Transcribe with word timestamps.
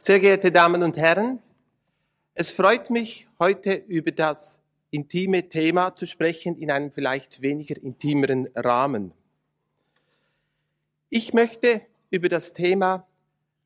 Sehr 0.00 0.20
geehrte 0.20 0.52
Damen 0.52 0.84
und 0.84 0.96
Herren, 0.96 1.40
es 2.34 2.52
freut 2.52 2.88
mich, 2.88 3.26
heute 3.40 3.74
über 3.74 4.12
das 4.12 4.60
intime 4.92 5.48
Thema 5.48 5.92
zu 5.96 6.06
sprechen 6.06 6.56
in 6.56 6.70
einem 6.70 6.92
vielleicht 6.92 7.42
weniger 7.42 7.76
intimeren 7.82 8.48
Rahmen. 8.54 9.12
Ich 11.10 11.34
möchte 11.34 11.80
über 12.10 12.28
das 12.28 12.52
Thema 12.52 13.08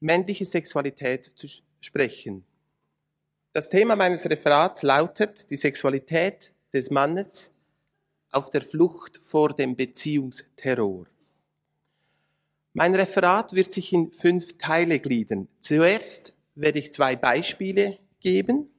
männliche 0.00 0.46
Sexualität 0.46 1.26
zu 1.36 1.48
sprechen. 1.82 2.46
Das 3.52 3.68
Thema 3.68 3.94
meines 3.94 4.24
Referats 4.24 4.82
lautet 4.82 5.50
die 5.50 5.56
Sexualität 5.56 6.50
des 6.72 6.90
Mannes 6.90 7.52
auf 8.30 8.48
der 8.48 8.62
Flucht 8.62 9.20
vor 9.22 9.50
dem 9.50 9.76
Beziehungsterror. 9.76 11.04
Mein 12.74 12.94
Referat 12.94 13.52
wird 13.52 13.72
sich 13.72 13.92
in 13.92 14.12
fünf 14.12 14.56
Teile 14.56 14.98
gliedern. 14.98 15.48
Zuerst 15.60 16.36
werde 16.54 16.78
ich 16.78 16.92
zwei 16.92 17.16
Beispiele 17.16 17.98
geben. 18.20 18.70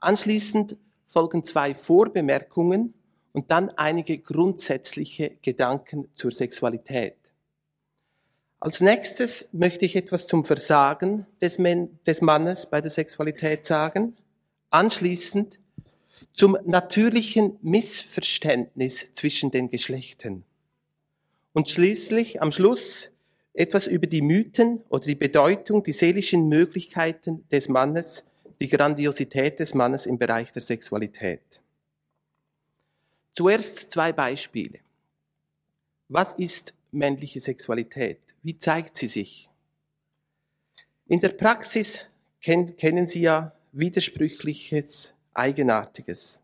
Anschließend 0.00 0.76
folgen 1.06 1.44
zwei 1.44 1.74
Vorbemerkungen 1.74 2.94
und 3.32 3.50
dann 3.50 3.70
einige 3.70 4.18
grundsätzliche 4.18 5.36
Gedanken 5.42 6.08
zur 6.14 6.32
Sexualität. 6.32 7.16
Als 8.58 8.80
nächstes 8.80 9.48
möchte 9.52 9.84
ich 9.84 9.94
etwas 9.94 10.26
zum 10.26 10.42
Versagen 10.42 11.26
des, 11.40 11.58
des 12.06 12.22
Mannes 12.22 12.66
bei 12.66 12.80
der 12.80 12.90
Sexualität 12.90 13.66
sagen. 13.66 14.16
Anschließend 14.70 15.60
zum 16.32 16.56
natürlichen 16.64 17.58
Missverständnis 17.62 19.12
zwischen 19.12 19.50
den 19.50 19.70
Geschlechtern. 19.70 20.45
Und 21.56 21.70
schließlich 21.70 22.42
am 22.42 22.52
Schluss 22.52 23.08
etwas 23.54 23.86
über 23.86 24.06
die 24.06 24.20
Mythen 24.20 24.82
oder 24.90 25.06
die 25.06 25.14
Bedeutung, 25.14 25.82
die 25.82 25.92
seelischen 25.92 26.50
Möglichkeiten 26.50 27.48
des 27.48 27.70
Mannes, 27.70 28.24
die 28.60 28.68
Grandiosität 28.68 29.58
des 29.58 29.72
Mannes 29.72 30.04
im 30.04 30.18
Bereich 30.18 30.52
der 30.52 30.60
Sexualität. 30.60 31.40
Zuerst 33.32 33.90
zwei 33.90 34.12
Beispiele. 34.12 34.80
Was 36.10 36.34
ist 36.34 36.74
männliche 36.92 37.40
Sexualität? 37.40 38.18
Wie 38.42 38.58
zeigt 38.58 38.94
sie 38.98 39.08
sich? 39.08 39.48
In 41.08 41.20
der 41.20 41.30
Praxis 41.30 42.00
kennen 42.42 43.06
Sie 43.06 43.22
ja 43.22 43.56
Widersprüchliches, 43.72 45.14
Eigenartiges. 45.32 46.38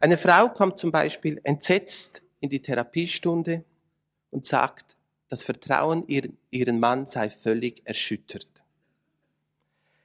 Eine 0.00 0.18
Frau 0.18 0.48
kommt 0.48 0.80
zum 0.80 0.90
Beispiel 0.90 1.40
entsetzt 1.44 2.24
in 2.40 2.50
die 2.50 2.60
Therapiestunde 2.60 3.62
und 4.30 4.46
sagt, 4.46 4.96
das 5.28 5.42
Vertrauen 5.42 6.04
in 6.06 6.36
ihren 6.50 6.80
Mann 6.80 7.06
sei 7.06 7.30
völlig 7.30 7.82
erschüttert. 7.84 8.48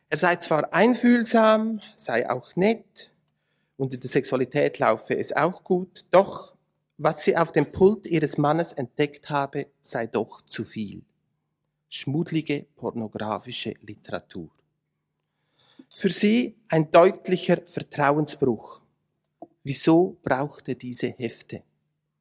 Er 0.10 0.18
sei 0.18 0.36
zwar 0.38 0.74
einfühlsam, 0.74 1.82
sei 1.96 2.30
auch 2.30 2.56
nett 2.56 3.12
und 3.78 3.94
in 3.94 4.00
der 4.00 4.10
Sexualität 4.10 4.80
laufe 4.80 5.18
es 5.18 5.34
auch 5.34 5.64
gut, 5.64 6.06
doch 6.12 6.54
was 6.98 7.24
sie 7.24 7.36
auf 7.36 7.52
dem 7.52 7.72
Pult 7.72 8.08
ihres 8.08 8.38
Mannes 8.38 8.72
entdeckt 8.72 9.30
habe, 9.30 9.68
sei 9.82 10.08
doch 10.08 10.42
zu 10.46 10.64
viel. 10.64 11.02
Schmudlige 11.90 12.66
pornografische 12.76 13.74
Literatur. 13.82 14.50
Für 15.90 16.10
sie 16.10 16.56
ein 16.70 16.92
deutlicher 16.92 17.62
Vertrauensbruch. 17.66 18.82
Wieso 19.64 20.18
braucht 20.24 20.70
er 20.70 20.76
diese 20.76 21.08
Hefte? 21.08 21.64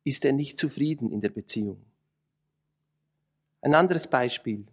Ist 0.05 0.25
er 0.25 0.33
nicht 0.33 0.59
zufrieden 0.59 1.13
in 1.13 1.21
der 1.21 1.29
Beziehung? 1.29 1.85
Ein 3.65 3.75
anderes 3.75 4.07
Beispiel. 4.07 4.67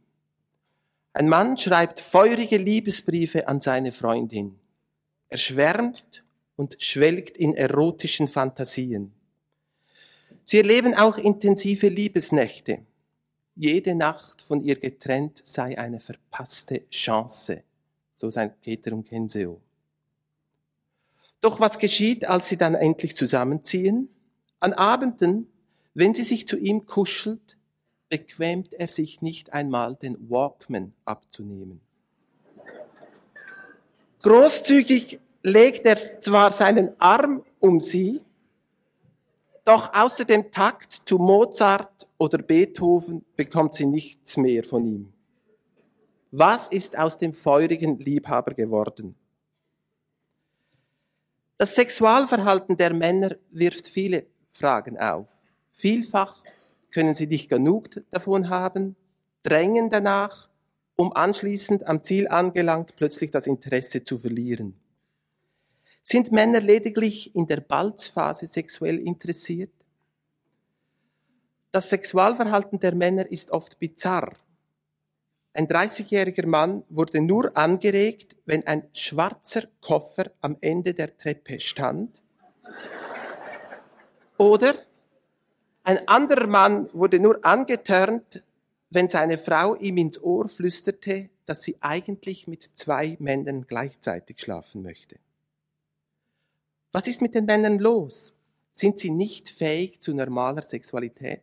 Ein 1.14 1.30
Mann 1.30 1.56
schreibt 1.56 2.02
feurige 2.02 2.58
Liebesbriefe 2.58 3.48
an 3.48 3.62
seine 3.62 3.94
Freundin. 3.94 4.60
Er 5.30 5.38
schwärmt 5.38 6.26
und 6.58 6.76
schwelgt 6.84 7.38
in 7.38 7.54
erotischen 7.54 8.28
Fantasien. 8.28 9.14
Sie 10.44 10.58
erleben 10.58 10.94
auch 10.94 11.18
intensive 11.18 11.88
Liebesnächte. 11.88 12.80
Jede 13.56 13.96
Nacht 13.96 14.42
von 14.42 14.62
ihr 14.62 14.78
getrennt 14.78 15.42
sei 15.46 15.78
eine 15.78 16.02
verpasste 16.02 16.90
Chance, 16.90 17.64
so 18.12 18.30
sein 18.30 18.54
Peter 18.60 18.92
und 18.92 19.08
Kenseo. 19.08 19.62
Doch 21.40 21.62
was 21.62 21.80
geschieht, 21.80 22.28
als 22.28 22.50
sie 22.50 22.58
dann 22.58 22.76
endlich 22.76 23.16
zusammenziehen? 23.16 24.10
An 24.60 24.74
Abenden, 24.74 25.48
wenn 25.94 26.14
sie 26.14 26.24
sich 26.24 26.46
zu 26.46 26.58
ihm 26.58 26.86
kuschelt, 26.86 27.56
bequemt 28.12 28.74
er 28.74 28.90
sich 28.90 29.22
nicht 29.22 29.54
einmal, 29.54 29.96
den 29.96 30.30
Walkman 30.30 30.94
abzunehmen. 31.06 31.80
Großzügig 34.22 35.20
legt 35.42 35.86
er 35.86 35.96
zwar 35.96 36.52
seinen 36.52 37.00
Arm 37.00 37.44
um 37.60 37.80
sie, 37.80 38.22
doch 39.64 39.94
außer 39.94 40.26
dem 40.26 40.52
Takt 40.52 40.94
zu 41.06 41.18
Mozart 41.18 42.06
oder 42.18 42.40
Beethoven 42.40 43.24
bekommt 43.38 43.76
sie 43.76 43.86
nichts 43.86 44.36
mehr 44.36 44.64
von 44.66 44.86
ihm. 44.86 45.14
Was 46.32 46.68
ist 46.68 46.98
aus 46.98 47.18
dem 47.18 47.34
feurigen 47.34 47.98
Liebhaber 47.98 48.54
geworden? 48.54 49.16
Das 51.58 51.76
Sexualverhalten 51.76 52.76
der 52.76 52.94
Männer 52.94 53.38
wirft 53.52 53.88
viele 53.88 54.26
Fragen 54.52 55.00
auf. 55.00 55.30
Vielfach 55.72 56.44
können 56.92 57.16
sie 57.16 57.28
nicht 57.28 57.50
genug 57.50 57.90
davon 58.12 58.50
haben, 58.50 58.96
drängen 59.44 59.90
danach, 59.90 60.50
um 60.96 61.14
anschließend 61.14 61.88
am 61.88 62.04
Ziel 62.04 62.28
angelangt 62.28 62.96
plötzlich 62.96 63.32
das 63.32 63.48
Interesse 63.48 64.04
zu 64.04 64.18
verlieren. 64.18 64.76
Sind 66.04 66.32
Männer 66.32 66.62
lediglich 66.62 67.36
in 67.36 67.48
der 67.48 67.62
Balzphase 67.62 68.48
sexuell 68.48 69.00
interessiert? 69.00 69.72
Das 71.72 71.90
Sexualverhalten 71.90 72.80
der 72.80 72.96
Männer 72.96 73.32
ist 73.32 73.52
oft 73.52 73.80
bizarr. 73.80 74.34
Ein 75.54 75.68
30-jähriger 75.68 76.48
Mann 76.48 76.84
wurde 76.90 77.22
nur 77.22 77.56
angeregt, 77.56 78.36
wenn 78.46 78.66
ein 78.68 78.88
schwarzer 78.94 79.64
Koffer 79.80 80.32
am 80.42 80.58
Ende 80.62 80.94
der 80.94 81.18
Treppe 81.18 81.60
stand. 81.60 82.22
Oder 84.38 84.76
ein 85.84 86.08
anderer 86.08 86.48
Mann 86.48 86.90
wurde 86.94 87.20
nur 87.20 87.44
angetörnt, 87.44 88.44
wenn 88.90 89.10
seine 89.10 89.38
Frau 89.38 89.76
ihm 89.76 89.98
ins 89.98 90.22
Ohr 90.22 90.48
flüsterte, 90.50 91.30
dass 91.46 91.64
sie 91.64 91.78
eigentlich 91.82 92.48
mit 92.48 92.70
zwei 92.76 93.18
Männern 93.20 93.66
gleichzeitig 93.66 94.40
schlafen 94.40 94.84
möchte. 94.84 95.18
Was 96.92 97.08
ist 97.08 97.22
mit 97.22 97.34
den 97.36 97.46
Männern 97.46 97.80
los? 97.80 98.34
Sind 98.74 99.00
sie 99.00 99.10
nicht 99.10 99.50
fähig 99.50 100.00
zu 100.02 100.14
normaler 100.14 100.62
Sexualität? 100.62 101.42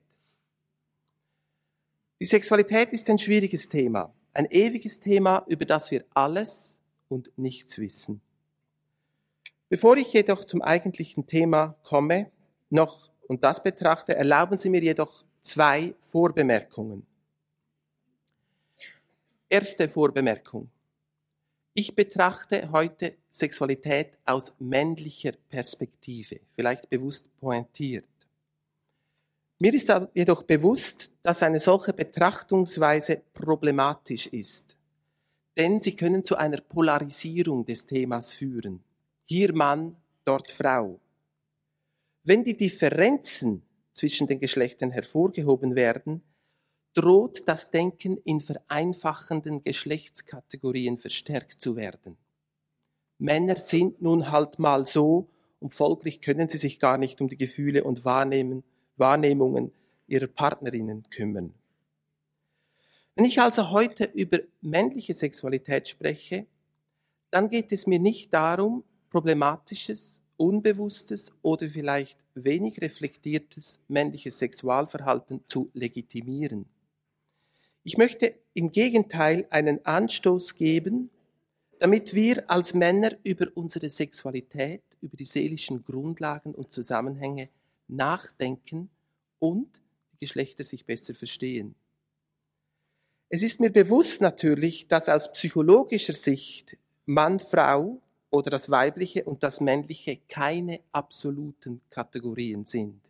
Die 2.20 2.26
Sexualität 2.26 2.92
ist 2.92 3.08
ein 3.08 3.18
schwieriges 3.18 3.68
Thema, 3.68 4.12
ein 4.32 4.46
ewiges 4.50 5.00
Thema, 5.00 5.44
über 5.46 5.64
das 5.64 5.90
wir 5.90 6.04
alles 6.14 6.76
und 7.08 7.32
nichts 7.36 7.78
wissen. 7.78 8.20
Bevor 9.68 9.96
ich 9.96 10.12
jedoch 10.12 10.44
zum 10.44 10.62
eigentlichen 10.62 11.26
Thema 11.26 11.76
komme, 11.82 12.30
noch 12.70 13.10
und 13.28 13.44
das 13.44 13.62
betrachte, 13.62 14.16
erlauben 14.16 14.58
Sie 14.58 14.70
mir 14.70 14.82
jedoch 14.82 15.24
zwei 15.40 15.94
Vorbemerkungen. 16.00 17.06
Erste 19.48 19.88
Vorbemerkung. 19.88 20.68
Ich 21.74 21.94
betrachte 21.94 22.72
heute 22.72 23.14
Sexualität 23.30 24.18
aus 24.24 24.52
männlicher 24.58 25.32
Perspektive, 25.48 26.40
vielleicht 26.56 26.90
bewusst 26.90 27.24
pointiert. 27.38 28.04
Mir 29.60 29.74
ist 29.74 29.92
jedoch 30.14 30.42
bewusst, 30.42 31.12
dass 31.22 31.42
eine 31.42 31.60
solche 31.60 31.92
Betrachtungsweise 31.92 33.22
problematisch 33.32 34.26
ist, 34.28 34.76
denn 35.56 35.80
sie 35.80 35.94
können 35.94 36.24
zu 36.24 36.36
einer 36.36 36.60
Polarisierung 36.60 37.64
des 37.64 37.86
Themas 37.86 38.32
führen. 38.32 38.82
Hier 39.24 39.54
Mann, 39.54 39.96
dort 40.24 40.50
Frau. 40.50 40.98
Wenn 42.28 42.44
die 42.44 42.58
Differenzen 42.58 43.62
zwischen 43.94 44.26
den 44.26 44.38
Geschlechtern 44.38 44.90
hervorgehoben 44.90 45.74
werden, 45.74 46.22
droht 46.92 47.48
das 47.48 47.70
Denken 47.70 48.18
in 48.18 48.40
vereinfachenden 48.40 49.62
Geschlechtskategorien 49.64 50.98
verstärkt 50.98 51.62
zu 51.62 51.74
werden. 51.74 52.18
Männer 53.16 53.56
sind 53.56 54.02
nun 54.02 54.30
halt 54.30 54.58
mal 54.58 54.84
so 54.84 55.30
und 55.58 55.72
folglich 55.72 56.20
können 56.20 56.50
sie 56.50 56.58
sich 56.58 56.78
gar 56.78 56.98
nicht 56.98 57.22
um 57.22 57.28
die 57.28 57.38
Gefühle 57.38 57.82
und 57.82 58.04
Wahrnehmungen 58.04 59.72
ihrer 60.06 60.26
Partnerinnen 60.26 61.08
kümmern. 61.08 61.54
Wenn 63.14 63.24
ich 63.24 63.40
also 63.40 63.70
heute 63.70 64.04
über 64.04 64.40
männliche 64.60 65.14
Sexualität 65.14 65.88
spreche, 65.88 66.46
dann 67.30 67.48
geht 67.48 67.72
es 67.72 67.86
mir 67.86 67.98
nicht 67.98 68.34
darum, 68.34 68.84
problematisches 69.08 70.17
unbewusstes 70.38 71.32
oder 71.42 71.68
vielleicht 71.68 72.18
wenig 72.34 72.80
reflektiertes 72.80 73.80
männliches 73.88 74.38
Sexualverhalten 74.38 75.44
zu 75.48 75.70
legitimieren. 75.74 76.64
Ich 77.84 77.98
möchte 77.98 78.34
im 78.54 78.72
Gegenteil 78.72 79.46
einen 79.50 79.84
Anstoß 79.84 80.54
geben, 80.54 81.10
damit 81.78 82.14
wir 82.14 82.50
als 82.50 82.74
Männer 82.74 83.10
über 83.24 83.46
unsere 83.54 83.90
Sexualität, 83.90 84.82
über 85.00 85.16
die 85.16 85.24
seelischen 85.24 85.84
Grundlagen 85.84 86.54
und 86.54 86.72
Zusammenhänge 86.72 87.48
nachdenken 87.86 88.90
und 89.38 89.80
die 90.12 90.18
Geschlechter 90.18 90.62
sich 90.62 90.84
besser 90.84 91.14
verstehen. 91.14 91.74
Es 93.30 93.42
ist 93.42 93.60
mir 93.60 93.70
bewusst 93.70 94.20
natürlich, 94.20 94.86
dass 94.86 95.08
aus 95.08 95.32
psychologischer 95.32 96.14
Sicht 96.14 96.76
Mann, 97.04 97.38
Frau 97.38 98.00
oder 98.30 98.50
das 98.50 98.70
Weibliche 98.70 99.24
und 99.24 99.42
das 99.42 99.60
Männliche 99.60 100.18
keine 100.28 100.80
absoluten 100.92 101.80
Kategorien 101.90 102.66
sind. 102.66 103.00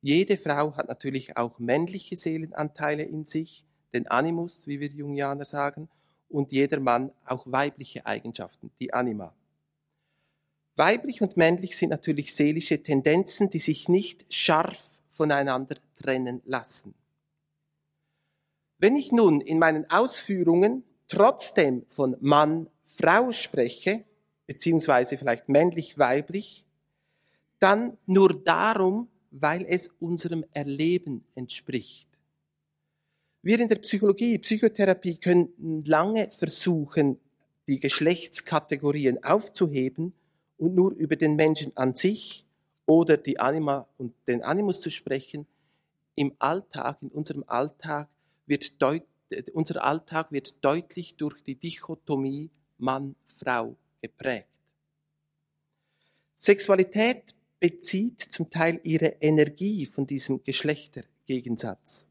Jede 0.00 0.36
Frau 0.36 0.74
hat 0.76 0.88
natürlich 0.88 1.36
auch 1.36 1.58
männliche 1.58 2.16
Seelenanteile 2.16 3.04
in 3.04 3.24
sich, 3.24 3.64
den 3.92 4.08
Animus, 4.08 4.66
wie 4.66 4.80
wir 4.80 4.88
Jungianer 4.88 5.44
sagen, 5.44 5.88
und 6.28 6.50
jeder 6.50 6.80
Mann 6.80 7.12
auch 7.24 7.44
weibliche 7.46 8.06
Eigenschaften, 8.06 8.70
die 8.80 8.92
Anima. 8.92 9.34
Weiblich 10.76 11.20
und 11.20 11.36
männlich 11.36 11.76
sind 11.76 11.90
natürlich 11.90 12.34
seelische 12.34 12.82
Tendenzen, 12.82 13.50
die 13.50 13.58
sich 13.58 13.88
nicht 13.88 14.32
scharf 14.32 15.02
voneinander 15.08 15.76
trennen 15.96 16.40
lassen. 16.46 16.94
Wenn 18.78 18.96
ich 18.96 19.12
nun 19.12 19.42
in 19.42 19.58
meinen 19.58 19.88
Ausführungen 19.90 20.82
trotzdem 21.06 21.84
von 21.90 22.16
Mann, 22.20 22.68
Frau 22.86 23.32
spreche, 23.32 24.04
beziehungsweise 24.46 25.16
vielleicht 25.18 25.48
männlich-weiblich, 25.48 26.64
dann 27.58 27.96
nur 28.06 28.42
darum, 28.42 29.08
weil 29.30 29.64
es 29.68 29.88
unserem 30.00 30.44
Erleben 30.52 31.24
entspricht. 31.34 32.08
Wir 33.42 33.58
in 33.58 33.68
der 33.68 33.76
Psychologie, 33.76 34.38
Psychotherapie 34.38 35.16
können 35.16 35.84
lange 35.84 36.30
versuchen, 36.30 37.18
die 37.66 37.80
Geschlechtskategorien 37.80 39.22
aufzuheben 39.24 40.12
und 40.58 40.74
nur 40.74 40.92
über 40.92 41.16
den 41.16 41.36
Menschen 41.36 41.76
an 41.76 41.94
sich 41.94 42.44
oder 42.86 43.16
die 43.16 43.38
Anima 43.40 43.88
und 43.98 44.14
den 44.26 44.42
Animus 44.42 44.80
zu 44.80 44.90
sprechen. 44.90 45.46
Im 46.14 46.34
Alltag, 46.38 46.98
in 47.00 47.08
unserem 47.08 47.44
Alltag 47.46 48.08
wird 48.46 48.80
deut 48.80 49.04
unser 49.54 49.82
Alltag 49.82 50.30
wird 50.30 50.62
deutlich 50.62 51.16
durch 51.16 51.42
die 51.42 51.54
Dichotomie 51.54 52.50
Mann-Frau 52.76 53.76
geprägt. 54.02 54.48
Sexualität 56.34 57.34
bezieht 57.60 58.20
zum 58.20 58.50
Teil 58.50 58.80
ihre 58.82 59.16
Energie 59.20 59.86
von 59.86 60.06
diesem 60.06 60.42
Geschlechtergegensatz. 60.42 62.04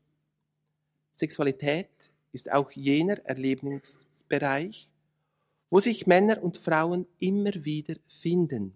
Sexualität 1.11 1.89
ist 2.31 2.49
auch 2.49 2.71
jener 2.71 3.19
Erlebnisbereich, 3.25 4.88
wo 5.69 5.81
sich 5.81 6.07
Männer 6.07 6.41
und 6.41 6.57
Frauen 6.57 7.05
immer 7.19 7.53
wieder 7.65 7.95
finden. 8.07 8.73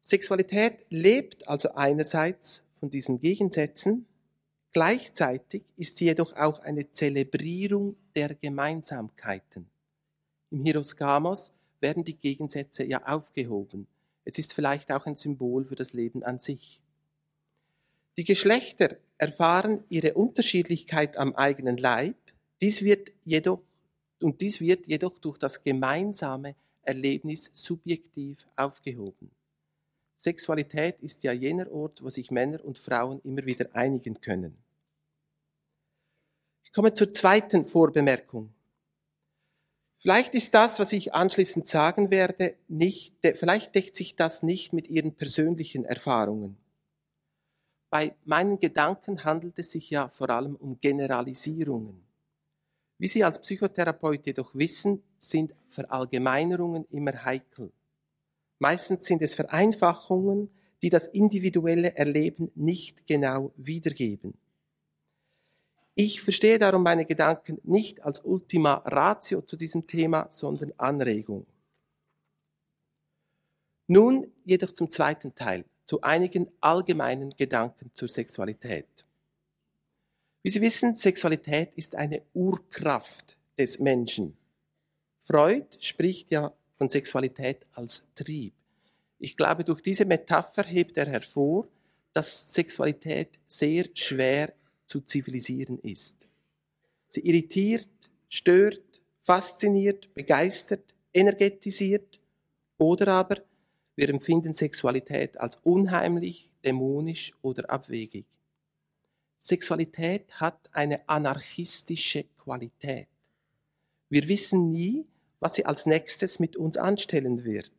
Sexualität 0.00 0.86
lebt 0.90 1.46
also 1.46 1.72
einerseits 1.74 2.62
von 2.80 2.90
diesen 2.90 3.20
Gegensätzen, 3.20 4.06
gleichzeitig 4.72 5.62
ist 5.76 5.96
sie 5.96 6.06
jedoch 6.06 6.34
auch 6.34 6.58
eine 6.60 6.90
Zelebrierung 6.90 7.94
der 8.16 8.34
Gemeinsamkeiten. 8.34 9.70
Im 10.50 10.64
Hieroskamos 10.64 11.52
werden 11.80 12.04
die 12.04 12.16
Gegensätze 12.16 12.84
ja 12.84 13.06
aufgehoben. 13.06 13.86
Es 14.24 14.38
ist 14.38 14.52
vielleicht 14.52 14.92
auch 14.92 15.06
ein 15.06 15.16
Symbol 15.16 15.64
für 15.64 15.74
das 15.74 15.92
Leben 15.92 16.22
an 16.22 16.38
sich. 16.38 16.80
Die 18.16 18.24
Geschlechter 18.24 18.96
erfahren 19.18 19.84
ihre 19.88 20.14
Unterschiedlichkeit 20.14 21.16
am 21.16 21.34
eigenen 21.34 21.76
Leib, 21.76 22.16
dies 22.60 22.82
wird 22.82 23.10
jedoch, 23.24 23.62
und 24.20 24.40
dies 24.40 24.60
wird 24.60 24.86
jedoch 24.86 25.18
durch 25.18 25.38
das 25.38 25.62
gemeinsame 25.62 26.54
Erlebnis 26.82 27.50
subjektiv 27.54 28.46
aufgehoben. 28.56 29.30
Sexualität 30.16 31.00
ist 31.00 31.22
ja 31.22 31.32
jener 31.32 31.72
Ort, 31.72 32.02
wo 32.02 32.10
sich 32.10 32.30
Männer 32.30 32.62
und 32.62 32.78
Frauen 32.78 33.20
immer 33.24 33.46
wieder 33.46 33.74
einigen 33.74 34.20
können. 34.20 34.54
Ich 36.62 36.72
komme 36.72 36.92
zur 36.92 37.12
zweiten 37.12 37.64
Vorbemerkung. 37.64 38.52
Vielleicht 40.00 40.34
ist 40.34 40.54
das, 40.54 40.78
was 40.78 40.92
ich 40.92 41.12
anschließend 41.12 41.66
sagen 41.66 42.10
werde, 42.10 42.54
nicht, 42.68 43.14
vielleicht 43.34 43.74
deckt 43.74 43.94
sich 43.94 44.16
das 44.16 44.42
nicht 44.42 44.72
mit 44.72 44.88
Ihren 44.88 45.14
persönlichen 45.14 45.84
Erfahrungen. 45.84 46.56
Bei 47.90 48.14
meinen 48.24 48.58
Gedanken 48.58 49.24
handelt 49.24 49.58
es 49.58 49.72
sich 49.72 49.90
ja 49.90 50.08
vor 50.08 50.30
allem 50.30 50.56
um 50.56 50.80
Generalisierungen. 50.80 52.02
Wie 52.96 53.08
Sie 53.08 53.22
als 53.22 53.40
Psychotherapeut 53.40 54.24
jedoch 54.24 54.54
wissen, 54.54 55.02
sind 55.18 55.54
Verallgemeinerungen 55.68 56.86
immer 56.90 57.22
heikel. 57.22 57.70
Meistens 58.58 59.04
sind 59.04 59.20
es 59.20 59.34
Vereinfachungen, 59.34 60.48
die 60.80 60.88
das 60.88 61.08
individuelle 61.08 61.94
Erleben 61.94 62.50
nicht 62.54 63.06
genau 63.06 63.52
wiedergeben. 63.56 64.32
Ich 65.94 66.20
verstehe 66.20 66.58
darum 66.58 66.82
meine 66.82 67.04
Gedanken 67.04 67.60
nicht 67.64 68.02
als 68.02 68.20
Ultima 68.24 68.74
Ratio 68.84 69.42
zu 69.42 69.56
diesem 69.56 69.86
Thema, 69.86 70.28
sondern 70.30 70.72
Anregung. 70.76 71.46
Nun 73.88 74.32
jedoch 74.44 74.72
zum 74.72 74.88
zweiten 74.88 75.34
Teil, 75.34 75.64
zu 75.86 76.00
einigen 76.02 76.48
allgemeinen 76.60 77.30
Gedanken 77.30 77.90
zur 77.96 78.06
Sexualität. 78.06 79.04
Wie 80.42 80.50
Sie 80.50 80.60
wissen, 80.60 80.94
Sexualität 80.94 81.72
ist 81.74 81.96
eine 81.96 82.22
Urkraft 82.32 83.36
des 83.58 83.80
Menschen. 83.80 84.36
Freud 85.18 85.66
spricht 85.80 86.30
ja 86.30 86.52
von 86.78 86.88
Sexualität 86.88 87.66
als 87.74 88.06
Trieb. 88.14 88.54
Ich 89.18 89.36
glaube, 89.36 89.64
durch 89.64 89.82
diese 89.82 90.04
Metapher 90.04 90.62
hebt 90.62 90.96
er 90.96 91.08
hervor, 91.08 91.66
dass 92.12 92.52
Sexualität 92.52 93.28
sehr 93.46 93.86
schwer 93.92 94.54
zu 94.90 95.00
zivilisieren 95.00 95.78
ist. 95.78 96.26
Sie 97.08 97.20
irritiert, 97.20 97.88
stört, 98.28 98.82
fasziniert, 99.22 100.12
begeistert, 100.14 100.94
energetisiert 101.14 102.20
oder 102.76 103.08
aber 103.08 103.42
wir 103.94 104.08
empfinden 104.08 104.52
Sexualität 104.52 105.38
als 105.38 105.56
unheimlich, 105.62 106.50
dämonisch 106.64 107.32
oder 107.42 107.70
abwegig. 107.70 108.26
Sexualität 109.38 110.32
hat 110.40 110.70
eine 110.72 111.08
anarchistische 111.08 112.24
Qualität. 112.36 113.08
Wir 114.08 114.28
wissen 114.28 114.70
nie, 114.70 115.06
was 115.38 115.54
sie 115.54 115.66
als 115.66 115.86
nächstes 115.86 116.38
mit 116.38 116.56
uns 116.56 116.76
anstellen 116.76 117.44
wird, 117.44 117.72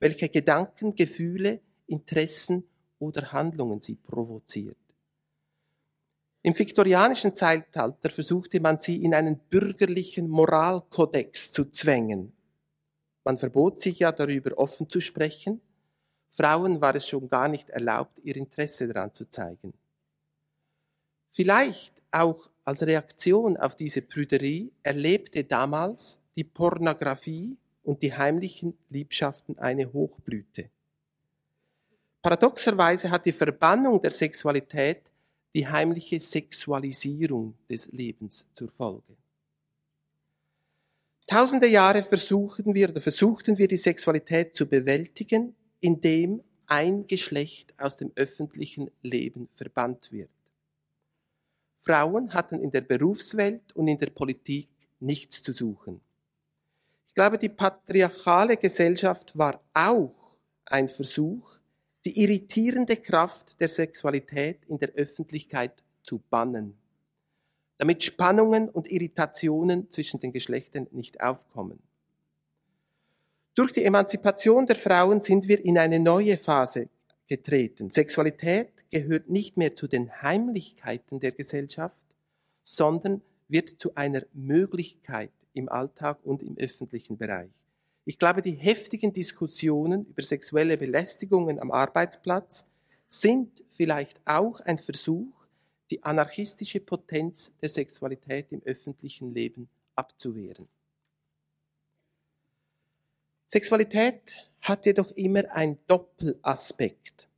welche 0.00 0.28
Gedanken, 0.28 0.94
Gefühle, 0.94 1.60
Interessen 1.86 2.64
oder 2.98 3.32
Handlungen 3.32 3.80
sie 3.80 3.96
provoziert. 3.96 4.87
Im 6.42 6.56
viktorianischen 6.56 7.34
Zeitalter 7.34 8.10
versuchte 8.10 8.60
man 8.60 8.78
sie 8.78 9.02
in 9.02 9.14
einen 9.14 9.38
bürgerlichen 9.38 10.28
Moralkodex 10.28 11.50
zu 11.50 11.64
zwängen. 11.66 12.32
Man 13.24 13.36
verbot 13.36 13.80
sich 13.80 13.98
ja 13.98 14.12
darüber 14.12 14.56
offen 14.56 14.88
zu 14.88 15.00
sprechen. 15.00 15.60
Frauen 16.30 16.80
war 16.80 16.94
es 16.94 17.08
schon 17.08 17.28
gar 17.28 17.48
nicht 17.48 17.70
erlaubt, 17.70 18.18
ihr 18.22 18.36
Interesse 18.36 18.86
daran 18.86 19.12
zu 19.12 19.28
zeigen. 19.28 19.74
Vielleicht 21.30 22.00
auch 22.10 22.48
als 22.64 22.82
Reaktion 22.82 23.56
auf 23.56 23.76
diese 23.76 24.02
Prüderie 24.02 24.72
erlebte 24.82 25.44
damals 25.44 26.18
die 26.36 26.44
Pornografie 26.44 27.56
und 27.82 28.02
die 28.02 28.14
heimlichen 28.14 28.78
Liebschaften 28.88 29.58
eine 29.58 29.92
Hochblüte. 29.92 30.70
Paradoxerweise 32.22 33.10
hat 33.10 33.26
die 33.26 33.32
Verbannung 33.32 34.00
der 34.00 34.10
Sexualität 34.10 35.07
die 35.54 35.66
heimliche 35.66 36.20
Sexualisierung 36.20 37.54
des 37.68 37.86
Lebens 37.92 38.46
zur 38.54 38.68
Folge. 38.68 39.16
Tausende 41.26 41.66
Jahre 41.66 42.02
versuchen 42.02 42.74
wir 42.74 42.88
oder 42.88 43.00
versuchten 43.00 43.58
wir 43.58 43.68
die 43.68 43.76
Sexualität 43.76 44.56
zu 44.56 44.66
bewältigen, 44.66 45.54
indem 45.80 46.42
ein 46.66 47.06
Geschlecht 47.06 47.74
aus 47.78 47.96
dem 47.96 48.12
öffentlichen 48.14 48.90
Leben 49.02 49.48
verbannt 49.54 50.10
wird. 50.10 50.30
Frauen 51.80 52.34
hatten 52.34 52.60
in 52.60 52.70
der 52.70 52.80
Berufswelt 52.80 53.74
und 53.74 53.88
in 53.88 53.98
der 53.98 54.10
Politik 54.10 54.68
nichts 55.00 55.42
zu 55.42 55.52
suchen. 55.52 56.00
Ich 57.08 57.14
glaube, 57.14 57.38
die 57.38 57.48
patriarchale 57.48 58.56
Gesellschaft 58.56 59.36
war 59.36 59.60
auch 59.74 60.36
ein 60.66 60.88
Versuch, 60.88 61.57
die 62.08 62.22
irritierende 62.22 62.96
Kraft 62.96 63.60
der 63.60 63.68
Sexualität 63.68 64.60
in 64.66 64.78
der 64.78 64.94
Öffentlichkeit 64.94 65.82
zu 66.02 66.22
bannen, 66.30 66.74
damit 67.76 68.02
Spannungen 68.02 68.70
und 68.70 68.90
Irritationen 68.90 69.90
zwischen 69.90 70.18
den 70.18 70.32
Geschlechtern 70.32 70.86
nicht 70.90 71.20
aufkommen. 71.20 71.80
Durch 73.54 73.72
die 73.72 73.84
Emanzipation 73.84 74.64
der 74.64 74.76
Frauen 74.76 75.20
sind 75.20 75.48
wir 75.48 75.62
in 75.62 75.76
eine 75.76 76.00
neue 76.00 76.38
Phase 76.38 76.88
getreten. 77.26 77.90
Sexualität 77.90 78.70
gehört 78.90 79.28
nicht 79.28 79.58
mehr 79.58 79.76
zu 79.76 79.86
den 79.86 80.22
Heimlichkeiten 80.22 81.20
der 81.20 81.32
Gesellschaft, 81.32 82.00
sondern 82.64 83.20
wird 83.48 83.68
zu 83.68 83.94
einer 83.96 84.22
Möglichkeit 84.32 85.32
im 85.52 85.68
Alltag 85.68 86.20
und 86.24 86.42
im 86.42 86.56
öffentlichen 86.56 87.18
Bereich. 87.18 87.50
Ich 88.08 88.18
glaube, 88.18 88.40
die 88.40 88.52
heftigen 88.52 89.12
Diskussionen 89.12 90.06
über 90.06 90.22
sexuelle 90.22 90.78
Belästigungen 90.78 91.60
am 91.60 91.70
Arbeitsplatz 91.70 92.64
sind 93.06 93.62
vielleicht 93.68 94.18
auch 94.24 94.60
ein 94.60 94.78
Versuch, 94.78 95.34
die 95.90 96.02
anarchistische 96.02 96.80
Potenz 96.80 97.52
der 97.60 97.68
Sexualität 97.68 98.50
im 98.50 98.62
öffentlichen 98.62 99.34
Leben 99.34 99.68
abzuwehren. 99.94 100.66
Sexualität 103.44 104.36
hat 104.62 104.86
jedoch 104.86 105.10
immer 105.10 105.44
einen 105.52 105.76
Doppelaspekt. 105.86 107.28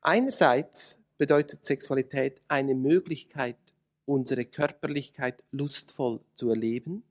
Einerseits 0.00 0.96
bedeutet 1.16 1.64
Sexualität 1.64 2.40
eine 2.46 2.76
Möglichkeit, 2.76 3.58
unsere 4.06 4.44
Körperlichkeit 4.44 5.42
lustvoll 5.50 6.20
zu 6.36 6.50
erleben. 6.50 7.02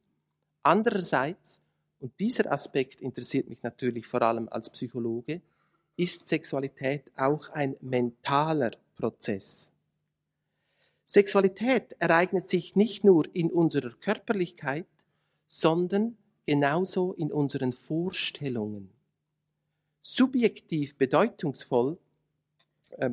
Andererseits, 0.63 1.61
und 1.99 2.19
dieser 2.19 2.51
Aspekt 2.51 3.01
interessiert 3.01 3.49
mich 3.49 3.63
natürlich 3.63 4.05
vor 4.05 4.21
allem 4.21 4.47
als 4.49 4.69
Psychologe, 4.69 5.41
ist 5.95 6.27
Sexualität 6.27 7.03
auch 7.15 7.49
ein 7.49 7.75
mentaler 7.81 8.71
Prozess. 8.95 9.71
Sexualität 11.03 11.95
ereignet 11.99 12.49
sich 12.49 12.75
nicht 12.75 13.03
nur 13.03 13.25
in 13.33 13.49
unserer 13.49 13.91
Körperlichkeit, 13.91 14.85
sondern 15.47 16.17
genauso 16.45 17.13
in 17.13 17.31
unseren 17.31 17.71
Vorstellungen. 17.71 18.89
Subjektiv 20.01 20.95
bedeutungsvoll 20.95 21.97
äh, 22.91 23.09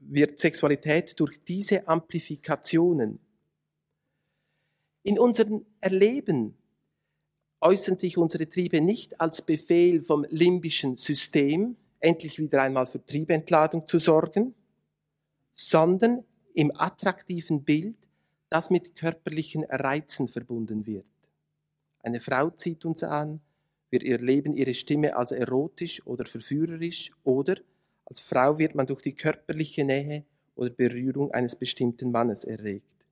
wird 0.00 0.40
Sexualität 0.40 1.18
durch 1.20 1.42
diese 1.44 1.86
Amplifikationen. 1.88 3.18
In 5.02 5.18
unserem 5.18 5.64
Erleben 5.80 6.56
äußern 7.60 7.98
sich 7.98 8.16
unsere 8.16 8.48
Triebe 8.48 8.80
nicht 8.80 9.20
als 9.20 9.42
Befehl 9.42 10.02
vom 10.02 10.24
limbischen 10.30 10.96
System, 10.96 11.76
endlich 11.98 12.38
wieder 12.38 12.62
einmal 12.62 12.86
für 12.86 13.04
Triebentladung 13.04 13.86
zu 13.86 13.98
sorgen, 13.98 14.54
sondern 15.54 16.24
im 16.54 16.72
attraktiven 16.74 17.62
Bild, 17.62 17.96
das 18.48 18.70
mit 18.70 18.96
körperlichen 18.96 19.64
Reizen 19.64 20.26
verbunden 20.26 20.86
wird. 20.86 21.04
Eine 22.02 22.20
Frau 22.20 22.50
zieht 22.50 22.84
uns 22.84 23.02
an, 23.02 23.40
wir 23.90 24.04
erleben 24.06 24.54
ihre 24.54 24.74
Stimme 24.74 25.16
als 25.16 25.32
erotisch 25.32 26.04
oder 26.06 26.24
verführerisch 26.24 27.10
oder 27.24 27.56
als 28.04 28.20
Frau 28.20 28.58
wird 28.58 28.74
man 28.74 28.86
durch 28.86 29.02
die 29.02 29.14
körperliche 29.14 29.84
Nähe 29.84 30.24
oder 30.56 30.70
Berührung 30.70 31.30
eines 31.32 31.54
bestimmten 31.54 32.10
Mannes 32.10 32.44
erregt. 32.44 33.04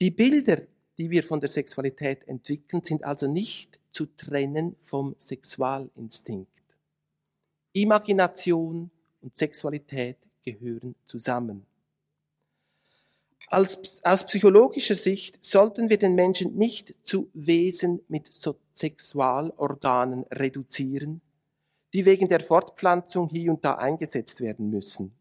Die 0.00 0.10
Bilder, 0.10 0.62
die 0.98 1.10
wir 1.10 1.22
von 1.22 1.40
der 1.40 1.48
Sexualität 1.48 2.26
entwickeln, 2.28 2.82
sind 2.84 3.04
also 3.04 3.26
nicht 3.26 3.78
zu 3.90 4.06
trennen 4.06 4.76
vom 4.80 5.14
Sexualinstinkt. 5.18 6.48
Imagination 7.72 8.90
und 9.20 9.36
Sexualität 9.36 10.18
gehören 10.42 10.94
zusammen. 11.06 11.66
Als, 13.48 14.00
aus 14.04 14.24
psychologischer 14.26 14.94
Sicht 14.94 15.44
sollten 15.44 15.90
wir 15.90 15.98
den 15.98 16.14
Menschen 16.14 16.56
nicht 16.56 16.94
zu 17.02 17.30
Wesen 17.34 18.00
mit 18.06 18.30
Sexualorganen 18.72 20.22
reduzieren, 20.30 21.20
die 21.92 22.04
wegen 22.04 22.28
der 22.28 22.40
Fortpflanzung 22.40 23.28
hier 23.28 23.50
und 23.50 23.64
da 23.64 23.74
eingesetzt 23.74 24.40
werden 24.40 24.70
müssen, 24.70 25.12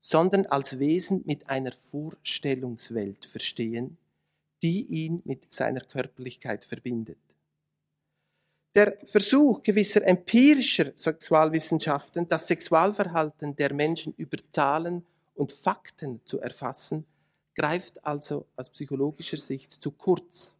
sondern 0.00 0.46
als 0.46 0.78
Wesen 0.78 1.22
mit 1.26 1.48
einer 1.48 1.72
Vorstellungswelt 1.72 3.24
verstehen, 3.24 3.98
die 4.62 4.86
ihn 4.86 5.22
mit 5.24 5.52
seiner 5.52 5.80
Körperlichkeit 5.80 6.64
verbindet. 6.64 7.18
Der 8.74 8.98
Versuch 9.04 9.62
gewisser 9.62 10.06
empirischer 10.06 10.92
Sexualwissenschaften, 10.94 12.28
das 12.28 12.46
Sexualverhalten 12.46 13.56
der 13.56 13.72
Menschen 13.72 14.12
über 14.16 14.36
Zahlen 14.50 15.04
und 15.34 15.52
Fakten 15.52 16.20
zu 16.24 16.40
erfassen, 16.40 17.06
greift 17.54 18.04
also 18.04 18.44
aus 18.54 18.68
psychologischer 18.68 19.38
Sicht 19.38 19.72
zu 19.72 19.90
kurz. 19.90 20.54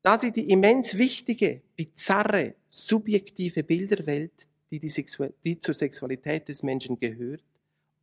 Da 0.00 0.18
sie 0.18 0.32
die 0.32 0.48
immens 0.50 0.96
wichtige, 0.96 1.60
bizarre, 1.76 2.54
subjektive 2.68 3.62
Bilderwelt, 3.62 4.46
die, 4.70 4.78
die, 4.78 4.92
die 5.44 5.60
zur 5.60 5.74
Sexualität 5.74 6.48
des 6.48 6.62
Menschen 6.62 6.98
gehört, 6.98 7.44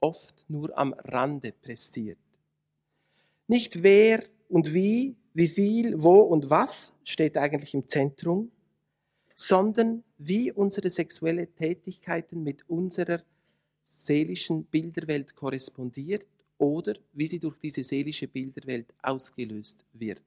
oft 0.01 0.35
nur 0.49 0.77
am 0.77 0.93
Rande 0.93 1.51
prestiert. 1.51 2.17
Nicht 3.47 3.81
wer 3.81 4.23
und 4.53 4.71
wie, 4.71 5.15
wie 5.33 5.47
viel, 5.47 5.95
wo 6.03 6.19
und 6.19 6.47
was 6.47 6.93
steht 7.03 7.37
eigentlich 7.37 7.73
im 7.73 7.87
Zentrum, 7.87 8.51
sondern 9.33 10.03
wie 10.19 10.51
unsere 10.51 10.91
sexuelle 10.91 11.47
Tätigkeiten 11.47 12.43
mit 12.43 12.69
unserer 12.69 13.23
seelischen 13.81 14.65
Bilderwelt 14.65 15.35
korrespondiert 15.35 16.27
oder 16.59 16.93
wie 17.13 17.25
sie 17.25 17.39
durch 17.39 17.57
diese 17.57 17.83
seelische 17.83 18.27
Bilderwelt 18.27 18.93
ausgelöst 19.01 19.83
wird. 19.93 20.21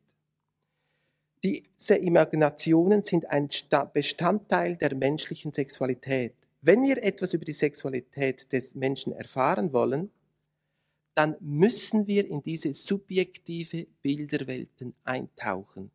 Diese 1.44 1.94
Imaginationen 1.94 3.04
sind 3.04 3.30
ein 3.30 3.48
Bestandteil 3.94 4.74
der 4.74 4.96
menschlichen 4.96 5.52
Sexualität. 5.52 6.34
Wenn 6.62 6.82
wir 6.82 7.00
etwas 7.00 7.32
über 7.32 7.44
die 7.44 7.52
Sexualität 7.52 8.52
des 8.52 8.74
Menschen 8.74 9.12
erfahren 9.12 9.72
wollen, 9.72 10.10
dann 11.16 11.34
müssen 11.40 12.06
wir 12.06 12.28
in 12.28 12.42
diese 12.42 12.74
subjektive 12.74 13.86
Bilderwelten 14.02 14.94
eintauchen. 15.02 15.90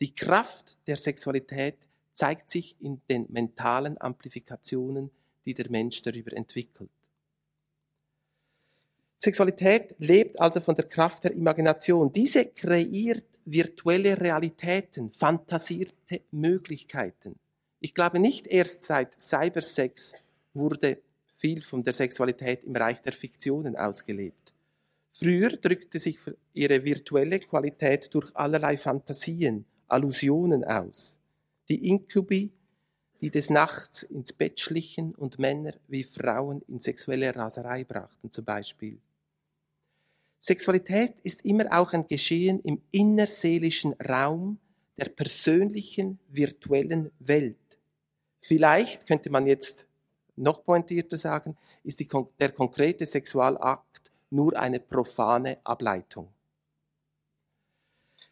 Die 0.00 0.12
Kraft 0.12 0.76
der 0.88 0.96
Sexualität 0.96 1.76
zeigt 2.12 2.50
sich 2.50 2.74
in 2.80 3.00
den 3.08 3.26
mentalen 3.28 4.00
Amplifikationen, 4.00 5.10
die 5.46 5.54
der 5.54 5.70
Mensch 5.70 6.02
darüber 6.02 6.32
entwickelt. 6.32 6.90
Sexualität 9.16 9.94
lebt 9.98 10.40
also 10.40 10.60
von 10.60 10.74
der 10.74 10.86
Kraft 10.86 11.22
der 11.22 11.32
Imagination. 11.32 12.12
Diese 12.12 12.44
kreiert 12.44 13.24
virtuelle 13.44 14.20
Realitäten, 14.20 15.12
fantasierte 15.12 16.22
Möglichkeiten. 16.32 17.36
Ich 17.78 17.94
glaube, 17.94 18.18
nicht 18.18 18.48
erst 18.48 18.82
seit 18.82 19.20
Cybersex 19.20 20.14
wurde 20.52 20.98
viel 21.36 21.62
von 21.62 21.84
der 21.84 21.92
Sexualität 21.92 22.64
im 22.64 22.74
Reich 22.74 23.00
der 23.02 23.12
Fiktionen 23.12 23.76
ausgelebt. 23.76 24.47
Früher 25.18 25.56
drückte 25.56 25.98
sich 25.98 26.16
ihre 26.52 26.84
virtuelle 26.84 27.40
Qualität 27.40 28.08
durch 28.14 28.30
allerlei 28.36 28.76
Fantasien, 28.76 29.64
Allusionen 29.88 30.64
aus. 30.64 31.18
Die 31.68 31.88
Inkubi, 31.88 32.52
die 33.20 33.30
des 33.30 33.50
Nachts 33.50 34.04
ins 34.04 34.32
Bett 34.32 34.60
schlichen 34.60 35.16
und 35.16 35.40
Männer 35.40 35.74
wie 35.88 36.04
Frauen 36.04 36.62
in 36.68 36.78
sexuelle 36.78 37.34
Raserei 37.34 37.82
brachten 37.82 38.30
zum 38.30 38.44
Beispiel. 38.44 39.00
Sexualität 40.38 41.14
ist 41.24 41.44
immer 41.44 41.66
auch 41.72 41.92
ein 41.94 42.06
Geschehen 42.06 42.60
im 42.60 42.80
innerseelischen 42.92 43.94
Raum 43.94 44.60
der 44.98 45.08
persönlichen 45.08 46.20
virtuellen 46.28 47.10
Welt. 47.18 47.56
Vielleicht 48.40 49.04
könnte 49.08 49.30
man 49.30 49.48
jetzt 49.48 49.88
noch 50.36 50.62
pointierter 50.62 51.16
sagen, 51.16 51.56
ist 51.82 51.98
die, 51.98 52.08
der 52.38 52.52
konkrete 52.52 53.04
Sexualakt 53.04 53.87
nur 54.30 54.56
eine 54.56 54.80
profane 54.80 55.58
Ableitung. 55.64 56.28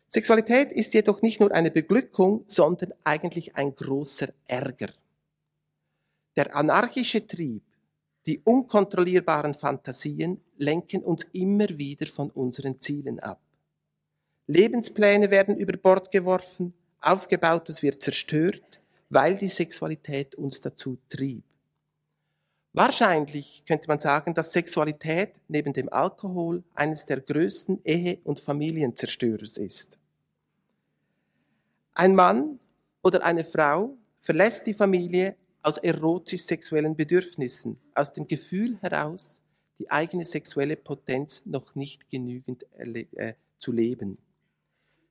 Sexualität 0.08 0.72
ist 0.72 0.94
jedoch 0.94 1.22
nicht 1.22 1.40
nur 1.40 1.52
eine 1.52 1.70
Beglückung, 1.70 2.44
sondern 2.46 2.92
eigentlich 3.04 3.56
ein 3.56 3.74
großer 3.74 4.28
Ärger. 4.46 4.92
Der 6.36 6.54
anarchische 6.54 7.26
Trieb 7.26 7.62
die 8.26 8.40
unkontrollierbaren 8.40 9.54
Fantasien 9.54 10.40
lenken 10.56 11.02
uns 11.04 11.24
immer 11.32 11.68
wieder 11.78 12.06
von 12.06 12.30
unseren 12.30 12.80
Zielen 12.80 13.20
ab. 13.20 13.40
Lebenspläne 14.48 15.30
werden 15.30 15.56
über 15.56 15.76
Bord 15.76 16.10
geworfen, 16.10 16.74
Aufgebautes 17.00 17.82
wird 17.82 18.02
zerstört, 18.02 18.80
weil 19.10 19.36
die 19.36 19.48
Sexualität 19.48 20.34
uns 20.34 20.60
dazu 20.60 20.98
trieb. 21.08 21.44
Wahrscheinlich 22.76 23.64
könnte 23.66 23.88
man 23.88 24.00
sagen, 24.00 24.34
dass 24.34 24.52
Sexualität 24.52 25.32
neben 25.48 25.72
dem 25.72 25.90
Alkohol 25.90 26.62
eines 26.74 27.06
der 27.06 27.22
größten 27.22 27.80
Ehe- 27.84 28.18
und 28.22 28.38
Familienzerstörers 28.38 29.56
ist. 29.56 29.98
Ein 31.94 32.14
Mann 32.14 32.60
oder 33.02 33.24
eine 33.24 33.44
Frau 33.44 33.96
verlässt 34.20 34.66
die 34.66 34.74
Familie 34.74 35.36
aus 35.62 35.78
erotisch-sexuellen 35.78 36.94
Bedürfnissen, 36.94 37.80
aus 37.94 38.12
dem 38.12 38.26
Gefühl 38.26 38.76
heraus, 38.82 39.42
die 39.78 39.90
eigene 39.90 40.26
sexuelle 40.26 40.76
Potenz 40.76 41.40
noch 41.46 41.74
nicht 41.76 42.10
genügend 42.10 42.66
äh, 42.76 43.32
zu 43.58 43.72
leben. 43.72 44.18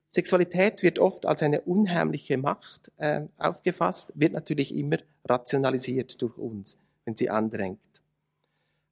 Sexualität 0.08 0.84
wird 0.84 1.00
oft 1.00 1.26
als 1.26 1.42
eine 1.42 1.62
unheimliche 1.62 2.38
Macht 2.38 2.92
äh, 2.98 3.22
aufgefasst, 3.38 4.12
wird 4.14 4.34
natürlich 4.34 4.72
immer 4.72 4.98
rationalisiert 5.24 6.22
durch 6.22 6.38
uns, 6.38 6.78
wenn 7.06 7.16
sie 7.16 7.30
andrängt. 7.30 7.80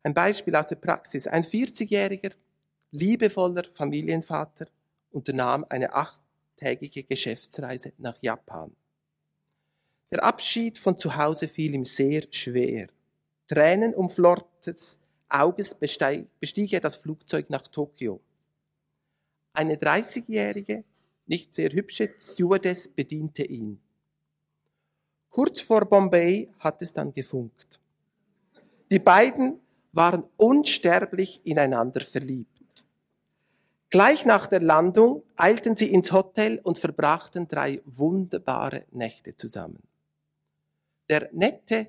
Ein 0.03 0.15
Beispiel 0.15 0.57
aus 0.57 0.67
der 0.67 0.77
Praxis. 0.77 1.27
Ein 1.27 1.43
40-Jähriger 1.43 2.33
liebevoller 2.95 3.65
Familienvater, 3.75 4.67
unternahm 5.11 5.67
eine 5.69 5.93
achttägige 5.93 7.03
Geschäftsreise 7.03 7.93
nach 7.99 8.17
Japan. 8.23 8.75
Der 10.11 10.23
Abschied 10.23 10.79
von 10.79 10.99
zu 10.99 11.17
Hause 11.17 11.49
fiel 11.49 11.75
ihm 11.75 11.85
sehr 11.85 12.23
schwer. 12.31 12.89
Tränen 13.49 13.95
umflortes 13.95 14.99
Auges 15.29 15.75
bestieg 15.75 16.73
er 16.73 16.81
das 16.81 16.97
Flugzeug 16.97 17.51
nach 17.51 17.67
Tokio. 17.67 18.21
Eine 19.53 19.75
30-jährige, 19.75 20.85
nicht 21.27 21.53
sehr 21.53 21.71
hübsche 21.71 22.15
Stewardess 22.21 22.87
bediente 22.89 23.43
ihn. 23.43 23.81
Kurz 25.31 25.61
vor 25.61 25.85
Bombay 25.87 26.49
hat 26.61 26.81
es 26.81 26.93
dann 26.93 27.13
gefunkt. 27.13 27.81
Die 28.95 29.01
beiden 29.01 29.61
waren 29.91 30.23
unsterblich 30.37 31.45
ineinander 31.45 32.01
verliebt. 32.01 32.85
Gleich 33.91 34.25
nach 34.25 34.47
der 34.47 34.61
Landung 34.61 35.25
eilten 35.35 35.75
sie 35.75 35.93
ins 35.93 36.13
Hotel 36.13 36.61
und 36.63 36.79
verbrachten 36.79 37.49
drei 37.49 37.83
wunderbare 37.87 38.85
Nächte 38.93 39.35
zusammen. 39.35 39.83
Der 41.09 41.29
nette, 41.33 41.89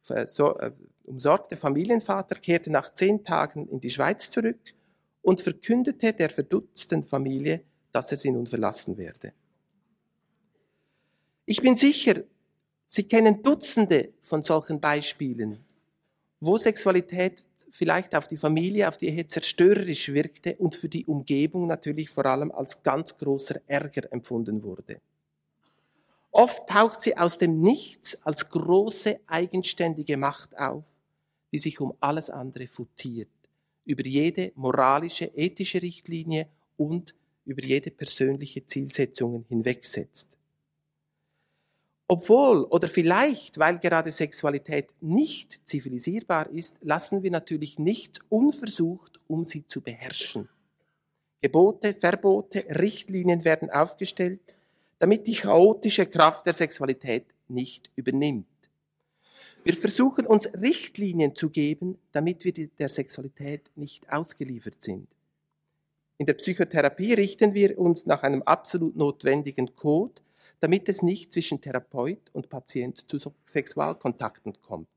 so, 0.00 0.56
äh, 0.58 0.70
umsorgte 1.02 1.56
Familienvater 1.56 2.36
kehrte 2.36 2.70
nach 2.70 2.94
zehn 2.94 3.24
Tagen 3.24 3.66
in 3.66 3.80
die 3.80 3.90
Schweiz 3.90 4.30
zurück 4.30 4.60
und 5.22 5.40
verkündete 5.40 6.12
der 6.12 6.30
verdutzten 6.30 7.02
Familie, 7.02 7.64
dass 7.90 8.12
er 8.12 8.16
sie 8.16 8.30
nun 8.30 8.46
verlassen 8.46 8.96
werde. 8.96 9.32
Ich 11.46 11.60
bin 11.60 11.76
sicher, 11.76 12.22
Sie 12.90 13.02
kennen 13.02 13.42
Dutzende 13.42 14.14
von 14.22 14.42
solchen 14.42 14.80
Beispielen, 14.80 15.62
wo 16.40 16.56
Sexualität 16.56 17.44
vielleicht 17.70 18.14
auf 18.14 18.28
die 18.28 18.36
Familie, 18.36 18.88
auf 18.88 18.98
die 18.98 19.08
Ehe 19.08 19.26
zerstörerisch 19.26 20.12
wirkte 20.12 20.56
und 20.56 20.76
für 20.76 20.88
die 20.88 21.04
Umgebung 21.06 21.66
natürlich 21.66 22.10
vor 22.10 22.26
allem 22.26 22.50
als 22.50 22.82
ganz 22.82 23.16
großer 23.16 23.60
Ärger 23.66 24.12
empfunden 24.12 24.62
wurde. 24.62 25.00
Oft 26.30 26.68
taucht 26.68 27.02
sie 27.02 27.16
aus 27.16 27.38
dem 27.38 27.60
Nichts 27.60 28.16
als 28.22 28.48
große 28.48 29.20
eigenständige 29.26 30.16
Macht 30.16 30.56
auf, 30.58 30.84
die 31.52 31.58
sich 31.58 31.80
um 31.80 31.94
alles 32.00 32.30
andere 32.30 32.66
futiert, 32.66 33.28
über 33.84 34.04
jede 34.04 34.52
moralische, 34.54 35.26
ethische 35.34 35.82
Richtlinie 35.82 36.48
und 36.76 37.14
über 37.44 37.62
jede 37.64 37.90
persönliche 37.90 38.66
Zielsetzungen 38.66 39.46
hinwegsetzt. 39.48 40.37
Obwohl 42.10 42.64
oder 42.64 42.88
vielleicht, 42.88 43.58
weil 43.58 43.78
gerade 43.78 44.10
Sexualität 44.10 44.88
nicht 45.02 45.68
zivilisierbar 45.68 46.48
ist, 46.48 46.74
lassen 46.80 47.22
wir 47.22 47.30
natürlich 47.30 47.78
nichts 47.78 48.20
unversucht, 48.30 49.20
um 49.26 49.44
sie 49.44 49.66
zu 49.66 49.82
beherrschen. 49.82 50.48
Gebote, 51.42 51.92
Verbote, 51.92 52.64
Richtlinien 52.70 53.44
werden 53.44 53.70
aufgestellt, 53.70 54.40
damit 54.98 55.26
die 55.26 55.34
chaotische 55.34 56.06
Kraft 56.06 56.46
der 56.46 56.54
Sexualität 56.54 57.26
nicht 57.46 57.90
übernimmt. 57.94 58.46
Wir 59.62 59.74
versuchen 59.74 60.26
uns 60.26 60.46
Richtlinien 60.54 61.34
zu 61.34 61.50
geben, 61.50 61.98
damit 62.12 62.42
wir 62.44 62.52
der 62.52 62.88
Sexualität 62.88 63.70
nicht 63.76 64.10
ausgeliefert 64.10 64.82
sind. 64.82 65.08
In 66.16 66.24
der 66.24 66.34
Psychotherapie 66.34 67.12
richten 67.12 67.52
wir 67.52 67.78
uns 67.78 68.06
nach 68.06 68.22
einem 68.22 68.42
absolut 68.42 68.96
notwendigen 68.96 69.76
Code, 69.76 70.22
damit 70.60 70.88
es 70.88 71.02
nicht 71.02 71.32
zwischen 71.32 71.60
Therapeut 71.60 72.30
und 72.32 72.48
Patient 72.48 73.08
zu 73.08 73.18
Sexualkontakten 73.44 74.60
kommt. 74.60 74.88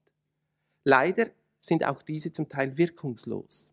Leider 0.83 1.27
sind 1.59 1.83
auch 1.83 2.01
diese 2.01 2.31
zum 2.31 2.49
Teil 2.49 2.77
wirkungslos. 2.77 3.71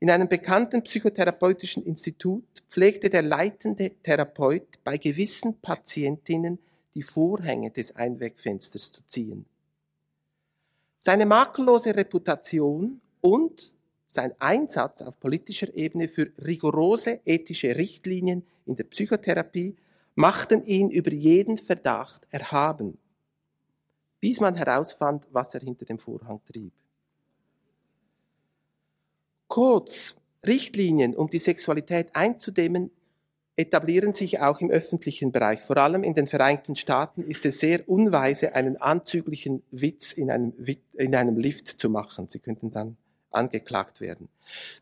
In 0.00 0.10
einem 0.10 0.28
bekannten 0.28 0.82
psychotherapeutischen 0.82 1.84
Institut 1.84 2.64
pflegte 2.68 3.08
der 3.08 3.22
leitende 3.22 3.90
Therapeut 4.02 4.66
bei 4.82 4.98
gewissen 4.98 5.60
Patientinnen 5.60 6.58
die 6.94 7.04
Vorhänge 7.04 7.70
des 7.70 7.94
Einwegfensters 7.94 8.90
zu 8.90 9.02
ziehen. 9.06 9.46
Seine 10.98 11.24
makellose 11.24 11.94
Reputation 11.94 13.00
und 13.20 13.72
sein 14.06 14.34
Einsatz 14.40 15.02
auf 15.02 15.18
politischer 15.20 15.72
Ebene 15.74 16.08
für 16.08 16.32
rigorose 16.44 17.20
ethische 17.24 17.76
Richtlinien 17.76 18.44
in 18.66 18.76
der 18.76 18.84
Psychotherapie 18.84 19.76
machten 20.14 20.64
ihn 20.64 20.90
über 20.90 21.12
jeden 21.12 21.58
Verdacht 21.58 22.26
erhaben, 22.30 22.98
bis 24.20 24.40
man 24.40 24.54
herausfand, 24.54 25.26
was 25.30 25.54
er 25.54 25.60
hinter 25.60 25.84
dem 25.84 25.98
Vorhang 25.98 26.40
trieb. 26.44 26.72
Codes, 29.48 30.14
Richtlinien, 30.46 31.14
um 31.14 31.28
die 31.28 31.38
Sexualität 31.38 32.14
einzudämmen, 32.14 32.90
etablieren 33.56 34.14
sich 34.14 34.40
auch 34.40 34.60
im 34.60 34.70
öffentlichen 34.70 35.30
Bereich. 35.30 35.60
Vor 35.60 35.76
allem 35.76 36.04
in 36.04 36.14
den 36.14 36.26
Vereinigten 36.26 36.74
Staaten 36.74 37.22
ist 37.22 37.44
es 37.44 37.60
sehr 37.60 37.86
unweise, 37.88 38.54
einen 38.54 38.76
anzüglichen 38.78 39.62
Witz 39.70 40.12
in 40.12 40.30
einem, 40.30 40.54
in 40.94 41.14
einem 41.14 41.36
Lift 41.36 41.68
zu 41.68 41.90
machen. 41.90 42.28
Sie 42.28 42.38
könnten 42.38 42.70
dann 42.70 42.96
angeklagt 43.30 44.00
werden. 44.00 44.28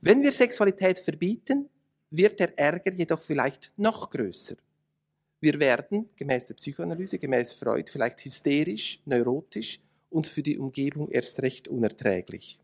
Wenn 0.01 0.23
wir 0.23 0.33
Sexualität 0.33 0.99
verbieten, 0.99 1.69
wird 2.11 2.41
der 2.41 2.59
Ärger 2.59 2.93
jedoch 2.93 3.23
vielleicht 3.23 3.73
noch 3.77 4.11
größer. 4.11 4.57
Wir 5.41 5.59
werden, 5.59 6.11
gemäß 6.17 6.47
der 6.47 6.55
Psychoanalyse, 6.55 7.19
gemäß 7.19 7.53
Freud, 7.55 7.91
vielleicht 7.91 8.25
hysterisch, 8.25 9.01
neurotisch 9.07 9.81
und 10.11 10.27
für 10.27 10.43
die 10.43 10.59
Umgebung 10.59 11.11
erst 11.11 11.41
recht 11.41 11.67
unerträglich. 11.69 12.59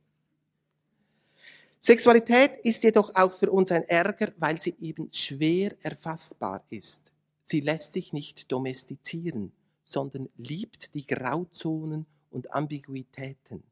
Sexualität 1.78 2.58
ist 2.64 2.82
jedoch 2.82 3.14
auch 3.14 3.32
für 3.32 3.50
uns 3.50 3.70
ein 3.70 3.88
Ärger, 3.88 4.32
weil 4.38 4.60
sie 4.60 4.74
eben 4.80 5.08
schwer 5.12 5.74
erfassbar 5.82 6.64
ist. 6.68 7.12
Sie 7.42 7.60
lässt 7.60 7.92
sich 7.92 8.12
nicht 8.12 8.50
domestizieren, 8.50 9.52
sondern 9.84 10.28
liebt 10.36 10.94
die 10.94 11.06
Grauzonen 11.06 12.06
und 12.30 12.52
Ambiguitäten 12.52 13.62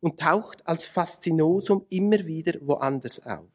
und 0.00 0.18
taucht 0.18 0.66
als 0.66 0.86
Faszinosum 0.86 1.86
immer 1.88 2.26
wieder 2.26 2.58
woanders 2.66 3.24
auf. 3.24 3.48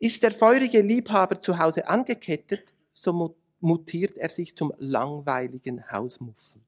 Ist 0.00 0.22
der 0.22 0.32
feurige 0.32 0.80
Liebhaber 0.80 1.40
zu 1.40 1.58
Hause 1.58 1.86
angekettet, 1.86 2.72
so 2.92 3.12
mutiert 3.60 4.16
er 4.16 4.28
sich 4.28 4.54
zum 4.54 4.72
langweiligen 4.78 5.90
Hausmuffel. 5.90 6.60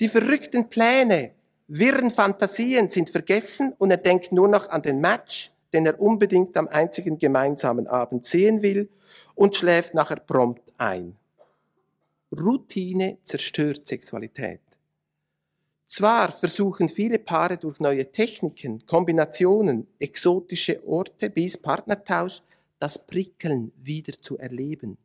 Die 0.00 0.08
verrückten 0.08 0.68
Pläne, 0.68 1.32
wirren 1.68 2.10
Fantasien 2.10 2.90
sind 2.90 3.10
vergessen 3.10 3.72
und 3.78 3.90
er 3.90 3.96
denkt 3.96 4.32
nur 4.32 4.48
noch 4.48 4.68
an 4.68 4.82
den 4.82 5.00
Match, 5.00 5.52
den 5.72 5.86
er 5.86 6.00
unbedingt 6.00 6.56
am 6.56 6.68
einzigen 6.68 7.18
gemeinsamen 7.18 7.86
Abend 7.86 8.24
sehen 8.24 8.62
will 8.62 8.88
und 9.34 9.56
schläft 9.56 9.94
nachher 9.94 10.16
prompt 10.16 10.72
ein. 10.78 11.16
Routine 12.32 13.18
zerstört 13.22 13.86
Sexualität. 13.86 14.60
Zwar 15.86 16.32
versuchen 16.32 16.88
viele 16.88 17.18
Paare 17.18 17.56
durch 17.56 17.78
neue 17.78 18.10
Techniken, 18.10 18.84
Kombinationen, 18.86 19.86
exotische 19.98 20.84
Orte 20.86 21.30
bis 21.30 21.56
Partnertausch 21.56 22.42
das 22.78 22.98
Prickeln 22.98 23.70
wieder 23.76 24.12
zu 24.20 24.36
erleben. 24.38 24.98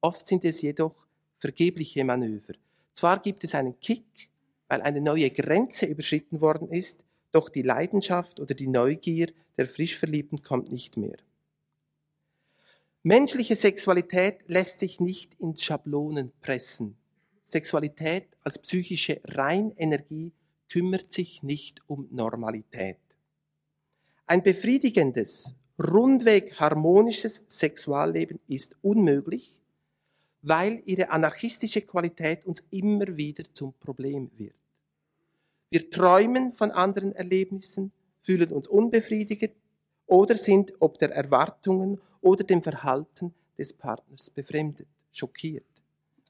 Oft 0.00 0.26
sind 0.26 0.44
es 0.44 0.62
jedoch 0.62 1.06
vergebliche 1.38 2.04
Manöver. 2.04 2.54
Zwar 2.94 3.20
gibt 3.20 3.44
es 3.44 3.54
einen 3.54 3.78
Kick, 3.80 4.28
weil 4.68 4.82
eine 4.82 5.00
neue 5.00 5.30
Grenze 5.30 5.86
überschritten 5.86 6.40
worden 6.40 6.70
ist, 6.70 7.02
doch 7.32 7.48
die 7.48 7.62
Leidenschaft 7.62 8.40
oder 8.40 8.54
die 8.54 8.68
Neugier 8.68 9.32
der 9.56 9.66
Frischverliebten 9.66 10.42
kommt 10.42 10.72
nicht 10.72 10.96
mehr. 10.96 11.16
Menschliche 13.02 13.56
Sexualität 13.56 14.40
lässt 14.48 14.80
sich 14.80 15.00
nicht 15.00 15.34
in 15.38 15.56
Schablonen 15.56 16.32
pressen. 16.40 16.96
Sexualität 17.42 18.26
als 18.42 18.58
psychische 18.58 19.20
Reinenergie 19.24 20.32
kümmert 20.70 21.12
sich 21.12 21.42
nicht 21.42 21.80
um 21.86 22.08
Normalität. 22.10 22.98
Ein 24.26 24.42
befriedigendes, 24.42 25.54
rundweg 25.78 26.60
harmonisches 26.60 27.42
Sexualleben 27.46 28.40
ist 28.48 28.76
unmöglich, 28.82 29.62
weil 30.42 30.82
ihre 30.86 31.10
anarchistische 31.10 31.82
Qualität 31.82 32.44
uns 32.44 32.62
immer 32.70 33.16
wieder 33.16 33.44
zum 33.52 33.72
Problem 33.74 34.30
wird. 34.36 34.54
Wir 35.70 35.90
träumen 35.90 36.52
von 36.52 36.70
anderen 36.70 37.14
Erlebnissen, 37.14 37.92
fühlen 38.22 38.52
uns 38.52 38.68
unbefriedigt 38.68 39.52
oder 40.06 40.34
sind 40.34 40.72
ob 40.80 40.98
der 40.98 41.10
Erwartungen 41.12 42.00
oder 42.20 42.44
dem 42.44 42.62
Verhalten 42.62 43.34
des 43.58 43.72
Partners 43.72 44.30
befremdet, 44.30 44.88
schockiert. 45.10 45.66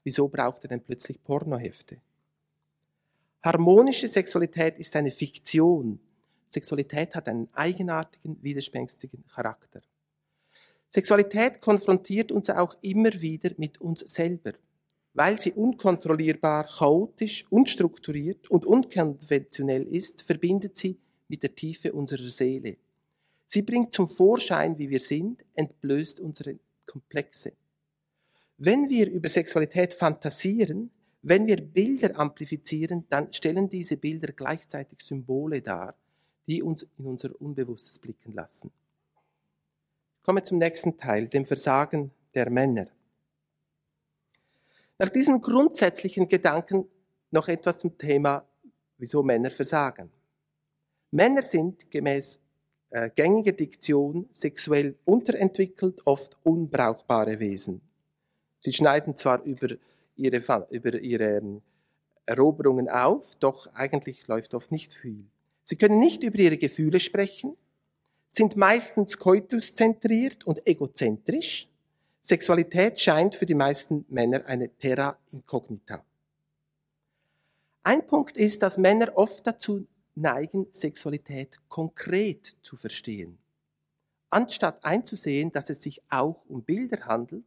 Wieso 0.03 0.27
braucht 0.27 0.63
er 0.63 0.69
denn 0.69 0.81
plötzlich 0.81 1.23
Pornohefte? 1.23 1.97
Harmonische 3.41 4.09
Sexualität 4.09 4.77
ist 4.77 4.95
eine 4.95 5.11
Fiktion. 5.11 5.99
Sexualität 6.49 7.15
hat 7.15 7.29
einen 7.29 7.47
eigenartigen, 7.53 8.37
widerspenstigen 8.41 9.23
Charakter. 9.27 9.81
Sexualität 10.89 11.61
konfrontiert 11.61 12.31
uns 12.31 12.49
auch 12.49 12.75
immer 12.81 13.13
wieder 13.21 13.51
mit 13.57 13.79
uns 13.79 13.99
selber, 14.01 14.53
weil 15.13 15.39
sie 15.39 15.51
unkontrollierbar, 15.51 16.65
chaotisch, 16.65 17.45
unstrukturiert 17.49 18.49
und 18.49 18.65
unkonventionell 18.65 19.83
ist, 19.83 20.23
verbindet 20.23 20.77
sie 20.77 20.97
mit 21.27 21.43
der 21.43 21.53
Tiefe 21.53 21.93
unserer 21.93 22.27
Seele. 22.27 22.77
Sie 23.45 23.61
bringt 23.61 23.93
zum 23.93 24.07
Vorschein, 24.07 24.77
wie 24.79 24.89
wir 24.89 24.99
sind, 24.99 25.43
entblößt 25.53 26.19
unsere 26.19 26.57
Komplexe. 26.85 27.53
Wenn 28.57 28.89
wir 28.89 29.09
über 29.09 29.29
Sexualität 29.29 29.93
fantasieren, 29.93 30.89
wenn 31.21 31.47
wir 31.47 31.61
Bilder 31.61 32.17
amplifizieren, 32.17 33.05
dann 33.09 33.31
stellen 33.31 33.69
diese 33.69 33.97
Bilder 33.97 34.31
gleichzeitig 34.33 35.01
Symbole 35.01 35.61
dar, 35.61 35.95
die 36.47 36.63
uns 36.63 36.87
in 36.97 37.05
unser 37.05 37.39
Unbewusstes 37.39 37.99
blicken 37.99 38.33
lassen. 38.33 38.71
Ich 40.19 40.23
komme 40.23 40.43
zum 40.43 40.57
nächsten 40.57 40.97
Teil, 40.97 41.27
dem 41.27 41.45
Versagen 41.45 42.11
der 42.35 42.49
Männer. 42.49 42.87
Nach 44.99 45.09
diesen 45.09 45.41
grundsätzlichen 45.41 46.27
Gedanken 46.27 46.85
noch 47.31 47.47
etwas 47.47 47.77
zum 47.77 47.97
Thema, 47.97 48.45
wieso 48.97 49.23
Männer 49.23 49.49
versagen. 49.49 50.11
Männer 51.11 51.41
sind 51.41 51.89
gemäß 51.89 52.39
äh, 52.91 53.09
gängiger 53.15 53.53
Diktion 53.53 54.27
sexuell 54.33 54.97
unterentwickelt, 55.05 56.01
oft 56.05 56.37
unbrauchbare 56.43 57.39
Wesen. 57.39 57.81
Sie 58.59 58.73
schneiden 58.73 59.17
zwar 59.17 59.41
über 59.43 59.69
ihre, 60.15 60.67
über 60.69 60.99
ihre 60.99 61.37
ähm, 61.37 61.61
Eroberungen 62.25 62.89
auf, 62.89 63.35
doch 63.35 63.73
eigentlich 63.73 64.27
läuft 64.27 64.53
oft 64.53 64.71
nicht 64.71 64.93
viel. 64.93 65.25
Sie 65.63 65.77
können 65.77 65.99
nicht 65.99 66.23
über 66.23 66.39
ihre 66.39 66.57
Gefühle 66.57 66.99
sprechen, 66.99 67.55
sind 68.29 68.55
meistens 68.55 69.17
koituszentriert 69.17 70.45
und 70.45 70.65
egozentrisch. 70.65 71.67
Sexualität 72.21 72.99
scheint 72.99 73.35
für 73.35 73.45
die 73.45 73.55
meisten 73.55 74.05
Männer 74.07 74.45
eine 74.45 74.69
Terra 74.69 75.17
incognita. 75.31 76.03
Ein 77.83 78.05
Punkt 78.05 78.37
ist, 78.37 78.61
dass 78.61 78.77
Männer 78.77 79.11
oft 79.15 79.47
dazu 79.47 79.87
neigen, 80.15 80.67
Sexualität 80.71 81.49
konkret 81.69 82.55
zu 82.61 82.77
verstehen. 82.77 83.37
Anstatt 84.29 84.85
einzusehen, 84.85 85.51
dass 85.51 85.69
es 85.69 85.81
sich 85.81 86.01
auch 86.09 86.43
um 86.47 86.61
Bilder 86.61 87.05
handelt, 87.05 87.45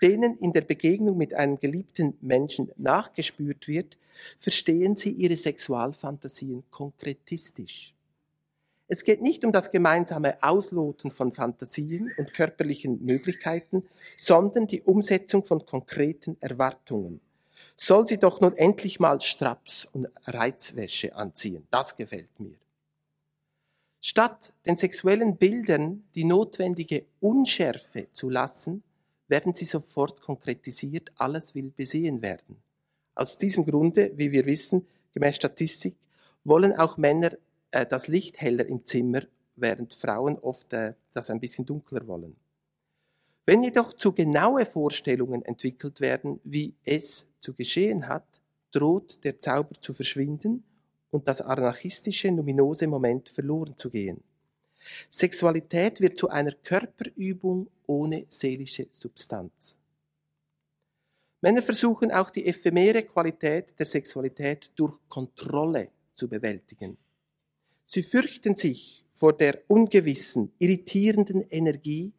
denen 0.00 0.38
in 0.38 0.52
der 0.52 0.62
Begegnung 0.62 1.18
mit 1.18 1.34
einem 1.34 1.60
geliebten 1.60 2.16
Menschen 2.22 2.72
nachgespürt 2.76 3.68
wird, 3.68 3.98
verstehen 4.38 4.96
sie 4.96 5.10
ihre 5.10 5.36
Sexualfantasien 5.36 6.64
konkretistisch. 6.70 7.94
Es 8.88 9.04
geht 9.04 9.22
nicht 9.22 9.44
um 9.44 9.52
das 9.52 9.70
gemeinsame 9.70 10.42
Ausloten 10.42 11.10
von 11.10 11.32
Fantasien 11.32 12.12
und 12.18 12.34
körperlichen 12.34 13.04
Möglichkeiten, 13.04 13.84
sondern 14.16 14.66
die 14.66 14.82
Umsetzung 14.82 15.44
von 15.44 15.64
konkreten 15.64 16.36
Erwartungen. 16.40 17.20
Soll 17.76 18.06
sie 18.06 18.18
doch 18.18 18.40
nun 18.40 18.56
endlich 18.56 19.00
mal 19.00 19.20
Straps 19.20 19.86
und 19.92 20.08
Reizwäsche 20.24 21.14
anziehen. 21.14 21.66
Das 21.70 21.96
gefällt 21.96 22.38
mir. 22.38 22.56
Statt 24.04 24.52
den 24.66 24.76
sexuellen 24.76 25.36
Bildern 25.36 26.04
die 26.14 26.24
notwendige 26.24 27.06
Unschärfe 27.20 28.08
zu 28.12 28.28
lassen, 28.28 28.82
werden 29.28 29.54
sie 29.54 29.64
sofort 29.64 30.20
konkretisiert, 30.20 31.12
alles 31.16 31.54
will 31.54 31.72
besehen 31.74 32.20
werden. 32.20 32.56
Aus 33.14 33.38
diesem 33.38 33.64
Grunde, 33.64 34.10
wie 34.16 34.32
wir 34.32 34.44
wissen, 34.44 34.86
gemäß 35.14 35.36
Statistik, 35.36 35.94
wollen 36.44 36.72
auch 36.72 36.96
Männer 36.96 37.30
äh, 37.72 37.84
das 37.84 38.06
Licht 38.06 38.40
heller 38.40 38.66
im 38.66 38.84
Zimmer, 38.84 39.22
während 39.56 39.94
Frauen 39.94 40.38
oft 40.38 40.72
äh, 40.72 40.94
das 41.12 41.30
ein 41.30 41.40
bisschen 41.40 41.66
dunkler 41.66 42.06
wollen. 42.06 42.36
Wenn 43.44 43.64
jedoch 43.64 43.92
zu 43.94 44.12
genaue 44.12 44.64
Vorstellungen 44.64 45.44
entwickelt 45.44 46.00
werden, 46.00 46.40
wie 46.44 46.74
es 46.84 47.26
zu 47.40 47.54
geschehen 47.54 48.06
hat, 48.06 48.40
droht 48.70 49.24
der 49.24 49.40
Zauber 49.40 49.74
zu 49.80 49.92
verschwinden 49.92 50.64
und 51.10 51.28
das 51.28 51.40
anarchistische, 51.40 52.30
numinose 52.30 52.86
Moment 52.86 53.28
verloren 53.28 53.76
zu 53.76 53.90
gehen. 53.90 54.22
Sexualität 55.10 56.00
wird 56.00 56.18
zu 56.18 56.28
einer 56.28 56.52
Körperübung 56.52 57.68
ohne 57.86 58.26
seelische 58.28 58.88
Substanz. 58.92 59.76
Männer 61.40 61.62
versuchen 61.62 62.12
auch 62.12 62.30
die 62.30 62.46
ephemere 62.46 63.02
Qualität 63.02 63.74
der 63.78 63.86
Sexualität 63.86 64.70
durch 64.76 64.94
Kontrolle 65.08 65.88
zu 66.14 66.28
bewältigen. 66.28 66.96
Sie 67.94 68.02
fürchten 68.02 68.56
sich 68.56 69.04
vor 69.12 69.34
der 69.34 69.64
ungewissen, 69.68 70.50
irritierenden 70.58 71.42
Energie, 71.50 72.10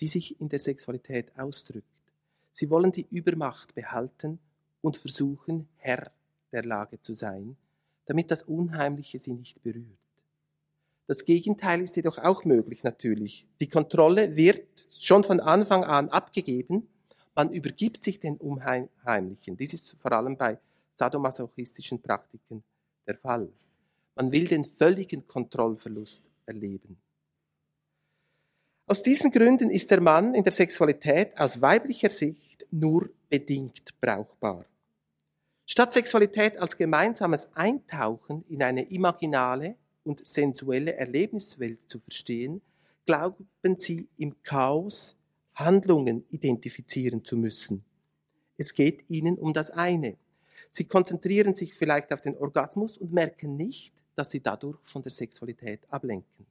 die 0.00 0.06
sich 0.06 0.40
in 0.40 0.48
der 0.48 0.58
Sexualität 0.58 1.38
ausdrückt. 1.38 1.84
Sie 2.52 2.70
wollen 2.70 2.90
die 2.90 3.06
Übermacht 3.10 3.74
behalten 3.74 4.38
und 4.80 4.96
versuchen, 4.96 5.68
Herr 5.76 6.10
der 6.52 6.64
Lage 6.64 7.02
zu 7.02 7.14
sein, 7.14 7.58
damit 8.06 8.30
das 8.30 8.44
Unheimliche 8.44 9.18
sie 9.18 9.34
nicht 9.34 9.62
berührt. 9.62 9.84
Das 11.06 11.26
Gegenteil 11.26 11.82
ist 11.82 11.96
jedoch 11.96 12.16
auch 12.16 12.46
möglich 12.46 12.82
natürlich. 12.82 13.46
Die 13.60 13.68
Kontrolle 13.68 14.36
wird 14.36 14.86
schon 14.88 15.22
von 15.22 15.40
Anfang 15.40 15.84
an 15.84 16.08
abgegeben. 16.08 16.88
Man 17.34 17.52
übergibt 17.52 18.02
sich 18.04 18.20
den 18.20 18.38
Unheimlichen. 18.38 19.58
Dies 19.58 19.74
ist 19.74 19.96
vor 20.00 20.12
allem 20.12 20.38
bei 20.38 20.58
sadomasochistischen 20.94 22.00
Praktiken 22.00 22.64
der 23.06 23.18
Fall. 23.18 23.50
Man 24.14 24.32
will 24.32 24.46
den 24.46 24.64
völligen 24.64 25.26
Kontrollverlust 25.26 26.28
erleben. 26.46 26.96
Aus 28.86 29.02
diesen 29.02 29.30
Gründen 29.30 29.70
ist 29.70 29.90
der 29.90 30.00
Mann 30.00 30.34
in 30.34 30.42
der 30.42 30.52
Sexualität 30.52 31.38
aus 31.38 31.60
weiblicher 31.60 32.10
Sicht 32.10 32.66
nur 32.70 33.08
bedingt 33.28 34.00
brauchbar. 34.00 34.66
Statt 35.66 35.94
Sexualität 35.94 36.58
als 36.58 36.76
gemeinsames 36.76 37.48
Eintauchen 37.54 38.44
in 38.48 38.62
eine 38.62 38.90
imaginale, 38.90 39.76
und 40.04 40.26
sensuelle 40.26 40.94
Erlebniswelt 40.94 41.78
zu 41.86 42.00
verstehen, 42.00 42.60
glauben 43.06 43.46
sie 43.76 44.08
im 44.16 44.42
Chaos 44.42 45.16
Handlungen 45.54 46.24
identifizieren 46.30 47.24
zu 47.24 47.36
müssen. 47.36 47.84
Es 48.56 48.74
geht 48.74 49.04
ihnen 49.08 49.38
um 49.38 49.52
das 49.52 49.70
eine. 49.70 50.16
Sie 50.70 50.84
konzentrieren 50.84 51.54
sich 51.54 51.74
vielleicht 51.74 52.12
auf 52.12 52.20
den 52.20 52.36
Orgasmus 52.36 52.98
und 52.98 53.12
merken 53.12 53.56
nicht, 53.56 53.94
dass 54.20 54.30
sie 54.30 54.40
dadurch 54.40 54.78
von 54.82 55.00
der 55.00 55.10
Sexualität 55.10 55.80
ablenken. 55.88 56.44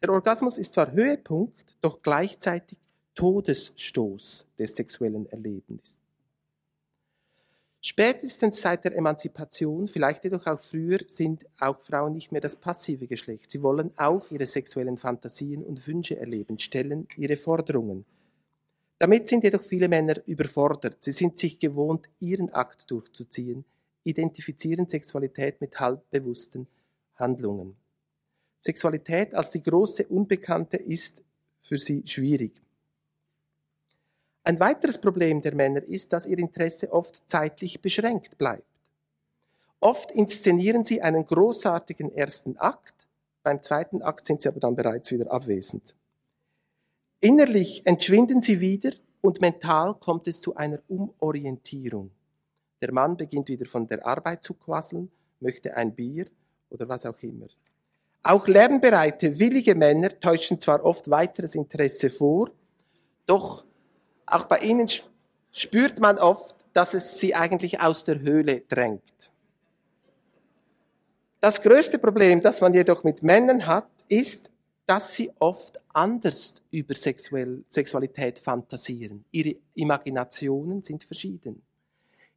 Der 0.00 0.10
Orgasmus 0.10 0.58
ist 0.58 0.74
zwar 0.74 0.92
Höhepunkt, 0.92 1.58
doch 1.80 2.00
gleichzeitig 2.00 2.78
Todesstoß 3.16 4.46
des 4.56 4.76
sexuellen 4.76 5.26
Erlebnisses. 5.26 5.98
Spätestens 7.80 8.60
seit 8.60 8.84
der 8.84 8.94
Emanzipation, 8.94 9.88
vielleicht 9.88 10.22
jedoch 10.22 10.46
auch 10.46 10.60
früher, 10.60 11.00
sind 11.08 11.44
auch 11.58 11.80
Frauen 11.80 12.12
nicht 12.12 12.30
mehr 12.30 12.40
das 12.40 12.54
passive 12.54 13.08
Geschlecht. 13.08 13.50
Sie 13.50 13.60
wollen 13.60 13.90
auch 13.96 14.30
ihre 14.30 14.46
sexuellen 14.46 14.98
Fantasien 14.98 15.64
und 15.64 15.84
Wünsche 15.88 16.16
erleben, 16.16 16.60
stellen 16.60 17.08
ihre 17.16 17.36
Forderungen. 17.36 18.04
Damit 19.00 19.26
sind 19.26 19.42
jedoch 19.42 19.64
viele 19.64 19.88
Männer 19.88 20.24
überfordert. 20.26 20.98
Sie 21.02 21.12
sind 21.12 21.40
sich 21.40 21.58
gewohnt, 21.58 22.08
ihren 22.20 22.50
Akt 22.50 22.88
durchzuziehen, 22.88 23.64
identifizieren 24.08 24.88
Sexualität 24.88 25.60
mit 25.60 25.78
halbbewussten 25.78 26.66
Handlungen. 27.16 27.76
Sexualität 28.60 29.34
als 29.34 29.50
die 29.50 29.62
große 29.62 30.06
Unbekannte 30.06 30.76
ist 30.76 31.22
für 31.60 31.78
sie 31.78 32.02
schwierig. 32.06 32.52
Ein 34.42 34.58
weiteres 34.60 34.98
Problem 34.98 35.42
der 35.42 35.54
Männer 35.54 35.82
ist, 35.82 36.12
dass 36.12 36.26
ihr 36.26 36.38
Interesse 36.38 36.90
oft 36.92 37.22
zeitlich 37.28 37.82
beschränkt 37.82 38.38
bleibt. 38.38 38.64
Oft 39.80 40.10
inszenieren 40.10 40.84
sie 40.84 41.02
einen 41.02 41.26
großartigen 41.26 42.10
ersten 42.16 42.56
Akt, 42.56 43.06
beim 43.42 43.62
zweiten 43.62 44.02
Akt 44.02 44.26
sind 44.26 44.42
sie 44.42 44.48
aber 44.48 44.60
dann 44.60 44.74
bereits 44.74 45.12
wieder 45.12 45.30
abwesend. 45.30 45.94
Innerlich 47.20 47.82
entschwinden 47.84 48.42
sie 48.42 48.60
wieder 48.60 48.92
und 49.20 49.40
mental 49.40 49.94
kommt 49.94 50.28
es 50.28 50.40
zu 50.40 50.56
einer 50.56 50.80
Umorientierung. 50.88 52.10
Der 52.80 52.92
Mann 52.92 53.16
beginnt 53.16 53.48
wieder 53.48 53.66
von 53.66 53.86
der 53.86 54.06
Arbeit 54.06 54.42
zu 54.42 54.54
quasseln, 54.54 55.10
möchte 55.40 55.76
ein 55.76 55.94
Bier 55.94 56.26
oder 56.70 56.88
was 56.88 57.06
auch 57.06 57.20
immer. 57.22 57.46
Auch 58.22 58.46
lernbereite, 58.46 59.38
willige 59.38 59.74
Männer 59.74 60.18
täuschen 60.20 60.60
zwar 60.60 60.84
oft 60.84 61.08
weiteres 61.10 61.54
Interesse 61.54 62.10
vor, 62.10 62.50
doch 63.26 63.64
auch 64.26 64.44
bei 64.44 64.58
ihnen 64.58 64.88
spürt 65.52 65.98
man 66.00 66.18
oft, 66.18 66.56
dass 66.72 66.94
es 66.94 67.18
sie 67.18 67.34
eigentlich 67.34 67.80
aus 67.80 68.04
der 68.04 68.20
Höhle 68.20 68.60
drängt. 68.68 69.30
Das 71.40 71.62
größte 71.62 71.98
Problem, 71.98 72.40
das 72.40 72.60
man 72.60 72.74
jedoch 72.74 73.04
mit 73.04 73.22
Männern 73.22 73.66
hat, 73.66 73.88
ist, 74.08 74.50
dass 74.86 75.14
sie 75.14 75.30
oft 75.38 75.80
anders 75.92 76.54
über 76.70 76.94
Sexuell, 76.94 77.64
Sexualität 77.68 78.38
fantasieren. 78.38 79.24
Ihre 79.30 79.56
Imaginationen 79.74 80.82
sind 80.82 81.04
verschieden. 81.04 81.62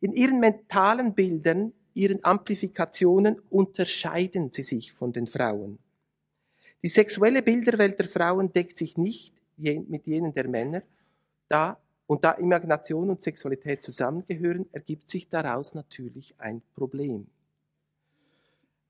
In 0.02 0.14
ihren 0.14 0.40
mentalen 0.40 1.14
Bildern, 1.14 1.74
ihren 1.94 2.24
Amplifikationen 2.24 3.40
unterscheiden 3.50 4.52
sie 4.52 4.64
sich 4.64 4.92
von 4.92 5.14
den 5.14 5.28
Frauen. 5.28 5.80
Die 6.84 6.88
sexuelle 6.88 7.42
Bilderwelt 7.42 8.00
der 8.00 8.08
Frauen 8.08 8.52
deckt 8.52 8.78
sich 8.78 8.98
nicht 8.98 9.36
mit 9.58 10.08
jenen 10.08 10.34
der 10.34 10.48
Männer 10.48 10.84
da, 11.48 11.78
und 12.08 12.26
da 12.26 12.32
Imagination 12.34 13.10
und 13.10 13.22
Sexualität 13.22 13.84
zusammengehören, 13.84 14.66
ergibt 14.74 15.10
sich 15.10 15.30
daraus 15.30 15.74
natürlich 15.74 16.36
ein 16.40 16.62
Problem. 16.76 17.28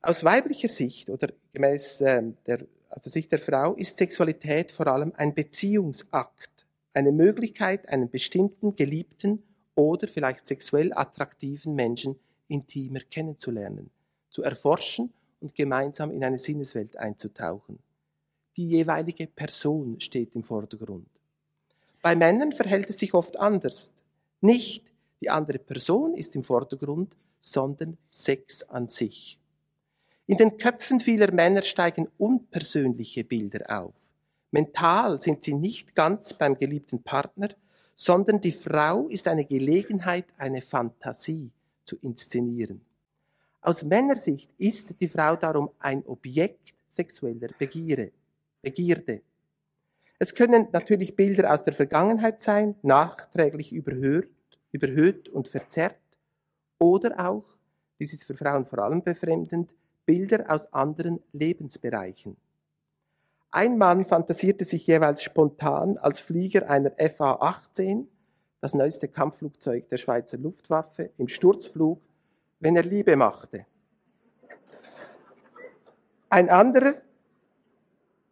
Aus 0.01 0.23
weiblicher 0.23 0.69
Sicht 0.69 1.07
oder 1.07 1.31
gemäß 1.53 2.01
äh, 2.01 2.23
der 2.47 2.65
der 2.95 3.11
Sicht 3.11 3.31
der 3.31 3.39
Frau, 3.39 3.73
ist 3.75 3.97
Sexualität 3.97 4.71
vor 4.71 4.87
allem 4.87 5.13
ein 5.15 5.33
Beziehungsakt, 5.33 6.65
eine 6.93 7.11
Möglichkeit, 7.11 7.87
einen 7.87 8.09
bestimmten 8.09 8.75
geliebten 8.75 9.43
oder 9.75 10.07
vielleicht 10.07 10.47
sexuell 10.47 10.91
attraktiven 10.93 11.75
Menschen 11.75 12.19
intimer 12.47 12.99
kennenzulernen, 12.99 13.89
zu 14.29 14.43
erforschen 14.43 15.11
und 15.39 15.55
gemeinsam 15.55 16.11
in 16.11 16.23
eine 16.23 16.37
Sinneswelt 16.37 16.97
einzutauchen. 16.97 17.79
Die 18.57 18.67
jeweilige 18.67 19.27
Person 19.27 19.99
steht 20.01 20.35
im 20.35 20.43
Vordergrund. 20.43 21.07
Bei 22.01 22.15
Männern 22.15 22.51
verhält 22.51 22.89
es 22.89 22.99
sich 22.99 23.13
oft 23.13 23.37
anders. 23.37 23.91
Nicht 24.41 24.85
die 25.21 25.29
andere 25.29 25.59
Person 25.59 26.15
ist 26.15 26.35
im 26.35 26.43
Vordergrund, 26.43 27.15
sondern 27.39 27.97
Sex 28.09 28.63
an 28.63 28.87
sich. 28.87 29.39
In 30.27 30.37
den 30.37 30.57
Köpfen 30.57 30.99
vieler 30.99 31.31
Männer 31.31 31.61
steigen 31.61 32.07
unpersönliche 32.17 33.23
Bilder 33.23 33.81
auf. 33.81 33.95
Mental 34.51 35.21
sind 35.21 35.43
sie 35.43 35.53
nicht 35.53 35.95
ganz 35.95 36.33
beim 36.33 36.57
geliebten 36.57 37.03
Partner, 37.03 37.49
sondern 38.01 38.41
die 38.41 38.51
Frau 38.51 39.07
ist 39.09 39.27
eine 39.27 39.45
Gelegenheit, 39.45 40.25
eine 40.39 40.63
Fantasie 40.63 41.51
zu 41.85 41.97
inszenieren. 41.97 42.81
Aus 43.61 43.83
Männersicht 43.83 44.49
ist 44.57 44.99
die 44.99 45.07
Frau 45.07 45.35
darum 45.35 45.69
ein 45.77 46.03
Objekt 46.07 46.73
sexueller 46.87 47.49
Begierde. 47.59 48.11
Begierde. 48.63 49.21
Es 50.17 50.33
können 50.33 50.69
natürlich 50.71 51.15
Bilder 51.15 51.53
aus 51.53 51.63
der 51.63 51.73
Vergangenheit 51.73 52.41
sein, 52.41 52.73
nachträglich 52.81 53.71
überhört, 53.71 54.31
überhöht 54.71 55.29
und 55.29 55.47
verzerrt, 55.47 56.01
oder 56.79 57.29
auch, 57.29 57.45
dies 57.99 58.13
ist 58.13 58.23
für 58.23 58.35
Frauen 58.35 58.65
vor 58.65 58.79
allem 58.79 59.03
befremdend, 59.03 59.75
Bilder 60.07 60.45
aus 60.49 60.73
anderen 60.73 61.19
Lebensbereichen. 61.33 62.35
Ein 63.51 63.77
Mann 63.77 64.05
fantasierte 64.05 64.63
sich 64.63 64.87
jeweils 64.87 65.21
spontan 65.21 65.97
als 65.97 66.21
Flieger 66.21 66.69
einer 66.69 66.91
FA-18, 66.91 68.05
das 68.61 68.73
neueste 68.73 69.09
Kampfflugzeug 69.09 69.89
der 69.89 69.97
Schweizer 69.97 70.37
Luftwaffe, 70.37 71.11
im 71.17 71.27
Sturzflug, 71.27 72.01
wenn 72.61 72.77
er 72.77 72.83
Liebe 72.83 73.17
machte. 73.17 73.65
Ein 76.29 76.49
anderer, 76.49 76.93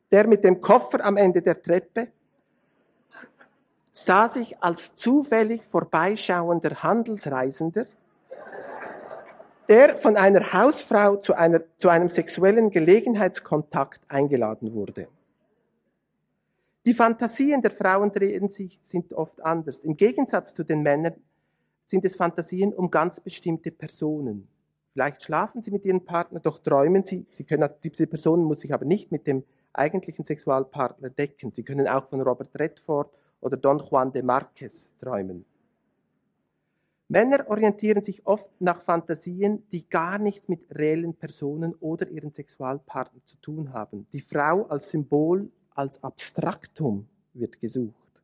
der 0.09 0.25
mit 0.25 0.45
dem 0.45 0.61
Koffer 0.61 1.03
am 1.03 1.17
Ende 1.17 1.41
der 1.41 1.61
Treppe, 1.61 2.07
sah 3.91 4.29
sich 4.29 4.63
als 4.63 4.95
zufällig 4.95 5.65
vorbeischauender 5.65 6.81
Handelsreisender, 6.81 7.87
der 9.69 9.97
von 9.97 10.17
einer 10.17 10.51
Hausfrau 10.51 11.17
zu, 11.17 11.35
einer, 11.35 11.61
zu 11.77 11.89
einem 11.89 12.09
sexuellen 12.09 12.71
Gelegenheitskontakt 12.71 14.01
eingeladen 14.07 14.73
wurde. 14.73 15.07
Die 16.85 16.93
Fantasien 16.93 17.61
der 17.61 17.69
Frauen 17.69 18.11
drehen 18.11 18.49
sich, 18.49 18.79
sind 18.81 19.13
oft 19.13 19.39
anders. 19.45 19.77
Im 19.79 19.95
Gegensatz 19.95 20.55
zu 20.55 20.63
den 20.63 20.81
Männern 20.81 21.13
sind 21.85 22.03
es 22.03 22.15
Fantasien 22.15 22.73
um 22.73 22.89
ganz 22.89 23.19
bestimmte 23.19 23.69
Personen. 23.69 24.47
Vielleicht 24.93 25.21
schlafen 25.21 25.61
sie 25.61 25.69
mit 25.69 25.85
ihrem 25.85 26.03
Partner, 26.03 26.39
doch 26.39 26.57
träumen 26.57 27.03
sie. 27.03 27.27
sie 27.29 27.43
können, 27.43 27.69
diese 27.83 28.07
Person 28.07 28.43
muss 28.43 28.61
sich 28.61 28.73
aber 28.73 28.85
nicht 28.85 29.11
mit 29.11 29.27
dem 29.27 29.43
eigentlichen 29.71 30.25
Sexualpartner 30.25 31.11
decken. 31.11 31.51
Sie 31.51 31.63
können 31.63 31.87
auch 31.87 32.09
von 32.09 32.21
Robert 32.21 32.59
Redford 32.59 33.11
oder 33.39 33.55
Don 33.55 33.77
Juan 33.77 34.11
de 34.11 34.23
Marquez 34.23 34.91
träumen. 34.99 35.45
Männer 37.11 37.49
orientieren 37.49 38.03
sich 38.03 38.27
oft 38.27 38.51
nach 38.61 38.83
Fantasien, 38.83 39.63
die 39.71 39.89
gar 39.89 40.19
nichts 40.19 40.47
mit 40.47 40.63
reellen 40.69 41.15
Personen 41.15 41.73
oder 41.79 42.07
ihren 42.07 42.31
Sexualpartnern 42.31 43.23
zu 43.25 43.35
tun 43.37 43.73
haben. 43.73 44.05
Die 44.13 44.19
Frau 44.19 44.67
als 44.67 44.91
Symbol, 44.91 45.51
als 45.71 46.03
Abstraktum 46.03 47.07
wird 47.33 47.59
gesucht. 47.59 48.23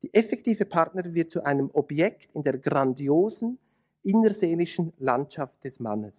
Die 0.00 0.14
effektive 0.14 0.64
Partner 0.64 1.12
wird 1.12 1.30
zu 1.30 1.44
einem 1.44 1.70
Objekt 1.74 2.30
in 2.32 2.42
der 2.42 2.56
grandiosen, 2.56 3.58
innerseelischen 4.02 4.94
Landschaft 4.98 5.62
des 5.62 5.78
Mannes. 5.78 6.14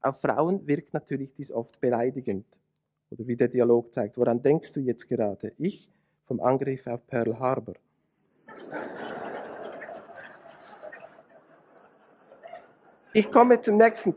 Auf 0.00 0.20
Frauen 0.20 0.66
wirkt 0.66 0.92
natürlich 0.92 1.32
dies 1.34 1.52
oft 1.52 1.80
beleidigend. 1.80 2.46
Oder 3.10 3.28
wie 3.28 3.36
der 3.36 3.46
Dialog 3.46 3.94
zeigt, 3.94 4.18
woran 4.18 4.42
denkst 4.42 4.72
du 4.72 4.80
jetzt 4.80 5.06
gerade? 5.08 5.52
Ich 5.56 5.88
vom 6.24 6.40
Angriff 6.40 6.84
auf 6.88 7.06
Pearl 7.06 7.38
Harbor. 7.38 7.74
Ich 13.14 13.30
komme 13.30 13.60
zum 13.60 13.76
nächsten, 13.76 14.14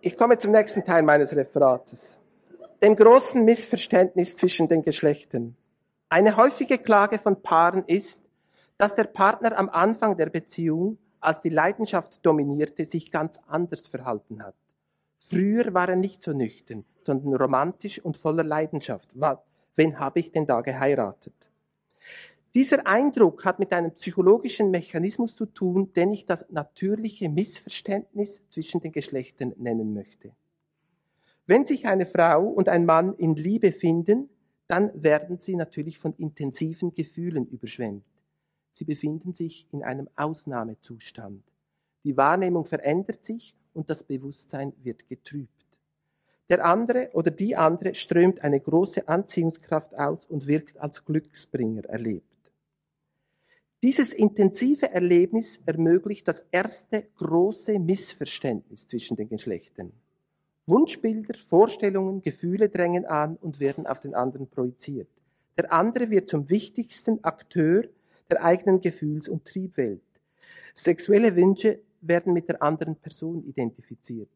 ich 0.00 0.16
komme 0.16 0.36
zum 0.36 0.50
nächsten 0.50 0.84
Teil 0.84 1.02
meines 1.02 1.34
Referates. 1.36 2.18
Dem 2.82 2.96
großen 2.96 3.44
Missverständnis 3.44 4.34
zwischen 4.34 4.66
den 4.66 4.82
Geschlechtern. 4.82 5.56
Eine 6.08 6.36
häufige 6.36 6.78
Klage 6.78 7.20
von 7.20 7.40
Paaren 7.40 7.84
ist, 7.86 8.20
dass 8.78 8.96
der 8.96 9.04
Partner 9.04 9.56
am 9.56 9.68
Anfang 9.68 10.16
der 10.16 10.28
Beziehung, 10.28 10.98
als 11.20 11.40
die 11.40 11.50
Leidenschaft 11.50 12.24
dominierte, 12.26 12.84
sich 12.84 13.12
ganz 13.12 13.38
anders 13.46 13.86
verhalten 13.86 14.42
hat. 14.42 14.56
Früher 15.18 15.72
war 15.72 15.88
er 15.88 15.96
nicht 15.96 16.22
so 16.22 16.32
nüchtern, 16.32 16.84
sondern 17.02 17.34
romantisch 17.34 18.04
und 18.04 18.16
voller 18.16 18.44
Leidenschaft. 18.44 19.14
Wen 19.76 20.00
habe 20.00 20.18
ich 20.18 20.32
denn 20.32 20.46
da 20.46 20.62
geheiratet? 20.62 21.47
Dieser 22.54 22.86
Eindruck 22.86 23.44
hat 23.44 23.58
mit 23.58 23.72
einem 23.72 23.92
psychologischen 23.92 24.70
Mechanismus 24.70 25.36
zu 25.36 25.46
tun, 25.46 25.92
den 25.92 26.12
ich 26.12 26.24
das 26.24 26.46
natürliche 26.50 27.28
Missverständnis 27.28 28.42
zwischen 28.48 28.80
den 28.80 28.92
Geschlechtern 28.92 29.54
nennen 29.58 29.92
möchte. 29.92 30.32
Wenn 31.46 31.66
sich 31.66 31.86
eine 31.86 32.06
Frau 32.06 32.46
und 32.46 32.68
ein 32.68 32.86
Mann 32.86 33.14
in 33.14 33.34
Liebe 33.34 33.72
finden, 33.72 34.28
dann 34.66 34.90
werden 35.02 35.38
sie 35.38 35.56
natürlich 35.56 35.98
von 35.98 36.14
intensiven 36.14 36.94
Gefühlen 36.94 37.46
überschwemmt. 37.46 38.04
Sie 38.70 38.84
befinden 38.84 39.32
sich 39.32 39.66
in 39.72 39.82
einem 39.82 40.08
Ausnahmezustand. 40.16 41.42
Die 42.04 42.16
Wahrnehmung 42.16 42.64
verändert 42.64 43.24
sich 43.24 43.54
und 43.74 43.90
das 43.90 44.02
Bewusstsein 44.02 44.72
wird 44.82 45.08
getrübt. 45.08 45.66
Der 46.48 46.64
andere 46.64 47.10
oder 47.12 47.30
die 47.30 47.56
andere 47.56 47.94
strömt 47.94 48.42
eine 48.42 48.60
große 48.60 49.06
Anziehungskraft 49.06 49.94
aus 49.98 50.24
und 50.26 50.46
wirkt 50.46 50.78
als 50.78 51.04
Glücksbringer 51.04 51.84
erlebt. 51.84 52.37
Dieses 53.80 54.12
intensive 54.12 54.90
Erlebnis 54.90 55.60
ermöglicht 55.64 56.26
das 56.26 56.44
erste 56.50 57.04
große 57.16 57.78
Missverständnis 57.78 58.88
zwischen 58.88 59.16
den 59.16 59.28
Geschlechtern. 59.28 59.92
Wunschbilder, 60.66 61.38
Vorstellungen, 61.38 62.20
Gefühle 62.20 62.68
drängen 62.68 63.06
an 63.06 63.36
und 63.36 63.60
werden 63.60 63.86
auf 63.86 64.00
den 64.00 64.16
anderen 64.16 64.48
projiziert. 64.48 65.08
Der 65.56 65.72
andere 65.72 66.10
wird 66.10 66.28
zum 66.28 66.50
wichtigsten 66.50 67.22
Akteur 67.22 67.84
der 68.28 68.42
eigenen 68.44 68.80
Gefühls- 68.80 69.28
und 69.28 69.44
Triebwelt. 69.44 70.02
Sexuelle 70.74 71.36
Wünsche 71.36 71.78
werden 72.00 72.32
mit 72.32 72.48
der 72.48 72.60
anderen 72.60 72.96
Person 72.96 73.44
identifiziert. 73.44 74.28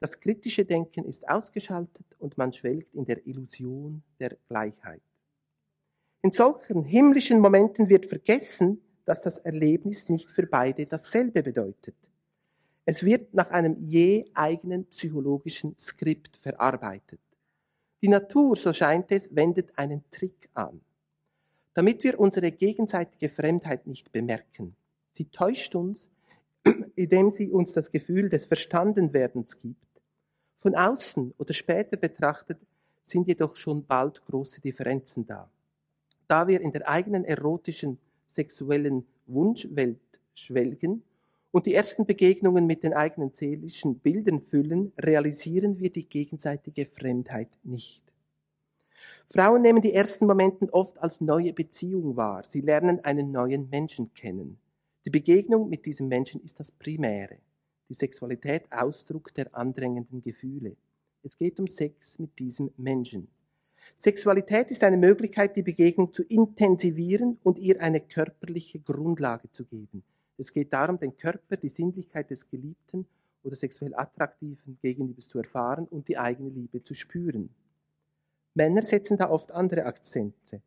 Das 0.00 0.18
kritische 0.18 0.64
Denken 0.64 1.04
ist 1.04 1.28
ausgeschaltet 1.28 2.06
und 2.18 2.36
man 2.36 2.52
schwelgt 2.52 2.92
in 2.92 3.04
der 3.04 3.24
Illusion 3.24 4.02
der 4.18 4.36
Gleichheit. 4.48 5.00
In 6.24 6.30
solchen 6.30 6.84
himmlischen 6.84 7.38
Momenten 7.38 7.90
wird 7.90 8.06
vergessen, 8.06 8.80
dass 9.04 9.20
das 9.20 9.36
Erlebnis 9.36 10.08
nicht 10.08 10.30
für 10.30 10.46
beide 10.46 10.86
dasselbe 10.86 11.42
bedeutet. 11.42 11.96
Es 12.86 13.04
wird 13.04 13.34
nach 13.34 13.50
einem 13.50 13.76
je 13.84 14.24
eigenen 14.32 14.86
psychologischen 14.86 15.76
Skript 15.76 16.38
verarbeitet. 16.38 17.20
Die 18.00 18.08
Natur, 18.08 18.56
so 18.56 18.72
scheint 18.72 19.12
es, 19.12 19.28
wendet 19.36 19.76
einen 19.76 20.02
Trick 20.10 20.48
an. 20.54 20.80
Damit 21.74 22.02
wir 22.04 22.18
unsere 22.18 22.52
gegenseitige 22.52 23.28
Fremdheit 23.28 23.86
nicht 23.86 24.10
bemerken. 24.10 24.74
Sie 25.10 25.26
täuscht 25.26 25.74
uns, 25.74 26.08
indem 26.96 27.32
sie 27.32 27.50
uns 27.50 27.74
das 27.74 27.92
Gefühl 27.92 28.30
des 28.30 28.46
Verstandenwerdens 28.46 29.60
gibt. 29.60 30.00
Von 30.56 30.74
außen 30.74 31.34
oder 31.36 31.52
später 31.52 31.98
betrachtet 31.98 32.60
sind 33.02 33.28
jedoch 33.28 33.56
schon 33.56 33.84
bald 33.84 34.24
große 34.24 34.62
Differenzen 34.62 35.26
da 35.26 35.50
da 36.28 36.48
wir 36.48 36.60
in 36.60 36.72
der 36.72 36.88
eigenen 36.88 37.24
erotischen 37.24 37.98
sexuellen 38.26 39.06
Wunschwelt 39.26 39.98
schwelgen 40.34 41.02
und 41.50 41.66
die 41.66 41.74
ersten 41.74 42.04
Begegnungen 42.06 42.66
mit 42.66 42.82
den 42.82 42.92
eigenen 42.92 43.32
seelischen 43.32 43.98
Bildern 43.98 44.40
füllen, 44.40 44.92
realisieren 44.98 45.78
wir 45.78 45.90
die 45.90 46.08
gegenseitige 46.08 46.86
Fremdheit 46.86 47.48
nicht. 47.62 48.02
Frauen 49.28 49.62
nehmen 49.62 49.82
die 49.82 49.94
ersten 49.94 50.26
Momente 50.26 50.72
oft 50.72 50.98
als 50.98 51.20
neue 51.20 51.52
Beziehung 51.52 52.16
wahr. 52.16 52.44
Sie 52.44 52.60
lernen 52.60 53.04
einen 53.04 53.32
neuen 53.32 53.70
Menschen 53.70 54.12
kennen. 54.14 54.58
Die 55.04 55.10
Begegnung 55.10 55.68
mit 55.68 55.86
diesem 55.86 56.08
Menschen 56.08 56.42
ist 56.42 56.60
das 56.60 56.70
Primäre. 56.70 57.38
Die 57.88 57.94
Sexualität 57.94 58.64
Ausdruck 58.70 59.34
der 59.34 59.54
andrängenden 59.54 60.22
Gefühle. 60.22 60.76
Es 61.22 61.36
geht 61.36 61.60
um 61.60 61.66
Sex 61.66 62.18
mit 62.18 62.38
diesem 62.38 62.70
Menschen. 62.76 63.28
Sexualität 63.96 64.70
ist 64.70 64.82
eine 64.82 64.96
Möglichkeit, 64.96 65.56
die 65.56 65.62
Begegnung 65.62 66.12
zu 66.12 66.24
intensivieren 66.24 67.38
und 67.42 67.58
ihr 67.58 67.80
eine 67.80 68.00
körperliche 68.00 68.80
Grundlage 68.80 69.50
zu 69.50 69.64
geben. 69.64 70.02
Es 70.36 70.52
geht 70.52 70.72
darum, 70.72 70.98
den 70.98 71.16
Körper, 71.16 71.56
die 71.56 71.68
Sinnlichkeit 71.68 72.30
des 72.30 72.48
Geliebten 72.48 73.06
oder 73.44 73.54
sexuell 73.54 73.94
Attraktiven 73.94 74.78
gegenüber 74.82 75.20
zu 75.20 75.38
erfahren 75.38 75.86
und 75.86 76.08
die 76.08 76.18
eigene 76.18 76.50
Liebe 76.50 76.82
zu 76.82 76.94
spüren. 76.94 77.50
Männer 78.54 78.82
setzen 78.82 79.16
da 79.16 79.30
oft 79.30 79.52
andere 79.52 79.84
Akzente. 79.84 80.60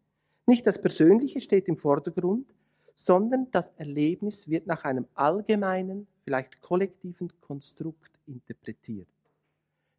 Nicht 0.45 0.65
das 0.65 0.81
Persönliche 0.81 1.41
steht 1.41 1.67
im 1.67 1.75
Vordergrund, 1.75 2.53
sondern 2.95 3.51
das 3.51 3.71
Erlebnis 3.75 4.47
wird 4.47 4.67
nach 4.67 4.85
einem 4.85 5.05
allgemeinen, 5.13 6.07
vielleicht 6.23 6.61
kollektiven 6.61 7.31
Konstrukt 7.41 8.11
interpretiert. 8.25 9.07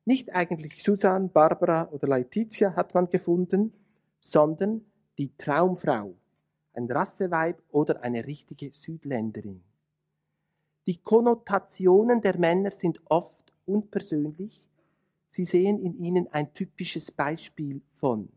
Nicht 0.08 0.34
eigentlich 0.34 0.82
Susan, 0.82 1.30
Barbara 1.30 1.86
oder 1.90 2.08
Laetitia 2.08 2.74
hat 2.74 2.94
man 2.94 3.10
gefunden, 3.10 3.74
sondern 4.18 4.80
die 5.18 5.36
Traumfrau, 5.36 6.14
ein 6.72 6.90
Rasseweib 6.90 7.62
oder 7.68 8.02
eine 8.02 8.26
richtige 8.26 8.72
Südländerin. 8.72 9.62
Die 10.86 10.96
Konnotationen 10.96 12.22
der 12.22 12.38
Männer 12.38 12.70
sind 12.70 13.02
oft 13.10 13.52
unpersönlich. 13.66 14.66
Sie 15.26 15.44
sehen 15.44 15.78
in 15.78 15.98
ihnen 15.98 16.32
ein 16.32 16.54
typisches 16.54 17.10
Beispiel 17.10 17.82
von. 17.92 18.30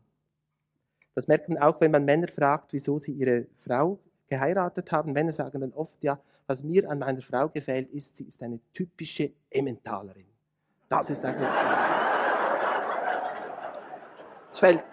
Das 1.16 1.30
merkt 1.30 1.48
man 1.48 1.58
auch, 1.58 1.80
wenn 1.80 1.92
man 1.92 2.04
Männer 2.04 2.28
fragt, 2.28 2.74
wieso 2.74 3.00
sie 3.00 3.14
ihre 3.14 3.48
Frau 3.56 3.98
geheiratet 4.28 4.92
haben. 4.92 5.14
Männer 5.14 5.32
sagen 5.32 5.62
dann 5.62 5.72
oft, 5.72 6.04
ja, 6.04 6.20
was 6.48 6.64
mir 6.64 6.90
an 6.90 7.00
meiner 7.00 7.22
Frau 7.22 7.48
gefällt, 7.48 7.90
ist, 7.92 8.18
sie 8.18 8.26
ist 8.26 8.44
eine 8.44 8.60
typische 8.74 9.32
Emmentalerin. 9.50 10.31
Das 10.92 11.10
ist 11.10 11.24
eigentlich. 11.24 11.50
Es 14.50 14.60
fällt. 14.60 14.84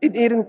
In 0.00 0.14
ihren, 0.14 0.46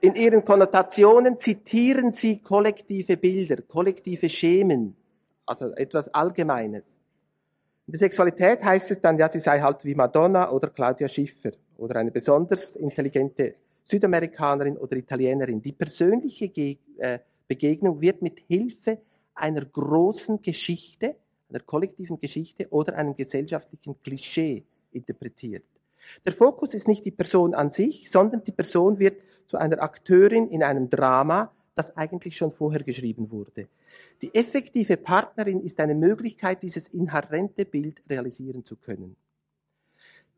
in 0.00 0.14
ihren 0.16 0.44
Konnotationen 0.44 1.38
zitieren 1.38 2.12
sie 2.12 2.40
kollektive 2.40 3.16
Bilder, 3.16 3.62
kollektive 3.62 4.28
Schemen, 4.28 4.96
also 5.46 5.70
etwas 5.76 6.12
Allgemeines. 6.12 6.82
In 7.86 7.92
der 7.92 8.00
Sexualität 8.00 8.64
heißt 8.64 8.90
es 8.90 9.00
dann, 9.00 9.16
ja, 9.18 9.28
sie 9.28 9.38
sei 9.38 9.60
halt 9.60 9.84
wie 9.84 9.94
Madonna 9.94 10.50
oder 10.50 10.68
Claudia 10.70 11.06
Schiffer 11.06 11.52
oder 11.76 12.00
eine 12.00 12.10
besonders 12.10 12.72
intelligente 12.72 13.54
Südamerikanerin 13.84 14.76
oder 14.76 14.96
Italienerin. 14.96 15.62
Die 15.62 15.72
persönliche 15.72 16.46
äh, 16.46 17.18
Begegnung 17.48 18.00
wird 18.00 18.22
mit 18.22 18.40
Hilfe 18.46 18.98
einer 19.34 19.64
großen 19.64 20.42
Geschichte, 20.42 21.16
einer 21.48 21.60
kollektiven 21.60 22.20
Geschichte 22.20 22.68
oder 22.70 22.94
einem 22.96 23.16
gesellschaftlichen 23.16 24.00
Klischee 24.02 24.64
interpretiert. 24.92 25.64
Der 26.24 26.32
Fokus 26.32 26.74
ist 26.74 26.88
nicht 26.88 27.04
die 27.04 27.10
Person 27.10 27.54
an 27.54 27.70
sich, 27.70 28.10
sondern 28.10 28.44
die 28.44 28.52
Person 28.52 28.98
wird 28.98 29.20
zu 29.46 29.56
einer 29.58 29.82
Akteurin 29.82 30.48
in 30.48 30.62
einem 30.62 30.90
Drama, 30.90 31.52
das 31.74 31.96
eigentlich 31.96 32.36
schon 32.36 32.50
vorher 32.50 32.82
geschrieben 32.82 33.30
wurde. 33.30 33.68
Die 34.22 34.34
effektive 34.34 34.96
Partnerin 34.96 35.60
ist 35.60 35.80
eine 35.80 35.94
Möglichkeit, 35.94 36.62
dieses 36.62 36.88
inhärente 36.88 37.64
Bild 37.64 38.02
realisieren 38.08 38.64
zu 38.64 38.76
können. 38.76 39.16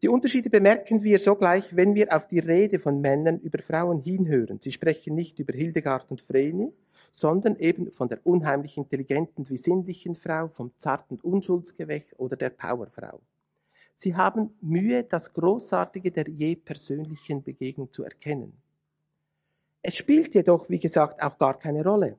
Die 0.02 0.08
Unterschiede 0.08 0.50
bemerken 0.50 1.04
wir 1.04 1.20
sogleich, 1.20 1.76
wenn 1.76 1.94
wir 1.94 2.12
auf 2.12 2.26
die 2.26 2.40
Rede 2.40 2.80
von 2.80 3.00
Männern 3.00 3.38
über 3.38 3.62
Frauen 3.62 4.00
hinhören. 4.00 4.58
Sie 4.58 4.72
sprechen 4.72 5.14
nicht 5.14 5.38
über 5.38 5.52
Hildegard 5.52 6.10
und 6.10 6.20
Vreni, 6.20 6.72
sondern 7.12 7.54
eben 7.54 7.92
von 7.92 8.08
der 8.08 8.18
unheimlich 8.26 8.76
intelligenten 8.76 9.48
wie 9.48 9.56
sinnlichen 9.56 10.16
Frau, 10.16 10.48
vom 10.48 10.72
zarten 10.76 11.20
Unschuldsgewächt 11.20 12.18
oder 12.18 12.34
der 12.34 12.50
Powerfrau. 12.50 13.20
Sie 13.94 14.16
haben 14.16 14.50
Mühe, 14.60 15.04
das 15.04 15.32
Großartige 15.32 16.10
der 16.10 16.28
je 16.28 16.56
persönlichen 16.56 17.44
Begegnung 17.44 17.92
zu 17.92 18.02
erkennen. 18.02 18.54
Es 19.82 19.94
spielt 19.94 20.34
jedoch, 20.34 20.68
wie 20.68 20.80
gesagt, 20.80 21.22
auch 21.22 21.38
gar 21.38 21.56
keine 21.56 21.84
Rolle. 21.84 22.18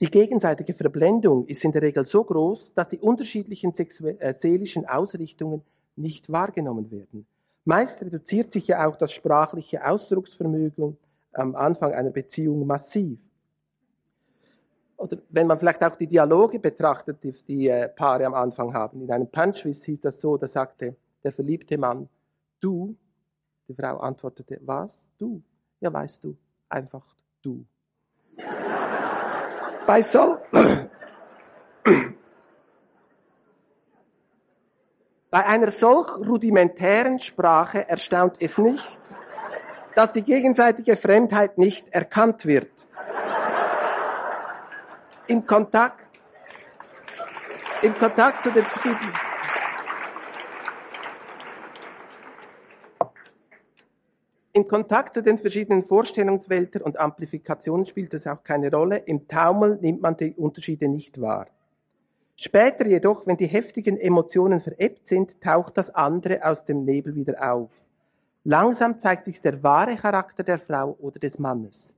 Die 0.00 0.10
gegenseitige 0.10 0.72
Verblendung 0.72 1.46
ist 1.46 1.62
in 1.62 1.72
der 1.72 1.82
Regel 1.82 2.06
so 2.06 2.24
groß, 2.24 2.72
dass 2.72 2.88
die 2.88 2.98
unterschiedlichen 2.98 3.74
äh, 3.74 4.32
seelischen 4.32 4.86
Ausrichtungen 4.86 5.62
nicht 5.94 6.32
wahrgenommen 6.32 6.90
werden. 6.90 7.26
Meist 7.66 8.00
reduziert 8.00 8.50
sich 8.50 8.66
ja 8.68 8.86
auch 8.86 8.96
das 8.96 9.12
sprachliche 9.12 9.84
Ausdrucksvermögen 9.86 10.96
am 11.34 11.54
Anfang 11.54 11.92
einer 11.92 12.08
Beziehung 12.08 12.66
massiv. 12.66 13.20
Oder 14.96 15.18
wenn 15.28 15.46
man 15.46 15.58
vielleicht 15.58 15.84
auch 15.84 15.96
die 15.96 16.06
Dialoge 16.06 16.58
betrachtet, 16.58 17.22
die 17.22 17.34
die 17.46 17.68
äh, 17.68 17.88
Paare 17.88 18.24
am 18.24 18.34
Anfang 18.34 18.72
haben. 18.72 19.02
In 19.02 19.12
einem 19.12 19.28
Punchwiss 19.28 19.84
hieß 19.84 20.00
das 20.00 20.18
so, 20.18 20.38
da 20.38 20.46
sagte 20.46 20.96
der 21.22 21.32
verliebte 21.32 21.76
Mann, 21.76 22.08
du, 22.58 22.96
die 23.68 23.74
Frau 23.74 23.98
antwortete, 23.98 24.60
was? 24.62 25.10
Du? 25.18 25.42
Ja, 25.78 25.92
weißt 25.92 26.24
du, 26.24 26.34
einfach 26.70 27.04
du 27.42 27.66
bei 29.90 30.02
so 30.02 30.38
bei 35.32 35.46
einer 35.46 35.72
solch 35.72 36.16
rudimentären 36.16 37.18
Sprache 37.18 37.88
erstaunt 37.88 38.36
es 38.38 38.56
nicht, 38.56 39.00
dass 39.96 40.12
die 40.12 40.22
gegenseitige 40.22 40.94
Fremdheit 40.94 41.58
nicht 41.58 41.88
erkannt 41.90 42.46
wird. 42.46 42.70
Im 45.26 45.44
Kontakt, 45.44 46.06
im 47.82 47.98
Kontakt 47.98 48.44
zu 48.44 48.52
den 48.52 48.66
verschiedenen 48.66 49.12
Im 54.52 54.66
Kontakt 54.66 55.14
zu 55.14 55.22
den 55.22 55.38
verschiedenen 55.38 55.84
Vorstellungswelten 55.84 56.82
und 56.82 56.98
Amplifikationen 56.98 57.86
spielt 57.86 58.12
es 58.14 58.26
auch 58.26 58.42
keine 58.42 58.68
Rolle. 58.72 58.96
Im 58.98 59.28
Taumel 59.28 59.78
nimmt 59.80 60.02
man 60.02 60.16
die 60.16 60.34
Unterschiede 60.34 60.88
nicht 60.88 61.20
wahr. 61.20 61.46
Später 62.34 62.84
jedoch, 62.86 63.28
wenn 63.28 63.36
die 63.36 63.46
heftigen 63.46 63.96
Emotionen 63.96 64.58
verebbt 64.58 65.06
sind, 65.06 65.40
taucht 65.40 65.76
das 65.76 65.94
andere 65.94 66.44
aus 66.44 66.64
dem 66.64 66.84
Nebel 66.84 67.14
wieder 67.14 67.52
auf. 67.52 67.86
Langsam 68.42 68.98
zeigt 68.98 69.26
sich 69.26 69.40
der 69.40 69.62
wahre 69.62 69.94
Charakter 69.94 70.42
der 70.42 70.58
Frau 70.58 70.96
oder 70.98 71.20
des 71.20 71.38
Mannes. 71.38 71.94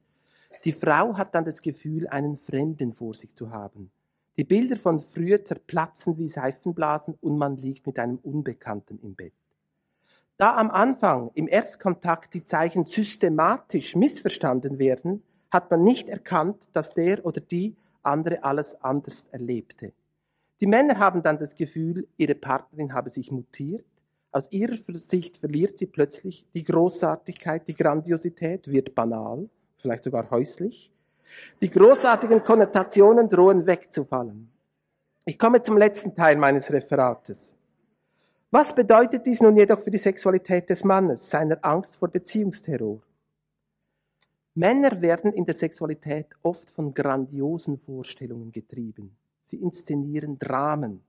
Die 0.64 0.72
Frau 0.72 1.16
hat 1.16 1.34
dann 1.34 1.46
das 1.46 1.62
Gefühl, 1.62 2.06
einen 2.08 2.36
Fremden 2.36 2.92
vor 2.92 3.14
sich 3.14 3.34
zu 3.34 3.50
haben. 3.50 3.90
Die 4.36 4.44
Bilder 4.44 4.76
von 4.76 4.98
früher 4.98 5.42
zerplatzen 5.42 6.18
wie 6.18 6.28
Seifenblasen 6.28 7.14
und 7.20 7.38
man 7.38 7.56
liegt 7.62 7.86
mit 7.86 7.98
einem 7.98 8.18
Unbekannten 8.18 8.98
im 9.02 9.14
Bett. 9.14 9.32
Da 10.42 10.56
am 10.56 10.72
Anfang 10.72 11.30
im 11.34 11.46
Erstkontakt 11.46 12.34
die 12.34 12.42
Zeichen 12.42 12.84
systematisch 12.84 13.94
missverstanden 13.94 14.80
werden, 14.80 15.22
hat 15.52 15.70
man 15.70 15.84
nicht 15.84 16.08
erkannt, 16.08 16.56
dass 16.72 16.94
der 16.94 17.24
oder 17.24 17.40
die 17.40 17.76
andere 18.02 18.42
alles 18.42 18.74
anders 18.82 19.24
erlebte. 19.30 19.92
Die 20.60 20.66
Männer 20.66 20.98
haben 20.98 21.22
dann 21.22 21.38
das 21.38 21.54
Gefühl, 21.54 22.08
ihre 22.16 22.34
Partnerin 22.34 22.92
habe 22.92 23.08
sich 23.08 23.30
mutiert. 23.30 23.84
Aus 24.32 24.50
ihrer 24.50 24.74
Sicht 24.98 25.36
verliert 25.36 25.78
sie 25.78 25.86
plötzlich 25.86 26.44
die 26.54 26.64
Großartigkeit, 26.64 27.68
die 27.68 27.76
Grandiosität, 27.76 28.66
wird 28.66 28.96
banal, 28.96 29.48
vielleicht 29.76 30.02
sogar 30.02 30.28
häuslich. 30.32 30.90
Die 31.60 31.70
großartigen 31.70 32.42
Konnotationen 32.42 33.28
drohen 33.28 33.64
wegzufallen. 33.64 34.50
Ich 35.24 35.38
komme 35.38 35.62
zum 35.62 35.78
letzten 35.78 36.16
Teil 36.16 36.34
meines 36.34 36.72
Referates. 36.72 37.54
Was 38.54 38.74
bedeutet 38.74 39.24
dies 39.24 39.40
nun 39.40 39.56
jedoch 39.56 39.80
für 39.80 39.90
die 39.90 39.96
Sexualität 39.96 40.68
des 40.68 40.84
Mannes, 40.84 41.30
seiner 41.30 41.56
Angst 41.64 41.96
vor 41.96 42.08
Beziehungsterror? 42.08 43.00
Männer 44.54 45.00
werden 45.00 45.32
in 45.32 45.46
der 45.46 45.54
Sexualität 45.54 46.26
oft 46.42 46.68
von 46.68 46.92
grandiosen 46.92 47.78
Vorstellungen 47.78 48.52
getrieben. 48.52 49.16
Sie 49.40 49.56
inszenieren 49.56 50.38
Dramen. 50.38 51.00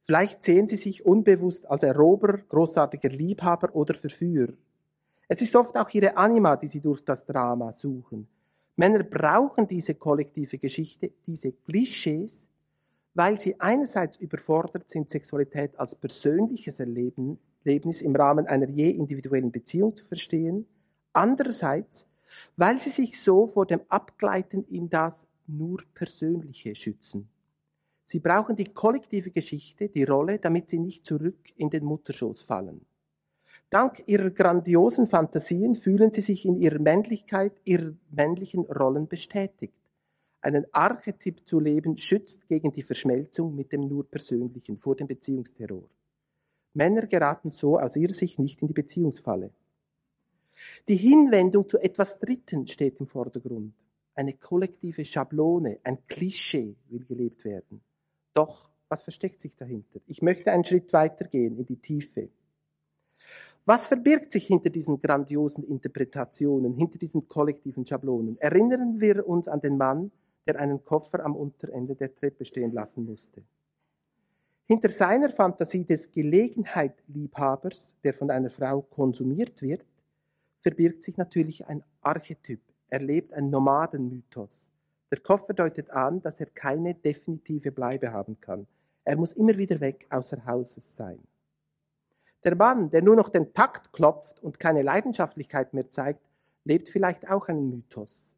Vielleicht 0.00 0.42
sehen 0.42 0.66
sie 0.66 0.74
sich 0.74 1.06
unbewusst 1.06 1.70
als 1.70 1.84
Eroberer, 1.84 2.38
großartiger 2.38 3.10
Liebhaber 3.10 3.72
oder 3.76 3.94
Verführer. 3.94 4.54
Es 5.28 5.40
ist 5.40 5.54
oft 5.54 5.76
auch 5.76 5.90
ihre 5.90 6.16
Anima, 6.16 6.56
die 6.56 6.66
sie 6.66 6.80
durch 6.80 7.04
das 7.04 7.24
Drama 7.24 7.74
suchen. 7.74 8.26
Männer 8.74 9.04
brauchen 9.04 9.68
diese 9.68 9.94
kollektive 9.94 10.58
Geschichte, 10.58 11.12
diese 11.28 11.52
Klischees, 11.52 12.48
weil 13.14 13.38
sie 13.38 13.60
einerseits 13.60 14.16
überfordert 14.16 14.88
sind, 14.88 15.10
Sexualität 15.10 15.78
als 15.78 15.94
persönliches 15.94 16.80
Erleben, 16.80 17.38
Erlebnis 17.64 18.02
im 18.02 18.16
Rahmen 18.16 18.46
einer 18.46 18.68
je 18.68 18.90
individuellen 18.90 19.52
Beziehung 19.52 19.94
zu 19.94 20.04
verstehen, 20.04 20.66
andererseits, 21.12 22.06
weil 22.56 22.80
sie 22.80 22.90
sich 22.90 23.20
so 23.20 23.46
vor 23.46 23.66
dem 23.66 23.80
Abgleiten 23.88 24.64
in 24.68 24.88
das 24.88 25.26
nur 25.46 25.82
Persönliche 25.94 26.74
schützen. 26.74 27.28
Sie 28.04 28.18
brauchen 28.18 28.56
die 28.56 28.72
kollektive 28.72 29.30
Geschichte, 29.30 29.88
die 29.88 30.04
Rolle, 30.04 30.38
damit 30.38 30.68
sie 30.68 30.78
nicht 30.78 31.04
zurück 31.04 31.38
in 31.56 31.70
den 31.70 31.84
Mutterschoß 31.84 32.42
fallen. 32.42 32.84
Dank 33.70 34.02
ihrer 34.06 34.30
grandiosen 34.30 35.06
Fantasien 35.06 35.74
fühlen 35.74 36.12
sie 36.12 36.20
sich 36.20 36.44
in 36.44 36.56
ihrer 36.60 36.78
Männlichkeit, 36.78 37.52
ihrer 37.64 37.92
männlichen 38.10 38.64
Rollen 38.66 39.08
bestätigt. 39.08 39.72
Einen 40.42 40.66
Archetyp 40.72 41.48
zu 41.48 41.60
leben 41.60 41.96
schützt 41.96 42.48
gegen 42.48 42.72
die 42.72 42.82
Verschmelzung 42.82 43.54
mit 43.54 43.72
dem 43.72 43.86
nur 43.88 44.04
Persönlichen, 44.04 44.76
vor 44.76 44.96
dem 44.96 45.06
Beziehungsterror. 45.06 45.88
Männer 46.74 47.06
geraten 47.06 47.50
so 47.52 47.78
aus 47.78 47.96
ihrer 47.96 48.12
Sicht 48.12 48.38
nicht 48.38 48.60
in 48.60 48.66
die 48.68 48.74
Beziehungsfalle. 48.74 49.50
Die 50.88 50.96
Hinwendung 50.96 51.68
zu 51.68 51.78
etwas 51.78 52.18
Dritten 52.18 52.66
steht 52.66 52.98
im 53.00 53.06
Vordergrund. 53.06 53.72
eine 54.14 54.34
kollektive 54.34 55.04
Schablone, 55.04 55.78
ein 55.84 56.06
Klischee 56.06 56.76
will 56.90 57.04
gelebt 57.04 57.44
werden. 57.44 57.80
Doch, 58.34 58.70
was 58.88 59.02
versteckt 59.02 59.40
sich 59.40 59.56
dahinter? 59.56 60.00
Ich 60.06 60.20
möchte 60.20 60.52
einen 60.52 60.64
Schritt 60.64 60.92
weitergehen 60.92 61.56
in 61.56 61.64
die 61.64 61.76
Tiefe. 61.76 62.28
Was 63.64 63.86
verbirgt 63.86 64.32
sich 64.32 64.46
hinter 64.46 64.70
diesen 64.70 65.00
grandiosen 65.00 65.64
Interpretationen, 65.64 66.74
hinter 66.74 66.98
diesen 66.98 67.28
kollektiven 67.28 67.86
Schablonen? 67.86 68.36
Erinnern 68.38 69.00
wir 69.00 69.26
uns 69.26 69.48
an 69.48 69.60
den 69.60 69.78
Mann, 69.78 70.10
der 70.46 70.58
einen 70.58 70.84
Koffer 70.84 71.24
am 71.24 71.36
Unterende 71.36 71.94
der 71.94 72.14
Treppe 72.14 72.44
stehen 72.44 72.72
lassen 72.72 73.04
musste. 73.04 73.42
Hinter 74.66 74.88
seiner 74.88 75.30
Fantasie 75.30 75.84
des 75.84 76.10
Gelegenheitliebhabers, 76.10 77.94
der 78.02 78.14
von 78.14 78.30
einer 78.30 78.50
Frau 78.50 78.82
konsumiert 78.82 79.60
wird, 79.60 79.84
verbirgt 80.60 81.02
sich 81.02 81.16
natürlich 81.16 81.66
ein 81.66 81.82
Archetyp. 82.00 82.60
Er 82.88 83.00
lebt 83.00 83.32
ein 83.32 83.50
Nomadenmythos. 83.50 84.68
Der 85.10 85.20
Koffer 85.20 85.52
deutet 85.52 85.90
an, 85.90 86.22
dass 86.22 86.40
er 86.40 86.46
keine 86.46 86.94
definitive 86.94 87.70
Bleibe 87.70 88.12
haben 88.12 88.40
kann. 88.40 88.66
Er 89.04 89.16
muss 89.16 89.32
immer 89.32 89.58
wieder 89.58 89.80
weg 89.80 90.06
außer 90.10 90.46
Hauses 90.46 90.94
sein. 90.94 91.18
Der 92.44 92.56
Mann, 92.56 92.90
der 92.90 93.02
nur 93.02 93.16
noch 93.16 93.28
den 93.28 93.52
Takt 93.52 93.92
klopft 93.92 94.42
und 94.42 94.58
keine 94.58 94.82
Leidenschaftlichkeit 94.82 95.74
mehr 95.74 95.90
zeigt, 95.90 96.26
lebt 96.64 96.88
vielleicht 96.88 97.28
auch 97.28 97.48
einen 97.48 97.68
Mythos. 97.68 98.31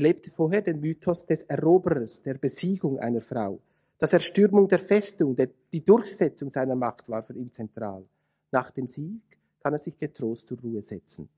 Er 0.00 0.04
lebte 0.04 0.30
vorher 0.30 0.62
den 0.62 0.80
Mythos 0.80 1.26
des 1.26 1.42
Eroberers, 1.42 2.22
der 2.22 2.32
Besiegung 2.32 2.98
einer 2.98 3.20
Frau. 3.20 3.60
Das 3.98 4.14
Erstürmung 4.14 4.66
der 4.66 4.78
Festung, 4.78 5.36
die 5.70 5.84
Durchsetzung 5.84 6.48
seiner 6.48 6.74
Macht 6.74 7.06
war 7.06 7.22
für 7.22 7.34
ihn 7.34 7.52
zentral. 7.52 8.06
Nach 8.50 8.70
dem 8.70 8.86
Sieg 8.86 9.20
kann 9.62 9.74
er 9.74 9.78
sich 9.78 9.98
getrost 9.98 10.48
zur 10.48 10.58
Ruhe 10.58 10.80
setzen. 10.80 11.28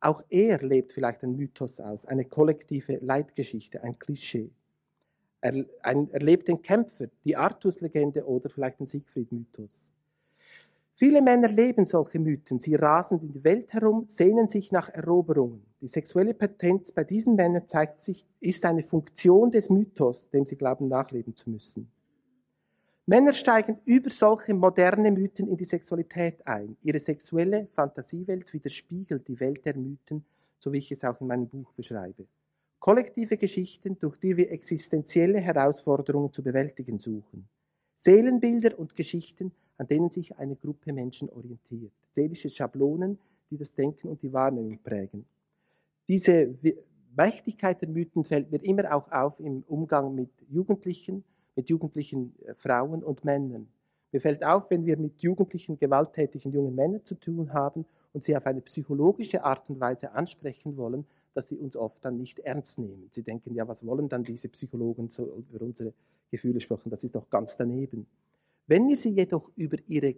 Auch 0.00 0.22
er 0.28 0.58
lebt 0.58 0.92
vielleicht 0.92 1.22
einen 1.22 1.36
Mythos 1.36 1.80
aus, 1.80 2.04
eine 2.04 2.26
kollektive 2.26 2.98
Leitgeschichte, 2.98 3.82
ein 3.82 3.98
Klischee. 3.98 4.50
Er, 5.40 5.64
ein, 5.80 6.10
er 6.10 6.20
lebt 6.20 6.48
den 6.48 6.60
Kämpfer, 6.60 7.06
die 7.24 7.38
Artus-Legende 7.38 8.26
oder 8.26 8.50
vielleicht 8.50 8.80
den 8.80 8.86
Siegfried-Mythos. 8.86 9.94
Viele 10.98 11.22
Männer 11.22 11.46
leben 11.46 11.86
solche 11.86 12.18
Mythen. 12.18 12.58
Sie 12.58 12.74
rasen 12.74 13.20
in 13.20 13.30
die 13.30 13.44
Welt 13.44 13.72
herum, 13.72 14.06
sehnen 14.08 14.48
sich 14.48 14.72
nach 14.72 14.88
Eroberungen. 14.88 15.62
Die 15.80 15.86
sexuelle 15.86 16.34
Potenz 16.34 16.90
bei 16.90 17.04
diesen 17.04 17.36
Männern 17.36 17.68
zeigt 17.68 18.00
sich, 18.00 18.26
ist 18.40 18.64
eine 18.64 18.82
Funktion 18.82 19.52
des 19.52 19.70
Mythos, 19.70 20.28
dem 20.30 20.44
sie 20.44 20.56
glauben 20.56 20.88
nachleben 20.88 21.36
zu 21.36 21.50
müssen. 21.50 21.88
Männer 23.06 23.32
steigen 23.32 23.78
über 23.84 24.10
solche 24.10 24.54
moderne 24.54 25.12
Mythen 25.12 25.46
in 25.46 25.56
die 25.56 25.64
Sexualität 25.64 26.44
ein. 26.44 26.76
Ihre 26.82 26.98
sexuelle 26.98 27.68
Fantasiewelt 27.76 28.52
widerspiegelt 28.52 29.28
die 29.28 29.38
Welt 29.38 29.64
der 29.66 29.76
Mythen, 29.76 30.24
so 30.58 30.72
wie 30.72 30.78
ich 30.78 30.90
es 30.90 31.04
auch 31.04 31.20
in 31.20 31.28
meinem 31.28 31.46
Buch 31.46 31.72
beschreibe. 31.74 32.26
Kollektive 32.80 33.36
Geschichten, 33.36 34.00
durch 34.00 34.16
die 34.16 34.36
wir 34.36 34.50
existenzielle 34.50 35.38
Herausforderungen 35.38 36.32
zu 36.32 36.42
bewältigen 36.42 36.98
suchen. 36.98 37.48
Seelenbilder 37.96 38.76
und 38.76 38.96
Geschichten, 38.96 39.52
an 39.78 39.86
denen 39.86 40.10
sich 40.10 40.36
eine 40.36 40.56
Gruppe 40.56 40.92
Menschen 40.92 41.30
orientiert. 41.30 41.92
Seelische 42.10 42.50
Schablonen, 42.50 43.18
die 43.50 43.56
das 43.56 43.72
Denken 43.72 44.08
und 44.08 44.22
die 44.22 44.32
Wahrnehmung 44.32 44.78
prägen. 44.82 45.24
Diese 46.08 46.54
Mächtigkeit 47.16 47.80
der 47.80 47.88
Mythen 47.88 48.24
fällt 48.24 48.50
mir 48.50 48.62
immer 48.62 48.94
auch 48.94 49.10
auf 49.10 49.40
im 49.40 49.64
Umgang 49.66 50.14
mit 50.14 50.30
Jugendlichen, 50.48 51.24
mit 51.56 51.68
jugendlichen 51.68 52.34
äh, 52.44 52.54
Frauen 52.54 53.02
und 53.02 53.24
Männern. 53.24 53.68
Mir 54.12 54.20
fällt 54.20 54.44
auf, 54.44 54.70
wenn 54.70 54.86
wir 54.86 54.96
mit 54.96 55.20
jugendlichen, 55.20 55.78
gewalttätigen 55.78 56.52
jungen 56.52 56.74
Männern 56.74 57.04
zu 57.04 57.14
tun 57.14 57.52
haben 57.52 57.84
und 58.12 58.24
sie 58.24 58.36
auf 58.36 58.46
eine 58.46 58.62
psychologische 58.62 59.44
Art 59.44 59.68
und 59.68 59.80
Weise 59.80 60.12
ansprechen 60.12 60.76
wollen, 60.76 61.04
dass 61.34 61.48
sie 61.48 61.56
uns 61.56 61.76
oft 61.76 62.02
dann 62.04 62.16
nicht 62.16 62.38
ernst 62.40 62.78
nehmen. 62.78 63.08
Sie 63.12 63.22
denken, 63.22 63.54
ja, 63.54 63.68
was 63.68 63.84
wollen 63.84 64.08
dann 64.08 64.24
diese 64.24 64.48
Psychologen 64.48 65.08
so 65.08 65.42
über 65.52 65.64
unsere 65.64 65.92
Gefühle 66.30 66.60
sprechen? 66.60 66.90
Das 66.90 67.04
ist 67.04 67.14
doch 67.14 67.28
ganz 67.28 67.56
daneben. 67.56 68.06
Wenn 68.68 68.86
wir 68.86 68.98
sie 68.98 69.08
jedoch 69.08 69.50
über 69.56 69.78
ihre 69.86 70.16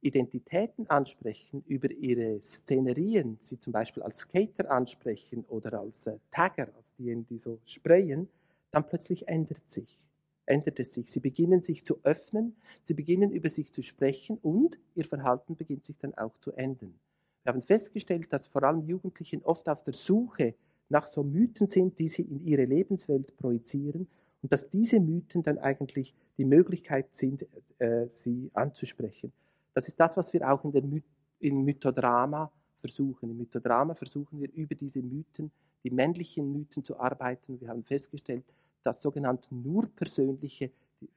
Identitäten 0.00 0.90
ansprechen, 0.90 1.62
über 1.68 1.88
ihre 1.92 2.40
Szenerien, 2.40 3.36
sie 3.38 3.60
zum 3.60 3.72
Beispiel 3.72 4.02
als 4.02 4.18
Skater 4.18 4.68
ansprechen 4.68 5.44
oder 5.48 5.78
als 5.78 6.08
äh, 6.08 6.18
Tagger, 6.32 6.66
also 6.74 6.88
diejenigen, 6.98 7.26
die 7.28 7.38
so 7.38 7.60
sprayen, 7.64 8.28
dann 8.72 8.84
plötzlich 8.84 9.28
ändert 9.28 9.70
sich, 9.70 10.08
ändert 10.44 10.80
es 10.80 10.92
sich. 10.92 11.08
Sie 11.08 11.20
beginnen 11.20 11.62
sich 11.62 11.84
zu 11.84 12.00
öffnen, 12.02 12.56
sie 12.82 12.94
beginnen 12.94 13.30
über 13.30 13.48
sich 13.48 13.72
zu 13.72 13.80
sprechen 13.80 14.38
und 14.42 14.76
ihr 14.96 15.04
Verhalten 15.04 15.54
beginnt 15.54 15.84
sich 15.84 15.96
dann 15.96 16.14
auch 16.14 16.36
zu 16.38 16.50
ändern. 16.50 16.98
Wir 17.44 17.52
haben 17.52 17.62
festgestellt, 17.62 18.32
dass 18.32 18.48
vor 18.48 18.64
allem 18.64 18.82
Jugendlichen 18.82 19.44
oft 19.44 19.68
auf 19.68 19.84
der 19.84 19.94
Suche 19.94 20.56
nach 20.88 21.06
so 21.06 21.22
Mythen 21.22 21.68
sind, 21.68 21.96
die 22.00 22.08
sie 22.08 22.22
in 22.22 22.44
ihre 22.44 22.64
Lebenswelt 22.64 23.36
projizieren 23.36 24.08
und 24.44 24.52
dass 24.52 24.68
diese 24.68 25.00
Mythen 25.00 25.42
dann 25.42 25.56
eigentlich 25.56 26.14
die 26.36 26.44
Möglichkeit 26.44 27.14
sind, 27.14 27.46
äh, 27.78 28.06
sie 28.06 28.50
anzusprechen. 28.52 29.32
Das 29.72 29.88
ist 29.88 29.98
das, 29.98 30.18
was 30.18 30.34
wir 30.34 30.46
auch 30.52 30.62
in 30.64 30.72
der 30.72 30.82
My 30.82 31.02
in 31.40 31.64
Mythodrama 31.64 32.52
versuchen. 32.78 33.30
Im 33.30 33.38
Mythodrama 33.38 33.94
versuchen 33.94 34.38
wir 34.42 34.52
über 34.52 34.74
diese 34.74 35.00
Mythen, 35.00 35.50
die 35.82 35.88
männlichen 35.88 36.52
Mythen 36.52 36.84
zu 36.84 37.00
arbeiten. 37.00 37.58
Wir 37.58 37.68
haben 37.68 37.84
festgestellt, 37.84 38.44
dass 38.82 39.00
sogenannte 39.00 39.54
nur 39.54 39.86
persönliche, 39.86 40.70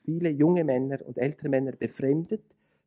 viele 0.05 0.30
junge 0.30 0.63
Männer 0.63 1.05
und 1.05 1.17
ältere 1.17 1.49
Männer 1.49 1.73
befremdet, 1.73 2.43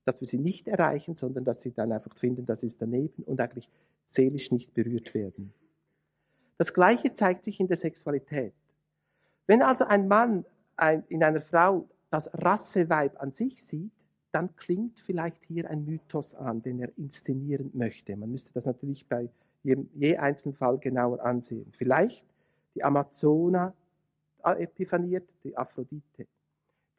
dass 0.06 0.22
wir 0.22 0.26
sie 0.26 0.38
nicht 0.38 0.68
erreichen, 0.68 1.16
sondern 1.16 1.44
dass 1.44 1.60
sie 1.60 1.72
dann 1.72 1.92
einfach 1.92 2.16
finden, 2.16 2.46
das 2.46 2.62
ist 2.62 2.80
daneben 2.80 3.24
und 3.24 3.42
eigentlich 3.42 3.68
seelisch 4.06 4.50
nicht 4.52 4.72
berührt 4.72 5.12
werden. 5.12 5.52
Das 6.56 6.72
Gleiche 6.72 7.12
zeigt 7.12 7.44
sich 7.44 7.60
in 7.60 7.68
der 7.68 7.76
Sexualität. 7.76 8.54
Wenn 9.50 9.62
also 9.62 9.84
ein 9.84 10.06
Mann 10.06 10.44
in 11.08 11.24
einer 11.24 11.40
Frau 11.40 11.88
das 12.08 12.30
Rasseweib 12.32 13.20
an 13.20 13.32
sich 13.32 13.64
sieht, 13.64 13.90
dann 14.30 14.54
klingt 14.54 15.00
vielleicht 15.00 15.44
hier 15.44 15.68
ein 15.68 15.84
Mythos 15.84 16.36
an, 16.36 16.62
den 16.62 16.78
er 16.78 16.96
inszenieren 16.96 17.72
möchte. 17.74 18.16
Man 18.16 18.30
müsste 18.30 18.52
das 18.52 18.64
natürlich 18.64 19.08
bei 19.08 19.28
jedem, 19.64 19.90
je 19.92 20.16
einzelnen 20.18 20.54
Fall 20.54 20.78
genauer 20.78 21.18
ansehen. 21.24 21.72
Vielleicht 21.76 22.24
die 22.76 22.84
Amazona 22.84 23.74
epiphaniert, 24.44 25.28
die 25.42 25.56
Aphrodite. 25.56 26.28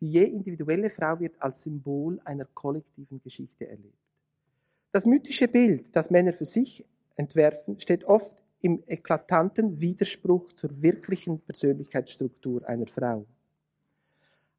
Die 0.01 0.11
je 0.11 0.25
individuelle 0.25 0.89
Frau 0.89 1.21
wird 1.21 1.41
als 1.41 1.63
Symbol 1.63 2.19
einer 2.25 2.43
kollektiven 2.53 3.21
Geschichte 3.21 3.65
erlebt. 3.65 3.95
Das 4.91 5.05
mythische 5.05 5.47
Bild, 5.47 5.95
das 5.95 6.09
Männer 6.09 6.33
für 6.33 6.43
sich 6.43 6.85
entwerfen, 7.15 7.79
steht 7.79 8.03
oft 8.03 8.40
im 8.61 8.83
eklatanten 8.87 9.79
Widerspruch 9.79 10.53
zur 10.53 10.69
wirklichen 10.81 11.39
Persönlichkeitsstruktur 11.39 12.67
einer 12.67 12.87
Frau. 12.87 13.25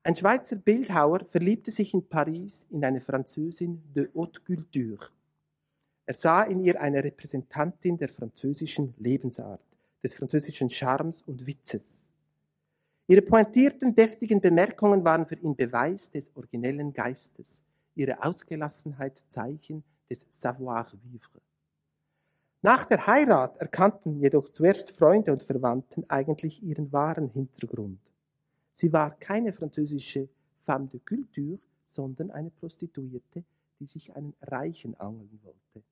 Ein 0.03 0.17
Schweizer 0.17 0.57
Bildhauer 0.57 1.25
verliebte 1.25 1.71
sich 1.71 1.95
in 1.95 2.07
Paris 2.09 2.67
in 2.71 2.85
eine 2.85 3.01
Französin 3.01 3.81
de 3.95 4.09
haute 4.15 4.41
culture. 4.41 5.09
Er 6.05 6.15
sah 6.15 6.43
in 6.43 6.65
ihr 6.65 6.81
eine 6.81 7.05
Repräsentantin 7.05 7.97
der 7.97 8.09
französischen 8.09 8.95
Lebensart, 8.99 9.63
des 10.03 10.15
französischen 10.15 10.69
Charmes 10.69 11.23
und 11.23 11.47
Witzes. 11.47 12.09
Ihre 13.07 13.23
pointierten, 13.23 13.95
deftigen 13.95 14.41
Bemerkungen 14.41 15.05
waren 15.05 15.27
für 15.27 15.37
ihn 15.37 15.55
Beweis 15.55 16.11
des 16.11 16.29
originellen 16.35 16.93
Geistes, 16.93 17.63
ihre 17.95 18.21
Ausgelassenheit 18.25 19.19
Zeichen 19.29 19.85
des 20.11 20.27
Savoir-vivre. 20.31 21.41
Nach 22.65 22.85
der 22.85 23.09
Heirat 23.09 23.57
erkannten 23.57 24.21
jedoch 24.21 24.49
zuerst 24.49 24.93
Freunde 24.93 25.33
und 25.33 25.43
Verwandten 25.43 26.09
eigentlich 26.09 26.63
ihren 26.63 26.93
wahren 26.93 27.29
Hintergrund. 27.29 27.99
Sie 28.71 28.93
war 28.93 29.19
keine 29.19 29.53
französische 29.53 30.29
femme 30.61 30.87
de 30.87 31.01
culture, 31.01 31.59
sondern 31.87 32.31
eine 32.31 32.51
Prostituierte, 32.51 33.43
die 33.81 33.87
sich 33.87 34.15
einen 34.15 34.33
Reichen 34.41 34.95
angeln 35.01 35.41
wollte. 35.43 35.85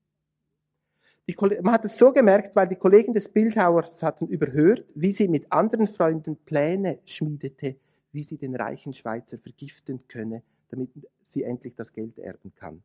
Man 1.61 1.73
hat 1.73 1.83
es 1.83 1.97
so 1.97 2.13
gemerkt, 2.13 2.55
weil 2.55 2.69
die 2.69 2.77
Kollegen 2.77 3.13
des 3.13 3.27
Bildhauers 3.27 4.01
hatten 4.01 4.27
überhört, 4.27 4.85
wie 4.95 5.11
sie 5.11 5.27
mit 5.27 5.51
anderen 5.51 5.87
Freunden 5.87 6.37
Pläne 6.37 6.99
schmiedete, 7.05 7.75
wie 8.13 8.23
sie 8.23 8.37
den 8.37 8.55
reichen 8.55 8.93
Schweizer 8.93 9.37
vergiften 9.37 10.07
könne, 10.07 10.41
damit 10.69 10.89
sie 11.21 11.43
endlich 11.43 11.75
das 11.75 11.91
Geld 11.91 12.17
erben 12.17 12.53
kann. 12.55 12.81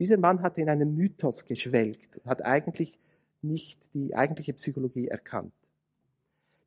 Dieser 0.00 0.16
Mann 0.16 0.42
hatte 0.42 0.60
in 0.60 0.68
einem 0.68 0.94
Mythos 0.94 1.44
geschwelgt 1.44 2.16
und 2.18 2.26
hat 2.26 2.44
eigentlich 2.44 2.98
nicht 3.42 3.78
die 3.94 4.14
eigentliche 4.14 4.52
Psychologie 4.54 5.08
erkannt. 5.08 5.52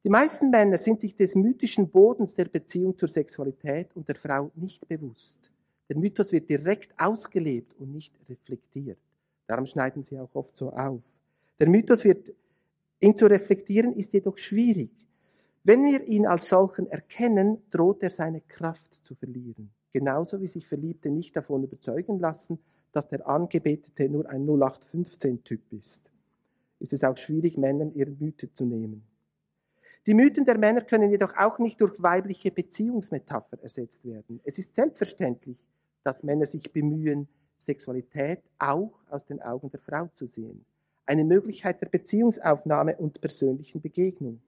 Die 0.03 0.09
meisten 0.09 0.49
Männer 0.49 0.77
sind 0.77 0.99
sich 0.99 1.15
des 1.15 1.35
mythischen 1.35 1.89
Bodens 1.89 2.33
der 2.33 2.45
Beziehung 2.45 2.97
zur 2.97 3.07
Sexualität 3.07 3.95
und 3.95 4.07
der 4.07 4.15
Frau 4.15 4.51
nicht 4.55 4.87
bewusst. 4.87 5.51
Der 5.89 5.97
Mythos 5.97 6.31
wird 6.31 6.49
direkt 6.49 6.97
ausgelebt 6.99 7.75
und 7.77 7.91
nicht 7.91 8.13
reflektiert. 8.27 8.97
Darum 9.45 9.65
schneiden 9.65 10.01
sie 10.01 10.17
auch 10.17 10.33
oft 10.33 10.55
so 10.55 10.71
auf. 10.71 11.01
Der 11.59 11.69
Mythos 11.69 12.03
wird, 12.03 12.33
ihn 12.99 13.15
zu 13.15 13.27
reflektieren, 13.27 13.93
ist 13.93 14.13
jedoch 14.13 14.37
schwierig. 14.37 14.89
Wenn 15.63 15.85
wir 15.85 16.07
ihn 16.07 16.25
als 16.25 16.49
solchen 16.49 16.87
erkennen, 16.87 17.61
droht 17.69 18.01
er 18.01 18.09
seine 18.09 18.41
Kraft 18.41 19.05
zu 19.05 19.13
verlieren. 19.13 19.69
Genauso 19.93 20.41
wie 20.41 20.47
sich 20.47 20.65
Verliebte 20.65 21.11
nicht 21.11 21.35
davon 21.35 21.63
überzeugen 21.63 22.19
lassen, 22.19 22.57
dass 22.91 23.07
der 23.07 23.27
Angebetete 23.27 24.09
nur 24.09 24.27
ein 24.27 24.47
0815-Typ 24.47 25.61
ist 25.73 26.10
ist 26.81 26.93
es 26.93 27.03
auch 27.03 27.17
schwierig, 27.17 27.57
Männern 27.57 27.93
ihre 27.93 28.11
Mythe 28.11 28.51
zu 28.51 28.65
nehmen. 28.65 29.03
Die 30.07 30.15
Mythen 30.15 30.45
der 30.45 30.57
Männer 30.57 30.81
können 30.81 31.11
jedoch 31.11 31.37
auch 31.37 31.59
nicht 31.59 31.79
durch 31.79 32.01
weibliche 32.01 32.49
Beziehungsmetapher 32.49 33.61
ersetzt 33.61 34.03
werden. 34.03 34.41
Es 34.43 34.57
ist 34.57 34.73
selbstverständlich, 34.73 35.57
dass 36.03 36.23
Männer 36.23 36.47
sich 36.47 36.73
bemühen, 36.73 37.27
Sexualität 37.55 38.39
auch 38.57 38.93
aus 39.09 39.23
den 39.25 39.41
Augen 39.41 39.69
der 39.69 39.79
Frau 39.79 40.09
zu 40.15 40.25
sehen. 40.25 40.65
Eine 41.05 41.23
Möglichkeit 41.23 41.81
der 41.81 41.89
Beziehungsaufnahme 41.89 42.97
und 42.97 43.21
persönlichen 43.21 43.79
Begegnung. 43.79 44.41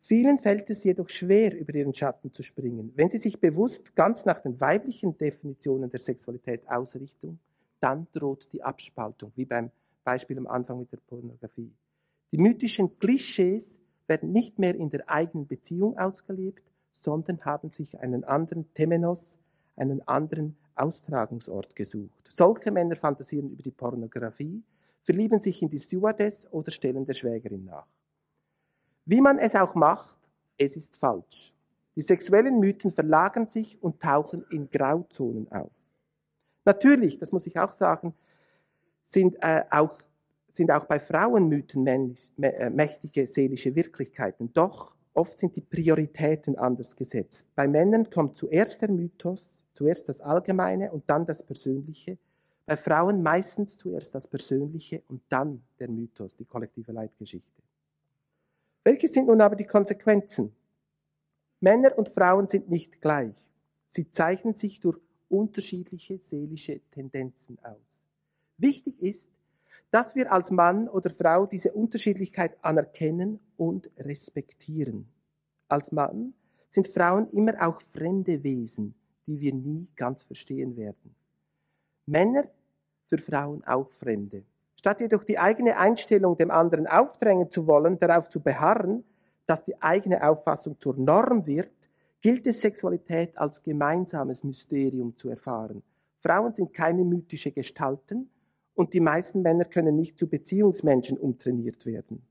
Vielen 0.00 0.38
fällt 0.38 0.70
es 0.70 0.84
jedoch 0.84 1.08
schwer, 1.08 1.58
über 1.58 1.74
ihren 1.74 1.94
Schatten 1.94 2.32
zu 2.32 2.42
springen. 2.42 2.92
Wenn 2.94 3.10
sie 3.10 3.18
sich 3.18 3.40
bewusst 3.40 3.96
ganz 3.96 4.24
nach 4.24 4.40
den 4.40 4.60
weiblichen 4.60 5.16
Definitionen 5.18 5.90
der 5.90 6.00
Sexualität 6.00 6.68
ausrichten, 6.68 7.40
dann 7.80 8.06
droht 8.12 8.52
die 8.52 8.62
Abspaltung, 8.62 9.32
wie 9.34 9.46
beim 9.46 9.70
Beispiel 10.04 10.38
am 10.38 10.46
Anfang 10.46 10.78
mit 10.78 10.92
der 10.92 10.98
Pornografie. 10.98 11.72
Die 12.32 12.38
mythischen 12.38 12.98
Klischees 12.98 13.80
werden 14.06 14.32
nicht 14.32 14.58
mehr 14.58 14.74
in 14.74 14.90
der 14.90 15.08
eigenen 15.08 15.46
Beziehung 15.46 15.98
ausgelebt, 15.98 16.62
sondern 16.92 17.44
haben 17.44 17.70
sich 17.70 17.98
einen 18.00 18.24
anderen 18.24 18.72
Temenos, 18.74 19.38
einen 19.76 20.06
anderen 20.06 20.56
Austragungsort 20.74 21.74
gesucht. 21.74 22.28
Solche 22.28 22.70
Männer 22.70 22.96
fantasieren 22.96 23.50
über 23.50 23.62
die 23.62 23.70
Pornografie, 23.70 24.62
verlieben 25.02 25.40
sich 25.40 25.62
in 25.62 25.68
die 25.68 25.78
Stewardess 25.78 26.46
oder 26.50 26.70
stellen 26.70 27.04
der 27.04 27.12
Schwägerin 27.12 27.64
nach. 27.64 27.86
Wie 29.04 29.20
man 29.20 29.38
es 29.38 29.54
auch 29.54 29.74
macht, 29.74 30.18
es 30.56 30.76
ist 30.76 30.96
falsch. 30.96 31.52
Die 31.96 32.02
sexuellen 32.02 32.58
Mythen 32.58 32.90
verlagern 32.90 33.46
sich 33.46 33.80
und 33.82 34.00
tauchen 34.00 34.44
in 34.50 34.70
Grauzonen 34.70 35.50
auf. 35.52 35.70
Natürlich, 36.64 37.18
das 37.18 37.30
muss 37.30 37.46
ich 37.46 37.58
auch 37.58 37.72
sagen, 37.72 38.14
sind, 39.04 39.36
äh, 39.40 39.64
auch, 39.70 39.98
sind 40.48 40.70
auch 40.70 40.86
bei 40.86 40.98
Frauenmythen 40.98 41.86
äh, 41.86 42.70
mächtige 42.70 43.26
seelische 43.26 43.74
Wirklichkeiten. 43.74 44.52
Doch 44.52 44.94
oft 45.12 45.38
sind 45.38 45.54
die 45.54 45.60
Prioritäten 45.60 46.56
anders 46.56 46.96
gesetzt. 46.96 47.46
Bei 47.54 47.68
Männern 47.68 48.10
kommt 48.10 48.36
zuerst 48.36 48.82
der 48.82 48.90
Mythos, 48.90 49.58
zuerst 49.72 50.08
das 50.08 50.20
Allgemeine 50.20 50.90
und 50.90 51.04
dann 51.06 51.26
das 51.26 51.42
Persönliche. 51.42 52.18
Bei 52.66 52.76
Frauen 52.76 53.22
meistens 53.22 53.76
zuerst 53.76 54.14
das 54.14 54.26
Persönliche 54.26 55.02
und 55.08 55.22
dann 55.28 55.62
der 55.78 55.88
Mythos, 55.88 56.34
die 56.34 56.46
kollektive 56.46 56.92
Leitgeschichte. 56.92 57.62
Welche 58.82 59.08
sind 59.08 59.26
nun 59.28 59.40
aber 59.40 59.56
die 59.56 59.66
Konsequenzen? 59.66 60.54
Männer 61.60 61.96
und 61.96 62.08
Frauen 62.08 62.46
sind 62.46 62.68
nicht 62.68 63.00
gleich. 63.00 63.50
Sie 63.86 64.10
zeichnen 64.10 64.54
sich 64.54 64.80
durch 64.80 64.98
unterschiedliche 65.28 66.18
seelische 66.18 66.80
Tendenzen 66.90 67.58
aus. 67.62 68.03
Wichtig 68.56 69.00
ist, 69.02 69.28
dass 69.90 70.14
wir 70.14 70.32
als 70.32 70.50
Mann 70.50 70.88
oder 70.88 71.10
Frau 71.10 71.46
diese 71.46 71.72
Unterschiedlichkeit 71.72 72.56
anerkennen 72.62 73.40
und 73.56 73.90
respektieren. 73.98 75.08
Als 75.68 75.92
Mann 75.92 76.34
sind 76.68 76.88
Frauen 76.88 77.30
immer 77.30 77.54
auch 77.66 77.80
fremde 77.80 78.42
Wesen, 78.42 78.94
die 79.26 79.40
wir 79.40 79.54
nie 79.54 79.86
ganz 79.96 80.22
verstehen 80.22 80.76
werden. 80.76 81.14
Männer 82.06 82.44
für 83.06 83.18
Frauen 83.18 83.64
auch 83.64 83.90
Fremde. 83.90 84.42
Statt 84.78 85.00
jedoch 85.00 85.24
die 85.24 85.38
eigene 85.38 85.76
Einstellung 85.76 86.36
dem 86.36 86.50
anderen 86.50 86.86
aufdrängen 86.86 87.50
zu 87.50 87.66
wollen, 87.66 87.98
darauf 87.98 88.28
zu 88.28 88.40
beharren, 88.40 89.04
dass 89.46 89.64
die 89.64 89.80
eigene 89.80 90.28
Auffassung 90.28 90.78
zur 90.80 90.96
Norm 90.96 91.46
wird, 91.46 91.70
gilt 92.20 92.46
es 92.46 92.60
Sexualität 92.60 93.36
als 93.38 93.62
gemeinsames 93.62 94.42
Mysterium 94.44 95.16
zu 95.16 95.28
erfahren. 95.28 95.82
Frauen 96.18 96.52
sind 96.52 96.72
keine 96.72 97.04
mythische 97.04 97.52
Gestalten 97.52 98.30
und 98.74 98.92
die 98.92 99.00
meisten 99.00 99.42
Männer 99.42 99.64
können 99.64 99.96
nicht 99.96 100.18
zu 100.18 100.28
Beziehungsmenschen 100.28 101.18
umtrainiert 101.18 101.86
werden. 101.86 102.22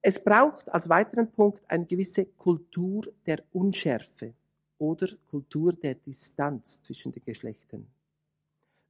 Es 0.00 0.22
braucht 0.22 0.68
als 0.72 0.88
weiteren 0.88 1.30
Punkt 1.30 1.62
eine 1.68 1.84
gewisse 1.84 2.24
Kultur 2.24 3.02
der 3.26 3.42
Unschärfe 3.52 4.32
oder 4.78 5.08
Kultur 5.28 5.72
der 5.72 5.94
Distanz 5.94 6.80
zwischen 6.82 7.12
den 7.12 7.24
Geschlechtern. 7.24 7.86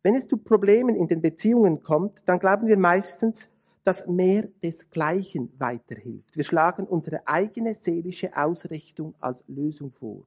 Wenn 0.03 0.15
es 0.15 0.29
zu 0.29 0.37
Problemen 0.37 0.95
in 0.95 1.09
den 1.09 1.21
Beziehungen 1.21 1.83
kommt, 1.83 2.23
dann 2.27 2.39
glauben 2.39 2.67
wir 2.67 2.77
meistens, 2.77 3.49
dass 3.85 4.07
mehr 4.07 4.49
desgleichen 4.63 5.51
weiterhilft. 5.59 6.37
Wir 6.37 6.45
schlagen 6.45 6.87
unsere 6.87 7.27
eigene 7.27 7.75
seelische 7.75 8.37
Ausrichtung 8.37 9.15
als 9.19 9.43
Lösung 9.49 9.91
vor. 9.91 10.25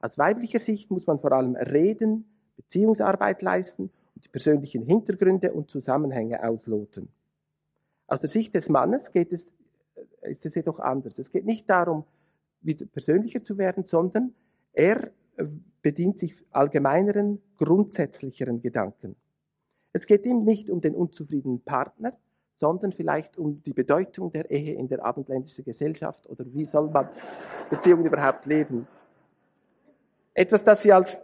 Aus 0.00 0.18
weiblicher 0.18 0.58
Sicht 0.58 0.90
muss 0.90 1.06
man 1.06 1.20
vor 1.20 1.32
allem 1.32 1.54
reden, 1.54 2.24
Beziehungsarbeit 2.56 3.40
leisten 3.40 3.90
die 4.24 4.28
persönlichen 4.28 4.82
Hintergründe 4.82 5.52
und 5.52 5.70
Zusammenhänge 5.70 6.42
ausloten. 6.42 7.08
Aus 8.06 8.20
der 8.20 8.28
Sicht 8.28 8.54
des 8.54 8.68
Mannes 8.68 9.12
geht 9.12 9.32
es, 9.32 9.48
ist 10.22 10.46
es 10.46 10.54
jedoch 10.54 10.80
anders. 10.80 11.18
Es 11.18 11.30
geht 11.30 11.44
nicht 11.44 11.68
darum, 11.68 12.04
wieder 12.60 12.86
persönlicher 12.86 13.42
zu 13.42 13.58
werden, 13.58 13.84
sondern 13.84 14.34
er 14.72 15.10
äh, 15.36 15.44
bedient 15.82 16.18
sich 16.18 16.34
allgemeineren, 16.50 17.40
grundsätzlicheren 17.56 18.60
Gedanken. 18.60 19.16
Es 19.92 20.06
geht 20.06 20.26
ihm 20.26 20.44
nicht 20.44 20.70
um 20.70 20.80
den 20.80 20.94
unzufriedenen 20.94 21.60
Partner, 21.60 22.16
sondern 22.56 22.92
vielleicht 22.92 23.38
um 23.38 23.62
die 23.62 23.72
Bedeutung 23.72 24.32
der 24.32 24.50
Ehe 24.50 24.74
in 24.74 24.88
der 24.88 25.04
abendländischen 25.04 25.64
Gesellschaft 25.64 26.28
oder 26.28 26.44
wie 26.52 26.64
soll 26.64 26.90
man 26.90 27.08
Beziehungen 27.70 28.06
überhaupt 28.06 28.46
leben. 28.46 28.86
Etwas, 30.34 30.62
das 30.62 30.82
Sie 30.82 30.92
als 30.92 31.18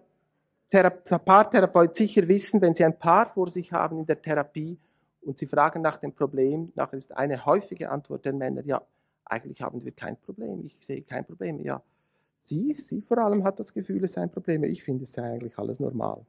Paartherapeut 0.71 1.95
sicher 1.95 2.27
wissen, 2.27 2.61
wenn 2.61 2.75
Sie 2.75 2.85
ein 2.85 2.99
Paar 2.99 3.27
vor 3.27 3.51
sich 3.51 3.73
haben 3.73 3.99
in 3.99 4.07
der 4.07 4.21
Therapie 4.21 4.79
und 5.23 5.39
Sie 5.39 5.47
fragen 5.47 5.83
nach 5.83 5.99
dem 5.99 6.13
Problem, 6.13 6.73
nachher 6.75 6.99
ist 6.99 7.17
eine 7.17 7.45
häufige 7.47 7.91
Antwort 7.91 8.25
der 8.25 8.33
Männer, 8.33 8.63
ja, 8.65 8.83
eigentlich 9.25 9.63
haben 9.63 9.85
wir 9.85 9.93
kein 9.93 10.17
Problem, 10.17 10.65
ich 10.65 10.77
sehe 10.81 11.03
kein 11.03 11.25
Problem, 11.25 11.61
ja, 11.61 11.83
Sie, 12.47 12.77
sie 12.85 13.01
vor 13.01 13.19
allem 13.19 13.43
hat 13.43 13.59
das 13.59 13.73
Gefühl, 13.73 14.05
es 14.05 14.13
sei 14.13 14.23
ein 14.23 14.31
Problem. 14.31 14.65
Ich 14.65 14.83
finde, 14.83 15.05
es 15.05 15.13
sei 15.13 15.23
eigentlich 15.23 15.59
alles 15.59 15.81
normal. 15.81 16.25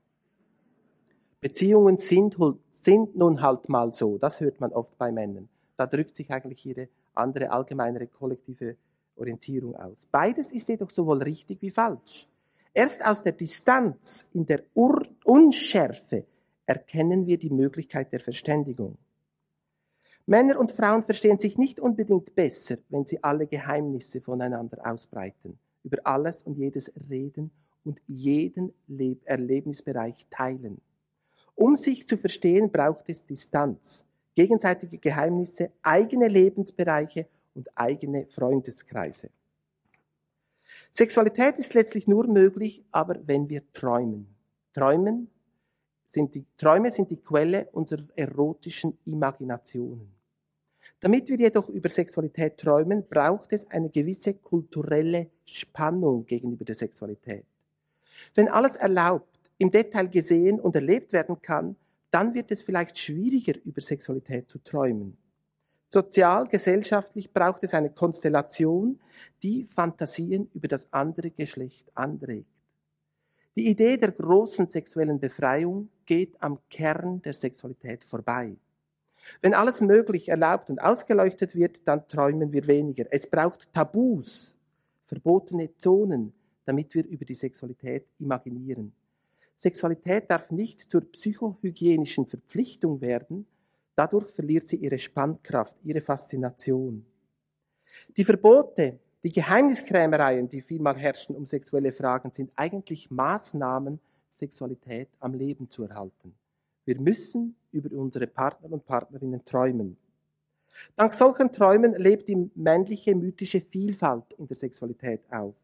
Beziehungen 1.42 1.98
sind, 1.98 2.38
sind 2.72 3.16
nun 3.16 3.42
halt 3.42 3.68
mal 3.68 3.92
so. 3.92 4.18
Das 4.18 4.40
hört 4.40 4.62
man 4.62 4.72
oft 4.72 4.98
bei 4.98 5.12
Männern. 5.12 5.50
Da 5.76 5.86
drückt 5.86 6.16
sich 6.16 6.32
eigentlich 6.32 6.66
ihre 6.66 6.88
andere 7.14 7.52
allgemeinere 7.52 8.08
kollektive 8.08 8.78
Orientierung 9.18 9.76
aus. 9.76 10.08
Beides 10.10 10.52
ist 10.54 10.70
jedoch 10.70 10.90
sowohl 10.90 11.22
richtig 11.22 11.62
wie 11.62 11.72
falsch. 11.72 12.30
Erst 12.78 13.06
aus 13.06 13.24
der 13.24 13.32
Distanz, 13.32 14.28
in 14.34 14.46
der 14.46 14.64
Ur 14.74 15.02
Unschärfe, 15.24 16.26
erkennen 16.66 17.26
wir 17.26 17.40
die 17.40 17.50
Möglichkeit 17.50 18.12
der 18.12 18.20
Verständigung. 18.20 18.98
Männer 20.26 20.60
und 20.60 20.74
Frauen 20.74 21.02
verstehen 21.02 21.38
sich 21.38 21.58
nicht 21.58 21.80
unbedingt 21.80 22.36
besser, 22.36 22.76
wenn 22.90 23.06
sie 23.06 23.24
alle 23.24 23.48
Geheimnisse 23.48 24.20
voneinander 24.20 24.86
ausbreiten 24.86 25.58
über 25.84 26.00
alles 26.04 26.42
und 26.42 26.58
jedes 26.58 26.92
reden 27.10 27.50
und 27.86 28.02
jeden 28.08 28.74
Leb 28.88 29.22
Erlebnisbereich 29.24 30.28
teilen. 30.30 30.82
Um 31.56 31.78
sich 31.78 32.06
zu 32.06 32.18
verstehen, 32.18 32.72
braucht 32.72 33.08
es 33.08 33.26
Distanz, 33.26 34.04
gegenseitige 34.36 34.98
Geheimnisse, 34.98 35.72
eigene 35.82 36.28
Lebensbereiche 36.28 37.28
und 37.54 37.70
eigene 37.78 38.26
Freundeskreise. 38.26 39.30
Sexualität 40.98 41.60
ist 41.60 41.74
letztlich 41.74 42.08
nur 42.08 42.26
möglich, 42.26 42.82
aber 42.90 43.18
wenn 43.26 43.50
wir 43.50 43.70
träumen. 43.74 44.34
Träumen 44.74 45.30
sind 46.06 46.34
die, 46.34 46.46
Träume 46.56 46.90
sind 46.90 47.12
die 47.12 47.18
Quelle 47.18 47.68
unserer 47.74 48.06
erotischen 48.16 48.98
Imaginationen. 49.04 50.10
Damit 51.02 51.28
wir 51.28 51.38
jedoch 51.38 51.68
über 51.68 51.90
Sexualität 51.90 52.56
träumen, 52.58 53.06
braucht 53.10 53.52
es 53.52 53.70
eine 53.70 53.90
gewisse 53.90 54.36
kulturelle 54.36 55.32
Spannung 55.44 56.26
gegenüber 56.26 56.64
der 56.64 56.76
Sexualität. 56.76 57.44
Wenn 58.34 58.48
alles 58.48 58.78
erlaubt, 58.78 59.38
im 59.58 59.72
Detail 59.72 60.08
gesehen 60.08 60.62
und 60.62 60.76
erlebt 60.76 61.12
werden 61.12 61.42
kann, 61.42 61.76
dann 62.10 62.34
wird 62.34 62.52
es 62.52 62.62
vielleicht 62.62 62.98
schwieriger, 62.98 63.60
über 63.66 63.82
Sexualität 63.82 64.48
zu 64.48 64.60
träumen. 64.60 65.18
Sozial, 65.88 66.48
gesellschaftlich 66.48 67.32
braucht 67.32 67.64
es 67.64 67.74
eine 67.74 67.90
Konstellation, 67.90 69.00
die 69.44 69.64
Fantasien 69.64 70.50
über 70.54 70.68
das 70.68 70.92
andere 70.92 71.32
Geschlecht 71.32 71.92
anregt. 71.96 72.50
Die 73.56 73.68
Idee 73.68 73.96
der 73.96 74.12
großen 74.12 74.68
sexuellen 74.68 75.20
Befreiung 75.20 75.90
geht 76.06 76.36
am 76.42 76.60
Kern 76.70 77.22
der 77.22 77.34
Sexualität 77.34 78.04
vorbei. 78.04 78.58
Wenn 79.42 79.54
alles 79.54 79.82
möglich 79.82 80.30
erlaubt 80.30 80.70
und 80.70 80.80
ausgeleuchtet 80.80 81.56
wird, 81.56 81.88
dann 81.88 82.08
träumen 82.08 82.52
wir 82.52 82.68
weniger. 82.68 83.06
Es 83.12 83.28
braucht 83.28 83.72
Tabus, 83.74 84.54
verbotene 85.06 85.76
Zonen, 85.78 86.34
damit 86.66 86.94
wir 86.96 87.06
über 87.06 87.26
die 87.26 87.34
Sexualität 87.34 88.06
imaginieren. 88.20 88.92
Sexualität 89.56 90.30
darf 90.30 90.52
nicht 90.52 90.92
zur 90.92 91.02
psychohygienischen 91.02 92.26
Verpflichtung 92.26 93.00
werden, 93.00 93.48
dadurch 93.96 94.28
verliert 94.28 94.68
sie 94.68 94.78
ihre 94.78 94.98
Spannkraft, 94.98 95.78
ihre 95.84 96.02
Faszination. 96.02 97.06
Die 98.16 98.26
Verbote, 98.26 99.00
die 99.24 99.32
Geheimniskrämereien, 99.32 100.48
die 100.50 100.62
vielmal 100.62 100.98
herrschen 100.98 101.36
um 101.36 101.46
sexuelle 101.46 101.92
Fragen, 101.92 102.32
sind 102.32 102.52
eigentlich 102.56 103.10
Maßnahmen, 103.10 104.00
Sexualität 104.28 105.10
am 105.20 105.34
Leben 105.34 105.70
zu 105.70 105.84
erhalten. 105.84 106.36
Wir 106.84 107.00
müssen 107.00 107.56
über 107.72 107.98
unsere 107.98 108.28
Partner 108.28 108.72
und 108.72 108.86
Partnerinnen 108.86 109.44
träumen. 109.46 109.98
Dank 110.96 111.14
solchen 111.14 111.52
Träumen 111.52 111.96
lebt 111.96 112.28
die 112.28 112.52
männliche 112.54 113.16
mythische 113.16 113.62
Vielfalt 113.62 114.34
in 114.38 114.48
der 114.48 114.58
Sexualität 114.58 115.22
auf. 115.32 115.56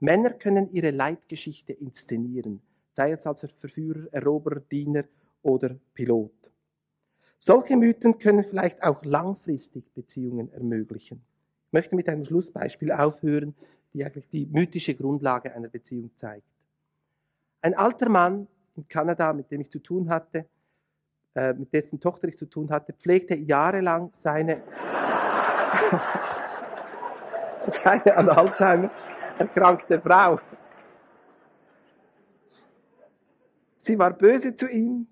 Männer 0.00 0.30
können 0.30 0.70
ihre 0.72 0.90
Leitgeschichte 0.90 1.72
inszenieren, 1.72 2.60
sei 2.92 3.12
es 3.12 3.26
als 3.26 3.46
Verführer, 3.58 4.08
Eroberer, 4.12 4.60
Diener 4.60 5.04
oder 5.42 5.76
Pilot. 5.94 6.32
Solche 7.38 7.76
Mythen 7.76 8.18
können 8.18 8.42
vielleicht 8.42 8.82
auch 8.82 9.04
langfristig 9.04 9.92
Beziehungen 9.94 10.52
ermöglichen. 10.52 11.22
Ich 11.66 11.72
möchte 11.72 11.94
mit 11.94 12.08
einem 12.08 12.24
Schlussbeispiel 12.24 12.92
aufhören, 12.92 13.54
die 13.92 14.04
eigentlich 14.04 14.28
die 14.28 14.46
mythische 14.46 14.94
Grundlage 14.94 15.54
einer 15.54 15.68
Beziehung 15.68 16.10
zeigt. 16.16 16.46
Ein 17.60 17.74
alter 17.74 18.08
Mann 18.08 18.46
in 18.76 18.86
Kanada, 18.88 19.32
mit 19.32 19.50
dem 19.50 19.60
ich 19.60 19.70
zu 19.70 19.78
tun 19.78 20.08
hatte, 20.08 20.46
äh, 21.34 21.54
mit 21.54 21.72
dessen 21.72 22.00
Tochter 22.00 22.28
ich 22.28 22.36
zu 22.36 22.46
tun 22.46 22.70
hatte, 22.70 22.92
pflegte 22.92 23.34
jahrelang 23.34 24.10
seine, 24.12 24.62
seine 27.66 28.16
an 28.16 28.28
Alzheimer 28.28 28.90
erkrankte 29.38 30.00
Frau. 30.00 30.40
Sie 33.78 33.98
war 33.98 34.12
böse 34.12 34.54
zu 34.54 34.68
ihm, 34.68 35.06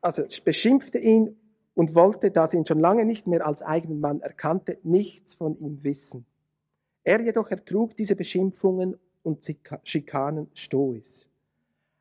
also 0.00 0.24
beschimpfte 0.44 0.98
ihn 0.98 1.36
und 1.74 1.94
wollte, 1.94 2.30
da 2.30 2.46
sie 2.46 2.56
ihn 2.56 2.66
schon 2.66 2.80
lange 2.80 3.04
nicht 3.04 3.26
mehr 3.26 3.46
als 3.46 3.62
eigenen 3.62 4.00
Mann 4.00 4.20
erkannte, 4.20 4.78
nichts 4.82 5.34
von 5.34 5.58
ihm 5.58 5.82
wissen. 5.82 6.24
Er 7.02 7.20
jedoch 7.20 7.50
ertrug 7.50 7.96
diese 7.96 8.16
Beschimpfungen 8.16 8.96
und 9.22 9.44
Schikanen 9.82 10.48
stoisch. 10.54 11.26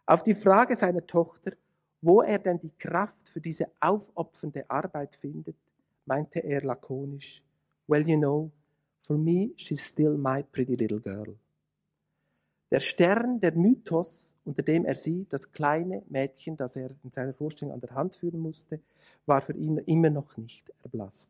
Auf 0.05 0.23
die 0.23 0.35
Frage 0.35 0.75
seiner 0.75 1.05
Tochter, 1.05 1.53
wo 2.01 2.21
er 2.21 2.39
denn 2.39 2.59
die 2.59 2.71
Kraft 2.77 3.29
für 3.29 3.39
diese 3.39 3.67
aufopfernde 3.79 4.69
Arbeit 4.69 5.15
findet, 5.15 5.55
meinte 6.05 6.39
er 6.39 6.61
lakonisch, 6.61 7.41
Well, 7.87 8.07
you 8.07 8.17
know, 8.17 8.51
for 9.01 9.17
me 9.17 9.51
she's 9.55 9.85
still 9.85 10.17
my 10.17 10.43
pretty 10.43 10.75
little 10.75 10.99
girl. 10.99 11.37
Der 12.71 12.79
Stern, 12.79 13.39
der 13.39 13.53
Mythos, 13.55 14.35
unter 14.45 14.63
dem 14.63 14.85
er 14.85 14.95
sie, 14.95 15.25
das 15.29 15.51
kleine 15.51 16.03
Mädchen, 16.09 16.57
das 16.57 16.75
er 16.75 16.91
in 17.03 17.11
seiner 17.11 17.33
Vorstellung 17.33 17.73
an 17.73 17.81
der 17.81 17.91
Hand 17.91 18.15
führen 18.15 18.39
musste, 18.39 18.79
war 19.25 19.41
für 19.41 19.53
ihn 19.53 19.77
immer 19.77 20.09
noch 20.09 20.37
nicht 20.37 20.71
erblasst. 20.83 21.29